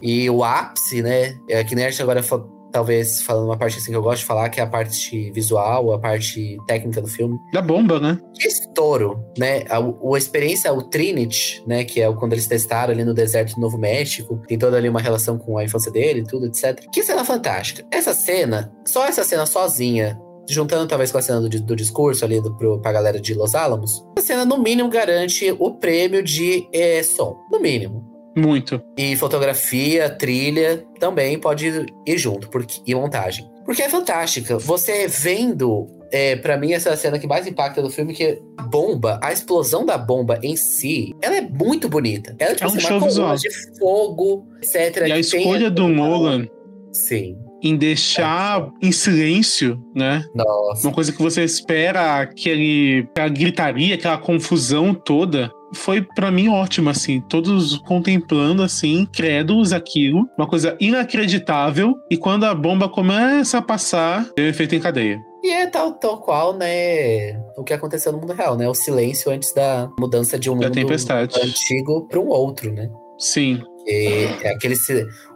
E 0.02 0.28
o 0.28 0.44
ápice, 0.44 1.02
né? 1.02 1.34
É 1.48 1.64
que 1.64 1.74
nem 1.74 1.86
a 1.86 1.90
gente 1.90 2.02
agora 2.02 2.22
fa- 2.22 2.44
talvez 2.72 3.22
falando 3.22 3.46
uma 3.46 3.56
parte 3.58 3.78
assim 3.78 3.90
que 3.90 3.96
eu 3.96 4.02
gosto 4.02 4.20
de 4.20 4.26
falar, 4.26 4.48
que 4.48 4.60
é 4.60 4.62
a 4.62 4.66
parte 4.66 5.30
visual, 5.32 5.92
a 5.92 5.98
parte 5.98 6.56
técnica 6.66 7.00
do 7.00 7.08
filme. 7.08 7.36
Da 7.52 7.60
bomba, 7.62 7.98
né? 8.00 8.18
Que 8.34 8.48
estouro, 8.48 9.24
né? 9.38 9.64
A, 9.68 9.80
o- 9.80 10.14
a 10.14 10.18
experiência, 10.18 10.72
o 10.72 10.82
Trinity, 10.82 11.62
né? 11.66 11.84
Que 11.84 12.00
é 12.00 12.08
o- 12.08 12.14
quando 12.16 12.32
eles 12.32 12.46
testaram 12.46 12.92
ali 12.92 13.04
no 13.04 13.14
deserto 13.14 13.54
do 13.54 13.60
Novo 13.60 13.78
México, 13.78 14.40
tem 14.46 14.58
toda 14.58 14.76
ali 14.76 14.88
uma 14.88 15.00
relação 15.00 15.38
com 15.38 15.58
a 15.58 15.64
infância 15.64 15.90
dele 15.90 16.20
e 16.20 16.24
tudo, 16.24 16.46
etc. 16.46 16.84
Que 16.92 17.02
cena 17.02 17.24
fantástica. 17.24 17.86
Essa 17.90 18.14
cena, 18.14 18.72
só 18.86 19.06
essa 19.06 19.24
cena 19.24 19.46
sozinha, 19.46 20.18
juntando 20.48 20.86
talvez 20.88 21.12
com 21.12 21.18
a 21.18 21.22
cena 21.22 21.40
do, 21.40 21.48
do 21.48 21.76
discurso 21.76 22.24
ali 22.24 22.40
do, 22.40 22.52
pro, 22.56 22.80
pra 22.80 22.90
galera 22.92 23.20
de 23.20 23.34
Los 23.34 23.54
Alamos, 23.54 24.04
essa 24.18 24.26
cena 24.28 24.44
no 24.44 24.58
mínimo 24.58 24.88
garante 24.88 25.54
o 25.58 25.74
prêmio 25.74 26.22
de 26.24 26.66
eh, 26.72 27.02
som. 27.04 27.36
No 27.52 27.60
mínimo. 27.60 28.09
Muito. 28.40 28.82
E 28.96 29.14
fotografia, 29.16 30.08
trilha 30.08 30.84
também 30.98 31.38
pode 31.38 31.86
ir 32.06 32.18
junto, 32.18 32.48
porque, 32.48 32.80
e 32.86 32.94
montagem. 32.94 33.48
Porque 33.64 33.82
é 33.82 33.88
fantástica. 33.88 34.58
Você 34.58 35.06
vendo, 35.06 35.86
é, 36.10 36.34
para 36.36 36.56
mim, 36.56 36.72
essa 36.72 36.96
cena 36.96 37.18
que 37.18 37.26
mais 37.26 37.46
impacta 37.46 37.82
do 37.82 37.90
filme, 37.90 38.14
que 38.14 38.40
a 38.56 38.62
bomba, 38.62 39.20
a 39.22 39.32
explosão 39.32 39.84
da 39.84 39.96
bomba 39.96 40.40
em 40.42 40.56
si, 40.56 41.14
ela 41.22 41.36
é 41.36 41.40
muito 41.40 41.88
bonita. 41.88 42.34
Ela 42.38 42.54
tipo, 42.54 42.64
É 42.64 42.66
um 42.66 42.76
assim, 42.76 42.80
show 42.80 43.00
visual. 43.00 43.36
de 43.36 43.78
fogo, 43.78 44.46
etc. 44.62 45.06
E 45.06 45.12
a 45.12 45.18
escolha 45.18 45.70
do 45.70 45.86
Nolan 45.86 46.48
Sim. 46.92 47.36
em 47.62 47.76
deixar 47.76 48.68
em 48.82 48.90
silêncio, 48.90 49.78
né? 49.94 50.24
Nossa. 50.34 50.88
Uma 50.88 50.94
coisa 50.94 51.12
que 51.12 51.22
você 51.22 51.44
espera 51.44 52.20
aquele, 52.20 53.06
aquela 53.10 53.28
gritaria, 53.28 53.94
aquela 53.94 54.18
confusão 54.18 54.92
toda. 54.94 55.50
Foi 55.72 56.02
pra 56.02 56.30
mim 56.30 56.48
ótimo, 56.48 56.90
assim, 56.90 57.20
todos 57.20 57.78
contemplando, 57.78 58.62
assim, 58.62 59.06
crédulos 59.12 59.72
aquilo, 59.72 60.28
uma 60.36 60.46
coisa 60.48 60.76
inacreditável. 60.80 61.94
E 62.10 62.16
quando 62.16 62.44
a 62.44 62.54
bomba 62.54 62.88
começa 62.88 63.58
a 63.58 63.62
passar, 63.62 64.24
tem 64.34 64.46
um 64.46 64.48
efeito 64.48 64.74
em 64.74 64.80
cadeia. 64.80 65.20
E 65.42 65.50
é 65.50 65.66
tal, 65.66 65.92
tal 65.92 66.18
qual, 66.20 66.52
né, 66.54 67.32
o 67.56 67.64
que 67.64 67.72
aconteceu 67.72 68.12
no 68.12 68.18
mundo 68.18 68.32
real, 68.34 68.56
né? 68.56 68.68
O 68.68 68.74
silêncio 68.74 69.30
antes 69.30 69.54
da 69.54 69.88
mudança 69.98 70.38
de 70.38 70.50
um 70.50 70.58
Da 70.58 70.66
mundo 70.66 70.74
tempestade. 70.74 71.34
antigo 71.40 72.06
para 72.08 72.20
um 72.20 72.28
outro, 72.28 72.70
né? 72.72 72.90
Sim, 73.18 73.62
É, 73.86 74.24
é 74.42 74.54
aquele 74.54 74.74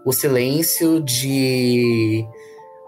o 0.05 0.13
silêncio 0.13 1.01
de 1.01 2.25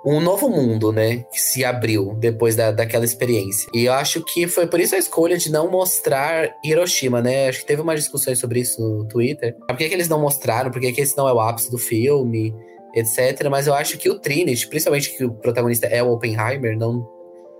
um 0.06 0.20
novo 0.20 0.48
mundo, 0.48 0.92
né? 0.92 1.24
Que 1.32 1.40
se 1.40 1.64
abriu 1.64 2.14
depois 2.14 2.54
da, 2.54 2.70
daquela 2.70 3.04
experiência. 3.04 3.68
E 3.74 3.86
eu 3.86 3.92
acho 3.92 4.22
que 4.24 4.46
foi 4.46 4.66
por 4.66 4.78
isso 4.78 4.94
a 4.94 4.98
escolha 4.98 5.36
de 5.36 5.50
não 5.50 5.68
mostrar 5.68 6.54
Hiroshima, 6.64 7.20
né? 7.20 7.48
Acho 7.48 7.60
que 7.60 7.66
teve 7.66 7.82
umas 7.82 8.00
discussões 8.00 8.38
sobre 8.38 8.60
isso 8.60 8.80
no 8.80 9.04
Twitter. 9.08 9.56
Por 9.66 9.76
que, 9.76 9.88
que 9.88 9.94
eles 9.94 10.08
não 10.08 10.20
mostraram? 10.20 10.70
Por 10.70 10.80
que, 10.80 10.92
que 10.92 11.00
esse 11.00 11.16
não 11.16 11.28
é 11.28 11.32
o 11.32 11.40
ápice 11.40 11.70
do 11.70 11.78
filme? 11.78 12.54
Etc. 12.94 13.48
Mas 13.50 13.66
eu 13.66 13.74
acho 13.74 13.98
que 13.98 14.08
o 14.08 14.18
Trinity, 14.18 14.68
principalmente 14.68 15.16
que 15.16 15.24
o 15.24 15.32
protagonista 15.32 15.88
é 15.88 16.02
o 16.02 16.12
Oppenheimer, 16.12 16.78
não, 16.78 17.04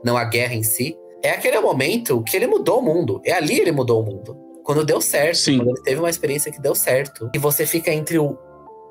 não 0.05 0.17
a 0.17 0.25
guerra 0.25 0.55
em 0.55 0.63
si, 0.63 0.97
é 1.23 1.31
aquele 1.31 1.59
momento 1.59 2.23
que 2.23 2.37
ele 2.37 2.47
mudou 2.47 2.79
o 2.79 2.83
mundo. 2.83 3.21
É 3.25 3.33
ali 3.33 3.59
ele 3.59 3.73
mudou 3.73 4.03
o 4.03 4.07
mundo. 4.07 4.37
Quando 4.63 4.85
deu 4.85 5.01
certo, 5.01 5.39
Sim. 5.39 5.59
quando 5.59 5.71
ele 5.71 5.83
teve 5.83 6.01
uma 6.01 6.11
experiência 6.11 6.53
que 6.53 6.61
deu 6.61 6.75
certo. 6.75 7.29
E 7.35 7.39
você 7.39 7.67
fica 7.67 7.93
entre 7.93 8.19
o, 8.19 8.39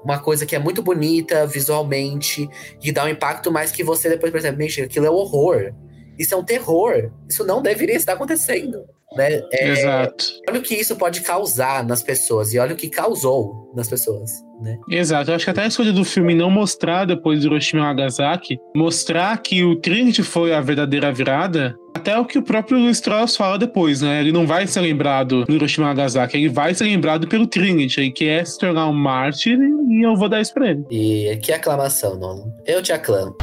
uma 0.06 0.20
coisa 0.20 0.46
que 0.46 0.56
é 0.56 0.60
muito 0.60 0.82
bonita 0.82 1.46
visualmente 1.48 2.48
e 2.82 2.91
dá 2.91 3.04
um 3.04 3.10
impacto, 3.10 3.52
mas 3.52 3.72
que 3.72 3.84
você 3.84 4.08
depois 4.08 4.32
percebe, 4.32 4.63
"Gente, 4.70 4.84
aquilo 4.84 5.08
é 5.08 5.10
horror. 5.10 5.74
Isso 6.18 6.34
é 6.34 6.38
um 6.38 6.44
terror. 6.44 7.12
Isso 7.28 7.44
não 7.44 7.62
deveria 7.62 7.96
estar 7.96 8.13
acontecendo. 8.13 8.86
Né? 9.15 9.41
É, 9.52 9.70
exato. 9.70 10.26
olha 10.50 10.60
o 10.60 10.62
que 10.62 10.76
isso 10.76 10.96
pode 10.98 11.22
causar 11.22 11.86
nas 11.86 12.04
pessoas 12.04 12.54
e 12.54 12.60
olha 12.60 12.74
o 12.74 12.78
que 12.78 12.89
causou 12.89 13.72
nas 13.74 13.88
pessoas. 13.88 14.30
Né? 14.62 14.78
Exato, 14.89 15.32
eu 15.32 15.36
acho 15.36 15.46
que 15.46 15.52
até 15.52 15.63
a 15.63 15.68
escolha 15.68 15.94
do 15.94 16.04
filme 16.04 16.36
não 16.36 16.50
mostrar 16.50 17.06
depois 17.06 17.39
do 17.39 17.48
Hiroshima 17.48 17.82
e 17.82 17.86
Nagasaki, 17.86 18.58
mostrar 18.76 19.38
que 19.41 19.63
o 19.63 19.78
Trinity 19.78 20.22
foi 20.22 20.54
a 20.54 20.60
verdadeira 20.60 21.13
virada, 21.13 21.78
até 21.95 22.19
o 22.19 22.25
que 22.25 22.38
o 22.38 22.43
próprio 22.43 22.77
Louis 22.77 22.97
Strauss 22.97 23.38
fala 23.38 23.58
depois, 23.58 24.01
né? 24.01 24.19
Ele 24.19 24.34
não 24.34 24.45
vai 24.45 24.67
ser 24.67 24.81
lembrado 24.81 25.45
do 25.45 25.55
Hiroshima 25.55 25.88
Nagasaki, 25.88 26.36
ele 26.36 26.49
vai 26.49 26.73
ser 26.73 26.84
lembrado 26.84 27.25
pelo 27.25 27.47
Trinity, 27.47 28.01
ele 28.01 28.12
quer 28.12 28.45
se 28.45 28.60
tornar 28.60 28.88
um 28.88 28.93
mártir 28.93 29.58
e 29.58 30.05
eu 30.05 30.13
vou 30.15 30.27
dar 30.27 30.41
isso 30.41 30.53
pra 30.53 30.71
ele. 30.71 30.86
E 30.91 31.38
que 31.38 31.53
aclamação, 31.53 32.19
Nolan. 32.19 32.51
Eu 32.65 32.84
te 32.84 32.91
aclamo. 32.91 33.34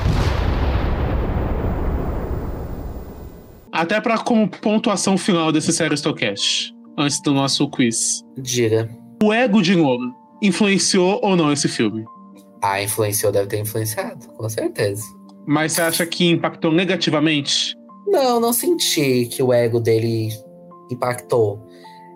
Até 3.73 3.99
pra 4.03 4.19
como 4.19 4.47
pontuação 4.47 5.17
final 5.17 5.51
desse 5.51 5.73
série 5.73 5.97
Stocast, 5.97 6.75
antes 6.99 7.23
do 7.23 7.33
nosso 7.33 7.69
quiz. 7.71 8.23
Diga. 8.37 8.87
O 9.23 9.33
ego 9.33 9.63
de 9.63 9.75
Nolan 9.75 10.13
influenciou 10.43 11.19
ou 11.23 11.35
não 11.35 11.51
esse 11.51 11.69
filme? 11.69 12.05
Ah, 12.63 12.83
influenciou, 12.83 13.33
deve 13.33 13.47
ter 13.47 13.61
influenciado, 13.61 14.29
com 14.37 14.47
certeza. 14.47 15.03
Mas 15.47 15.73
você 15.73 15.81
acha 15.81 16.07
que 16.07 16.29
impactou 16.29 16.71
negativamente? 16.71 17.75
Não, 18.13 18.39
não 18.39 18.53
senti 18.53 19.27
que 19.27 19.43
o 19.43 19.53
ego 19.53 19.81
dele 19.81 20.29
impactou. 20.91 21.61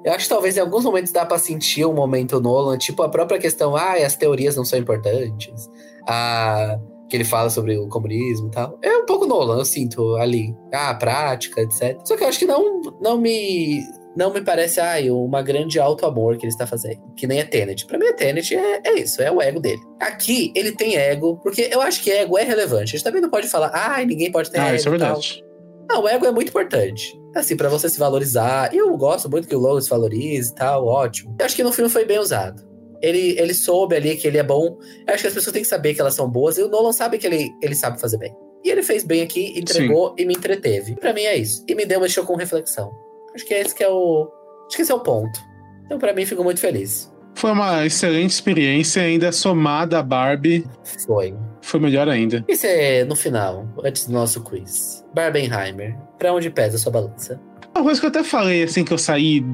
Eu 0.05 0.13
acho 0.13 0.25
que 0.25 0.29
talvez 0.29 0.57
em 0.57 0.61
alguns 0.61 0.85
momentos 0.85 1.11
dá 1.11 1.27
pra 1.27 1.39
sentir 1.39 1.85
um 1.85 1.93
momento 1.95 2.41
Nolan, 2.41 2.79
tipo 2.79 3.03
a 3.03 3.09
própria 3.09 3.41
questão, 3.41 3.75
ah, 3.75 3.95
as 3.95 4.15
teorias 4.15 4.55
não 4.55 4.65
são 4.65 4.79
importantes. 4.79 5.69
Ah, 6.07 6.79
que 7.09 7.17
ele 7.17 7.25
fala 7.25 7.49
sobre 7.51 7.77
o 7.79 7.89
comunismo 7.89 8.49
e 8.49 8.51
tal. 8.51 8.79
É 8.83 8.99
um 8.99 9.07
pouco 9.07 9.27
Nolan, 9.27 9.59
eu 9.59 9.65
sinto 9.65 10.15
ali. 10.17 10.55
Ah, 10.73 10.95
prática, 10.95 11.61
etc. 11.63 11.99
Só 12.05 12.17
que 12.17 12.23
eu 12.25 12.29
acho 12.29 12.39
que 12.39 12.47
não, 12.47 12.81
não 13.01 13.19
me. 13.19 13.81
Não 14.17 14.33
me 14.33 14.41
parece, 14.41 14.81
ai, 14.81 15.11
uma 15.11 15.43
grande 15.43 15.79
auto-amor 15.79 16.39
que 16.39 16.45
ele 16.47 16.53
está 16.53 16.67
fazendo. 16.67 17.03
Que 17.15 17.27
nem 17.27 17.39
é 17.41 17.45
Tenet. 17.45 17.85
Pra 17.85 17.99
mim, 17.99 18.07
a 18.07 18.15
Tenet 18.15 18.55
é, 18.57 18.81
é 18.83 18.95
isso, 18.99 19.21
é 19.21 19.31
o 19.31 19.43
ego 19.43 19.61
dele. 19.61 19.83
Aqui, 20.01 20.53
ele 20.57 20.73
tem 20.73 20.97
ego, 20.97 21.39
porque 21.43 21.69
eu 21.71 21.83
acho 21.83 22.03
que 22.03 22.11
ego 22.11 22.39
é 22.39 22.43
relevante. 22.43 22.83
A 22.85 22.97
gente 22.97 23.05
também 23.05 23.21
não 23.21 23.29
pode 23.29 23.47
falar, 23.49 23.71
ai, 23.75 24.07
ninguém 24.07 24.33
pode 24.33 24.51
ter 24.51 24.59
Ah, 24.59 24.69
ego. 24.69 24.77
isso 24.77 24.89
é 24.89 24.91
tal. 24.93 24.99
verdade. 25.01 25.45
Não, 25.88 26.03
o 26.03 26.09
ego 26.09 26.27
é 26.27 26.33
muito 26.33 26.49
importante. 26.49 27.18
Assim, 27.35 27.57
pra 27.57 27.68
você 27.68 27.88
se 27.88 27.99
valorizar. 27.99 28.72
E 28.75 28.79
eu 28.79 28.96
gosto 28.96 29.31
muito 29.31 29.46
que 29.46 29.55
o 29.55 29.59
Logan 29.59 29.81
se 29.81 29.90
valorize 29.90 30.51
e 30.51 30.55
tal, 30.55 30.87
ótimo. 30.87 31.37
Eu 31.38 31.46
acho 31.46 31.55
que 31.55 31.62
no 31.62 31.72
filme 31.72 31.90
foi 31.90 32.05
bem 32.05 32.18
usado. 32.18 32.64
Ele, 33.03 33.38
ele 33.38 33.53
soube 33.53 33.94
ali 33.94 34.16
que 34.16 34.27
ele 34.27 34.38
é 34.38 34.42
bom. 34.42 34.79
Eu 35.07 35.14
acho 35.14 35.22
que 35.22 35.29
as 35.29 35.35
pessoas 35.35 35.53
têm 35.53 35.62
que 35.62 35.68
saber 35.68 35.94
que 35.94 36.01
elas 36.01 36.14
são 36.14 36.29
boas. 36.29 36.57
E 36.57 36.62
o 36.62 36.68
Nolan 36.68 36.92
sabe 36.92 37.18
que 37.18 37.27
ele, 37.27 37.53
ele 37.62 37.75
sabe 37.75 38.01
fazer 38.01 38.18
bem. 38.18 38.35
E 38.64 38.70
ele 38.70 38.83
fez 38.83 39.05
bem 39.05 39.22
aqui, 39.22 39.57
entregou 39.57 40.14
e 40.18 40.25
me 40.25 40.35
entreteve. 40.35 40.96
Pra 40.96 41.12
mim 41.12 41.22
é 41.22 41.37
isso. 41.37 41.62
E 41.68 41.75
me 41.75 41.85
deu, 41.85 42.01
deixou 42.01 42.25
com 42.25 42.35
reflexão. 42.35 42.90
Acho 43.35 43.44
que 43.44 43.55
é 43.55 43.61
esse 43.61 43.75
que 43.75 43.85
é 43.85 43.88
o. 43.88 44.29
Acho 44.66 44.77
que 44.77 44.83
esse 44.83 44.90
é 44.90 44.94
o 44.94 45.01
ponto. 45.01 45.38
Então, 45.85 45.99
pra 45.99 46.12
mim, 46.12 46.27
fico 46.27 46.42
muito 46.42 46.59
feliz. 46.59 47.12
Foi 47.37 47.51
uma 47.53 47.85
excelente 47.85 48.31
experiência, 48.31 49.03
ainda 49.03 49.31
somada 49.31 49.99
a 49.99 50.03
Barbie, 50.03 50.66
Foi. 51.07 51.35
foi 51.61 51.79
melhor 51.79 52.09
ainda. 52.09 52.42
E 52.49 52.57
você, 52.57 53.05
no 53.05 53.14
final, 53.14 53.68
antes 53.85 54.07
do 54.07 54.12
nosso 54.14 54.40
quiz, 54.42 55.05
Barbenheimer, 55.14 55.94
pra 56.18 56.33
onde 56.33 56.49
pesa 56.49 56.77
a 56.77 56.79
sua 56.79 56.90
balança? 56.92 57.38
Uma 57.75 57.85
coisa 57.85 58.01
que 58.01 58.07
eu 58.07 58.11
até 58.11 58.25
falei 58.25 58.62
assim 58.62 58.83
que 58.85 58.92
eu 58.92 58.96
saí 58.96 59.44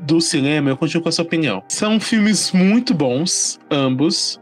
do 0.00 0.20
cinema, 0.20 0.70
eu 0.70 0.76
continuo 0.76 1.04
com 1.04 1.08
essa 1.08 1.22
opinião. 1.22 1.62
São 1.68 2.00
filmes 2.00 2.50
muito 2.50 2.92
bons, 2.92 3.60
ambos, 3.70 4.40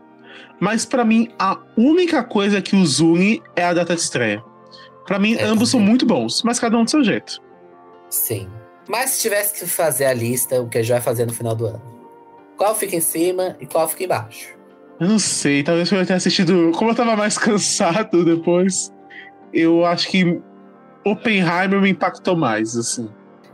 mas 0.59 0.87
pra 0.87 1.05
mim 1.05 1.29
a 1.39 1.59
única 1.77 2.25
coisa 2.25 2.63
que 2.63 2.75
os 2.75 3.01
une 3.01 3.43
é 3.55 3.65
a 3.65 3.75
data 3.75 3.95
de 3.95 4.01
estreia. 4.01 4.43
Pra 5.07 5.19
mim, 5.19 5.35
É, 5.35 5.45
ambos 5.45 5.69
são 5.71 5.79
muito 5.81 6.07
bons, 6.07 6.43
mas 6.43 6.59
cada 6.59 6.79
um 6.79 6.85
do 6.85 6.91
seu 6.91 7.05
jeito. 7.05 7.39
Sim. 8.09 8.49
Mas 8.89 9.11
se 9.11 9.21
tivesse 9.23 9.59
que 9.61 9.67
fazer 9.71 10.07
a 10.07 10.15
lista, 10.15 10.59
o 10.63 10.69
que 10.71 10.79
a 10.79 10.83
gente 10.83 10.93
vai 10.93 11.01
fazer 11.03 11.27
no 11.27 11.33
final 11.35 11.55
do 11.55 11.67
ano? 11.67 11.98
Qual 12.59 12.75
fica 12.75 12.97
em 12.97 13.01
cima 13.01 13.57
e 13.61 13.67
qual 13.67 13.89
fica 13.89 14.05
embaixo? 14.05 14.49
Eu 15.01 15.07
não 15.09 15.19
sei, 15.19 15.63
talvez 15.63 15.91
eu 15.91 16.05
ter 16.05 16.13
assistido. 16.15 16.73
Como 16.77 16.91
eu 16.91 16.95
tava 16.95 17.17
mais 17.17 17.39
cansado 17.39 18.25
depois, 18.25 18.93
eu 19.53 19.85
acho 19.87 20.09
que 20.09 20.41
Oppenheimer 21.05 21.81
me 21.81 21.91
impactou 21.91 22.37
mais, 22.37 22.77
assim. 22.77 23.09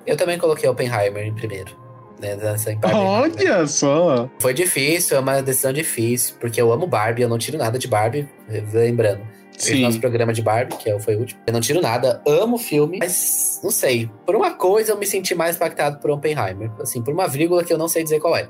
Eu 0.07 0.17
também 0.17 0.39
coloquei 0.39 0.69
Oppenheimer 0.69 1.25
em 1.25 1.35
primeiro. 1.35 1.85
Né, 2.21 2.37
nessa. 2.37 2.75
Olha 2.95 3.67
só! 3.67 4.31
Foi 4.39 4.55
difícil, 4.55 5.17
é 5.17 5.21
uma 5.21 5.43
decisão 5.43 5.73
difícil, 5.73 6.37
porque 6.41 6.61
eu 6.61 6.73
amo 6.73 6.87
Barbie, 6.87 7.23
eu 7.23 7.29
não 7.29 7.37
tiro 7.39 7.59
nada 7.59 7.79
de 7.79 7.87
Barbie, 7.89 8.29
lembrando. 8.73 9.21
Sim. 9.57 9.83
nosso 9.83 10.01
programa 10.01 10.33
de 10.33 10.43
Barbie, 10.43 10.77
que 10.77 10.91
é- 10.91 10.99
foi 10.99 11.15
o 11.15 11.21
último. 11.21 11.41
Eu 11.47 11.53
não 11.53 11.61
tiro 11.61 11.81
nada, 11.81 12.21
amo 12.27 12.57
o 12.57 12.59
filme, 12.59 12.99
mas 13.01 13.61
não 13.63 13.71
sei. 13.71 14.11
Por 14.27 14.35
uma 14.35 14.53
coisa 14.55 14.91
eu 14.93 14.99
me 14.99 15.07
senti 15.07 15.33
mais 15.35 15.55
impactado 15.55 15.99
por 16.01 16.11
Oppenheimer. 16.11 16.73
Assim, 16.81 17.01
por 17.03 17.15
uma 17.15 17.29
vírgula 17.29 17.63
que 17.63 17.73
eu 17.73 17.79
não 17.79 17.87
sei 17.87 18.03
dizer 18.03 18.19
qual 18.19 18.37
é. 18.37 18.49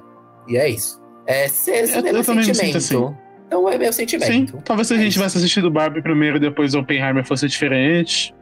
E 0.48 0.56
é 0.56 0.68
isso. 0.68 1.00
É, 1.26 1.46
esse 1.46 1.70
é 1.70 2.02
meu 2.02 2.22
sentimento. 2.24 3.14
Então 3.46 3.68
é 3.68 3.78
meu 3.78 3.92
Sim, 3.92 4.06
sentimento. 4.06 4.60
talvez 4.64 4.88
se 4.88 4.94
a 4.94 4.96
É 4.96 5.00
gente 5.00 5.08
isso. 5.10 5.18
tivesse 5.18 5.38
assistido 5.38 5.70
Barbie 5.70 6.02
primeiro 6.02 6.36
e 6.36 6.40
depois 6.40 6.74
Oppenheimer 6.74 7.24
fosse 7.24 7.46
diferente. 7.48 8.34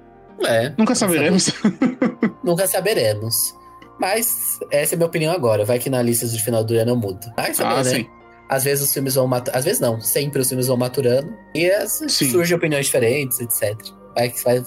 É, 0.45 0.73
Nunca 0.77 0.95
saberemos. 0.95 1.53
nunca 2.43 2.67
saberemos. 2.67 3.55
Mas 4.01 4.59
essa 4.71 4.95
é 4.95 4.97
a 4.97 4.99
minha 4.99 5.07
opinião 5.07 5.33
agora. 5.33 5.65
Vai 5.65 5.79
que 5.79 5.89
na 5.91 6.03
lista 6.03 6.27
de 6.27 6.43
final 6.43 6.65
do 6.65 6.75
ano 6.75 6.93
eu 6.93 6.97
mudo. 6.97 7.21
Mas 7.37 7.57
também, 7.57 7.73
Ah, 7.73 7.83
né? 7.85 7.91
sim. 7.91 8.07
Às 8.49 8.65
vezes 8.65 8.85
os 8.85 8.93
filmes 8.93 9.15
vão 9.15 9.27
maturando. 9.29 9.59
Às 9.59 9.65
vezes 9.65 9.81
não, 9.81 10.01
sempre 10.01 10.41
os 10.41 10.49
filmes 10.49 10.67
vão 10.67 10.77
maturando. 10.77 11.33
E 11.55 11.71
as- 11.71 12.03
Sim. 12.09 12.31
surgem 12.31 12.57
opiniões 12.57 12.87
diferentes, 12.87 13.39
etc. 13.41 13.77
Vai 14.17 14.31
que 14.31 14.43
vai. 14.43 14.63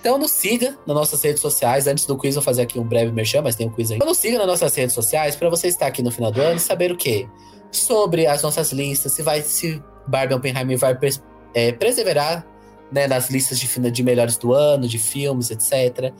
Então 0.00 0.16
nos 0.16 0.30
siga 0.30 0.78
nas 0.86 0.96
nossas 0.96 1.22
redes 1.22 1.42
sociais. 1.42 1.86
Antes 1.86 2.06
do 2.06 2.16
quiz, 2.16 2.34
eu 2.34 2.40
vou 2.40 2.44
fazer 2.44 2.62
aqui 2.62 2.78
um 2.78 2.84
breve 2.84 3.12
merchan, 3.12 3.42
mas 3.42 3.54
tem 3.54 3.66
um 3.68 3.70
quiz 3.70 3.90
aí. 3.90 3.96
Então 3.96 4.08
nos 4.08 4.18
siga 4.18 4.38
nas 4.38 4.46
nossas 4.46 4.74
redes 4.74 4.94
sociais 4.94 5.36
para 5.36 5.48
você 5.50 5.68
estar 5.68 5.86
aqui 5.86 6.02
no 6.02 6.10
final 6.10 6.32
do 6.32 6.40
ano 6.40 6.56
e 6.56 6.60
saber 6.60 6.90
o 6.90 6.96
quê? 6.96 7.28
Sobre 7.70 8.26
as 8.26 8.42
nossas 8.42 8.72
listas, 8.72 9.12
se 9.12 9.22
vai 9.22 9.42
se 9.42 9.82
Barbie 10.06 10.34
Oppenheimer 10.34 10.78
vai 10.78 10.98
é, 11.54 11.72
perseverar 11.72 12.46
né, 12.90 13.06
nas 13.06 13.30
listas 13.30 13.58
de, 13.58 13.90
de 13.90 14.02
melhores 14.02 14.36
do 14.36 14.52
ano, 14.52 14.88
de 14.88 14.98
filmes, 14.98 15.50
etc. 15.50 16.12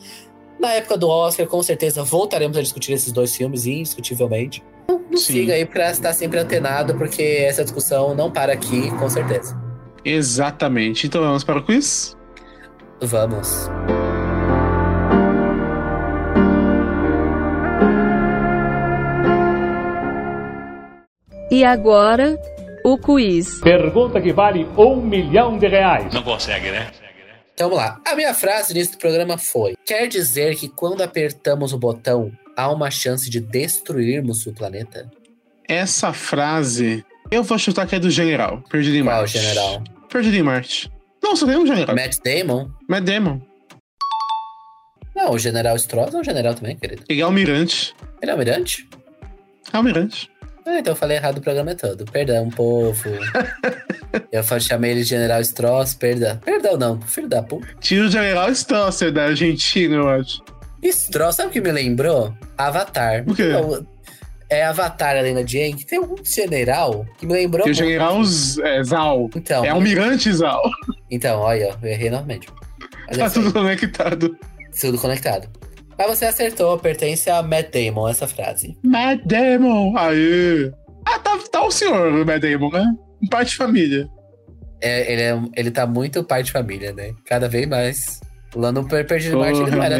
Na 0.58 0.72
época 0.74 0.98
do 0.98 1.08
Oscar, 1.08 1.46
com 1.46 1.62
certeza 1.62 2.04
voltaremos 2.04 2.56
a 2.56 2.62
discutir 2.62 2.92
esses 2.92 3.12
dois 3.12 3.34
filmes, 3.34 3.66
indiscutivelmente. 3.66 4.62
Então, 4.84 5.02
nos 5.10 5.24
Sim. 5.24 5.32
siga 5.32 5.54
aí 5.54 5.64
pra 5.64 5.90
estar 5.90 6.12
sempre 6.12 6.38
antenado, 6.38 6.94
porque 6.96 7.22
essa 7.22 7.64
discussão 7.64 8.14
não 8.14 8.30
para 8.30 8.52
aqui, 8.52 8.90
com 8.90 9.08
certeza. 9.08 9.58
Exatamente. 10.04 11.06
Então 11.06 11.22
vamos 11.22 11.44
para 11.44 11.58
o 11.58 11.64
quiz? 11.64 12.16
Vamos. 13.02 13.68
E 21.50 21.64
agora, 21.64 22.38
o 22.84 22.96
quiz. 22.96 23.60
Pergunta 23.60 24.20
que 24.20 24.32
vale 24.32 24.66
um 24.76 24.96
milhão 25.00 25.58
de 25.58 25.66
reais. 25.66 26.12
Não 26.12 26.22
consegue, 26.22 26.70
né? 26.70 26.90
Então 27.52 27.68
vamos 27.68 27.84
lá. 27.84 28.00
A 28.06 28.14
minha 28.14 28.32
frase 28.32 28.72
nesse 28.72 28.96
programa 28.96 29.36
foi: 29.36 29.74
Quer 29.84 30.06
dizer 30.06 30.56
que 30.56 30.68
quando 30.68 31.02
apertamos 31.02 31.72
o 31.72 31.78
botão, 31.78 32.30
há 32.56 32.70
uma 32.70 32.90
chance 32.90 33.28
de 33.28 33.40
destruirmos 33.40 34.46
o 34.46 34.52
planeta? 34.52 35.10
Essa 35.68 36.12
frase, 36.12 37.04
eu 37.30 37.42
vou 37.42 37.58
chutar 37.58 37.86
que 37.86 37.96
é 37.96 37.98
do 37.98 38.10
general. 38.10 38.62
Perdido 38.70 38.96
em 38.96 39.04
Qual 39.04 39.16
Marte. 39.16 39.38
general? 39.38 39.82
Perdido 40.08 40.36
em 40.36 40.42
Marte. 40.42 40.90
Não, 41.22 41.36
só 41.36 41.46
tem 41.46 41.56
um 41.56 41.66
general. 41.66 41.94
Matt 41.94 42.16
Damon? 42.24 42.70
Matt 42.88 43.04
Damon. 43.04 43.40
Não, 45.14 45.32
o 45.32 45.38
general 45.38 45.76
Stross 45.76 46.14
é 46.14 46.18
um 46.18 46.24
general 46.24 46.54
também, 46.54 46.76
querido. 46.76 47.04
Ele 47.08 47.20
é 47.20 47.24
almirante. 47.24 47.94
Ele 48.22 48.30
é 48.30 48.32
almirante? 48.32 48.88
Almirante. 49.72 50.30
Ah, 50.66 50.78
então 50.78 50.92
eu 50.92 50.96
falei 50.96 51.16
errado 51.16 51.38
o 51.38 51.40
programa 51.40 51.74
todo. 51.74 52.04
Perdão, 52.04 52.48
povo. 52.48 53.10
eu 54.30 54.60
chamei 54.60 54.92
ele 54.92 55.02
de 55.02 55.08
General 55.08 55.40
Stross, 55.40 55.94
perdão. 55.94 56.36
Perdão 56.38 56.76
não, 56.76 57.00
filho 57.02 57.28
da 57.28 57.42
puta. 57.42 57.66
Tira 57.80 58.06
o 58.06 58.10
general 58.10 58.50
Strosser 58.50 59.12
da 59.12 59.24
Argentina, 59.24 59.96
eu 59.96 60.08
acho. 60.08 60.42
Stross, 60.82 61.36
sabe 61.36 61.48
o 61.48 61.52
que 61.52 61.60
me 61.60 61.72
lembrou? 61.72 62.34
Avatar. 62.56 63.24
O 63.26 63.34
quê? 63.34 63.50
É 64.50 64.64
Avatar, 64.64 65.16
a 65.16 65.42
de 65.42 65.58
Aang, 65.62 65.76
que 65.76 65.86
tem 65.86 66.00
um 66.00 66.16
general 66.24 67.06
que 67.18 67.26
me 67.26 67.32
lembrou 67.34 67.64
Que 67.64 67.70
o 67.70 67.74
general 67.74 68.20
é, 68.64 68.82
Zal. 68.82 69.30
Então, 69.34 69.64
É 69.64 69.68
almirante 69.68 70.32
Zal. 70.32 70.60
então, 71.10 71.38
olha, 71.40 71.76
eu 71.82 71.88
errei 71.88 72.10
novamente. 72.10 72.48
Mas 73.08 73.16
é 73.16 73.20
Tá 73.20 73.26
aí, 73.26 73.32
tudo 73.32 73.52
conectado. 73.52 74.36
tudo 74.80 74.98
conectado. 74.98 75.48
Mas 75.96 76.18
você 76.18 76.24
acertou, 76.24 76.78
pertence 76.78 77.28
a 77.30 77.42
Matt 77.42 77.68
Damon, 77.72 78.08
essa 78.08 78.26
frase. 78.26 78.76
Matt 78.82 79.20
Damon. 79.24 79.96
Aê. 79.96 80.72
Ah, 81.06 81.18
tá, 81.18 81.38
tá 81.50 81.62
o 81.64 81.70
senhor, 81.70 82.24
Matt 82.26 82.40
Damon, 82.42 82.70
né? 82.70 82.84
Um 83.22 83.28
pai 83.28 83.44
de 83.44 83.54
família. 83.54 84.08
É, 84.82 85.12
ele, 85.12 85.22
é, 85.22 85.38
ele 85.56 85.70
tá 85.70 85.86
muito 85.86 86.24
pai 86.24 86.42
de 86.42 86.50
família, 86.52 86.92
né? 86.92 87.12
Cada 87.26 87.48
vez 87.48 87.66
mais. 87.68 88.20
Lá 88.56 88.72
no 88.72 88.88
Per- 88.88 89.06
Perdido 89.06 89.38
Marte 89.38 89.60
ele 89.60 89.70
não 89.70 89.82
era. 89.82 89.96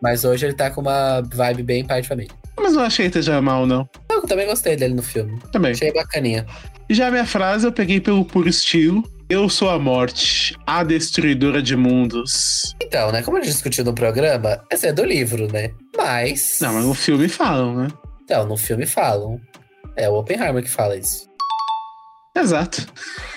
Mas 0.00 0.24
hoje 0.24 0.46
ele 0.46 0.54
tá 0.54 0.70
com 0.70 0.80
uma 0.80 1.20
vibe 1.22 1.62
bem 1.62 1.84
pai 1.84 2.00
de 2.02 2.08
família. 2.08 2.32
Mas 2.58 2.74
não 2.74 2.82
achei 2.82 3.06
que 3.10 3.18
esteja 3.18 3.40
mal, 3.40 3.66
não. 3.66 3.88
Eu 4.10 4.22
também 4.22 4.46
gostei 4.46 4.76
dele 4.76 4.94
no 4.94 5.02
filme. 5.02 5.38
Também. 5.50 5.72
Achei 5.72 5.92
bacaninha. 5.92 6.46
E 6.88 6.94
já 6.94 7.08
a 7.08 7.10
minha 7.10 7.26
frase 7.26 7.66
eu 7.66 7.72
peguei 7.72 8.00
pelo 8.00 8.24
puro 8.24 8.48
estilo. 8.48 9.02
Eu 9.28 9.48
sou 9.48 9.70
a 9.70 9.78
morte, 9.78 10.54
a 10.66 10.84
destruidora 10.84 11.62
de 11.62 11.74
mundos. 11.74 12.74
Então, 12.82 13.10
né? 13.10 13.22
Como 13.22 13.38
a 13.38 13.40
gente 13.40 13.52
discutiu 13.52 13.84
no 13.84 13.94
programa, 13.94 14.62
essa 14.70 14.88
é 14.88 14.92
do 14.92 15.04
livro, 15.04 15.50
né? 15.50 15.70
Mas. 15.96 16.58
Não, 16.60 16.74
mas 16.74 16.84
no 16.84 16.92
filme 16.92 17.28
falam, 17.28 17.74
né? 17.74 17.88
Então, 18.24 18.46
no 18.46 18.56
filme 18.56 18.84
falam. 18.84 19.40
É 19.96 20.08
o 20.08 20.14
Oppenheimer 20.14 20.62
que 20.62 20.70
fala 20.70 20.96
isso. 20.96 21.26
Exato. 22.36 22.86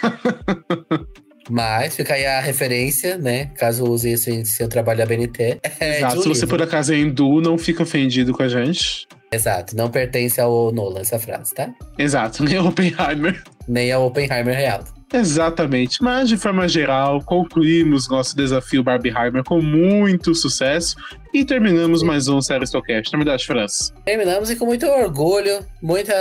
Mas 1.50 1.96
fica 1.96 2.14
aí 2.16 2.26
a 2.26 2.40
referência, 2.40 3.18
né? 3.18 3.52
Caso 3.56 3.86
use 3.86 4.12
isso 4.12 4.30
em 4.30 4.44
seu 4.44 4.68
trabalho 4.68 5.00
da 5.00 5.06
BNT. 5.06 5.60
É 5.80 5.98
Exato. 5.98 6.20
um 6.20 6.22
Se 6.22 6.30
você 6.30 6.48
por 6.48 6.62
acaso 6.62 6.94
é 6.94 6.98
hindu, 6.98 7.42
não 7.42 7.58
fica 7.58 7.84
ofendido 7.84 8.34
com 8.34 8.44
a 8.44 8.48
gente. 8.48 9.08
Exato. 9.32 9.76
Não 9.76 9.90
pertence 9.90 10.40
ao 10.40 10.72
Nolan 10.72 11.02
essa 11.02 11.20
frase, 11.20 11.54
tá? 11.54 11.70
Exato, 11.98 12.44
nem 12.46 12.58
Oppenheimer. 12.58 13.44
Nem 13.68 13.92
ao 13.92 14.08
Oppenheimer 14.08 14.56
real. 14.56 14.84
Exatamente. 15.14 16.02
Mas, 16.02 16.28
de 16.28 16.36
forma 16.36 16.68
geral, 16.68 17.22
concluímos 17.22 18.10
nosso 18.10 18.36
desafio 18.36 18.84
Barbieheimer 18.84 19.44
com 19.44 19.62
muito 19.62 20.34
sucesso 20.34 20.96
e 21.34 21.46
terminamos 21.46 22.02
mais 22.02 22.28
um 22.28 22.42
Série 22.42 22.66
Stocast. 22.66 23.14
Na 23.14 23.20
verdade, 23.20 23.46
França. 23.46 23.94
Terminamos 24.04 24.50
e 24.50 24.56
com 24.56 24.66
muito 24.66 24.86
orgulho, 24.88 25.66
muita, 25.82 26.14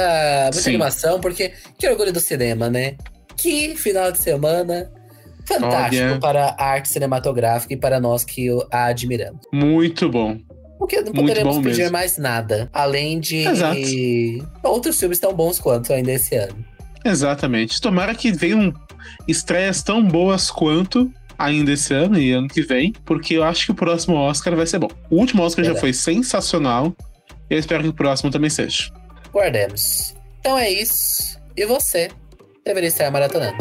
muita 0.44 0.52
Sim. 0.52 0.70
animação, 0.70 1.18
porque 1.20 1.52
que 1.78 1.88
orgulho 1.88 2.12
do 2.12 2.20
cinema, 2.20 2.68
né? 2.68 2.94
Que 3.36 3.74
final 3.76 4.12
de 4.12 4.18
semana 4.18 4.90
fantástico 5.46 6.04
Olha. 6.04 6.18
para 6.20 6.56
a 6.58 6.64
arte 6.64 6.88
cinematográfica 6.88 7.74
e 7.74 7.76
para 7.76 8.00
nós 8.00 8.24
que 8.24 8.50
o- 8.50 8.66
a 8.70 8.86
admiramos. 8.86 9.40
Muito 9.52 10.08
bom. 10.08 10.38
Porque 10.78 11.00
não 11.00 11.12
poderemos 11.12 11.58
pedir 11.58 11.78
mesmo. 11.78 11.92
mais 11.92 12.18
nada, 12.18 12.68
além 12.72 13.18
de 13.20 13.38
Exato. 13.46 13.78
outros 14.62 14.98
filmes 14.98 15.18
tão 15.18 15.32
bons 15.32 15.58
quanto 15.58 15.92
ainda 15.92 16.12
esse 16.12 16.34
ano. 16.36 16.64
Exatamente. 17.04 17.80
Tomara 17.80 18.14
que 18.14 18.32
venham 18.32 18.72
estreias 19.28 19.82
tão 19.82 20.02
boas 20.02 20.50
quanto 20.50 21.10
ainda 21.38 21.72
esse 21.72 21.92
ano 21.94 22.18
e 22.18 22.32
ano 22.32 22.48
que 22.48 22.62
vem, 22.62 22.92
porque 23.04 23.34
eu 23.34 23.44
acho 23.44 23.66
que 23.66 23.72
o 23.72 23.74
próximo 23.74 24.16
Oscar 24.16 24.54
vai 24.56 24.66
ser 24.66 24.78
bom. 24.78 24.88
O 25.10 25.16
último 25.16 25.42
Oscar 25.42 25.64
já 25.64 25.72
Verdade. 25.72 25.80
foi 25.80 25.92
sensacional. 25.92 26.94
Eu 27.48 27.58
espero 27.58 27.82
que 27.82 27.88
o 27.88 27.94
próximo 27.94 28.30
também 28.30 28.50
seja. 28.50 28.90
Guardemos. 29.32 30.14
Então 30.40 30.58
é 30.58 30.70
isso. 30.70 31.38
E 31.56 31.64
você 31.66 32.10
deveria 32.64 32.88
estar 32.88 33.10
maratonando. 33.10 33.56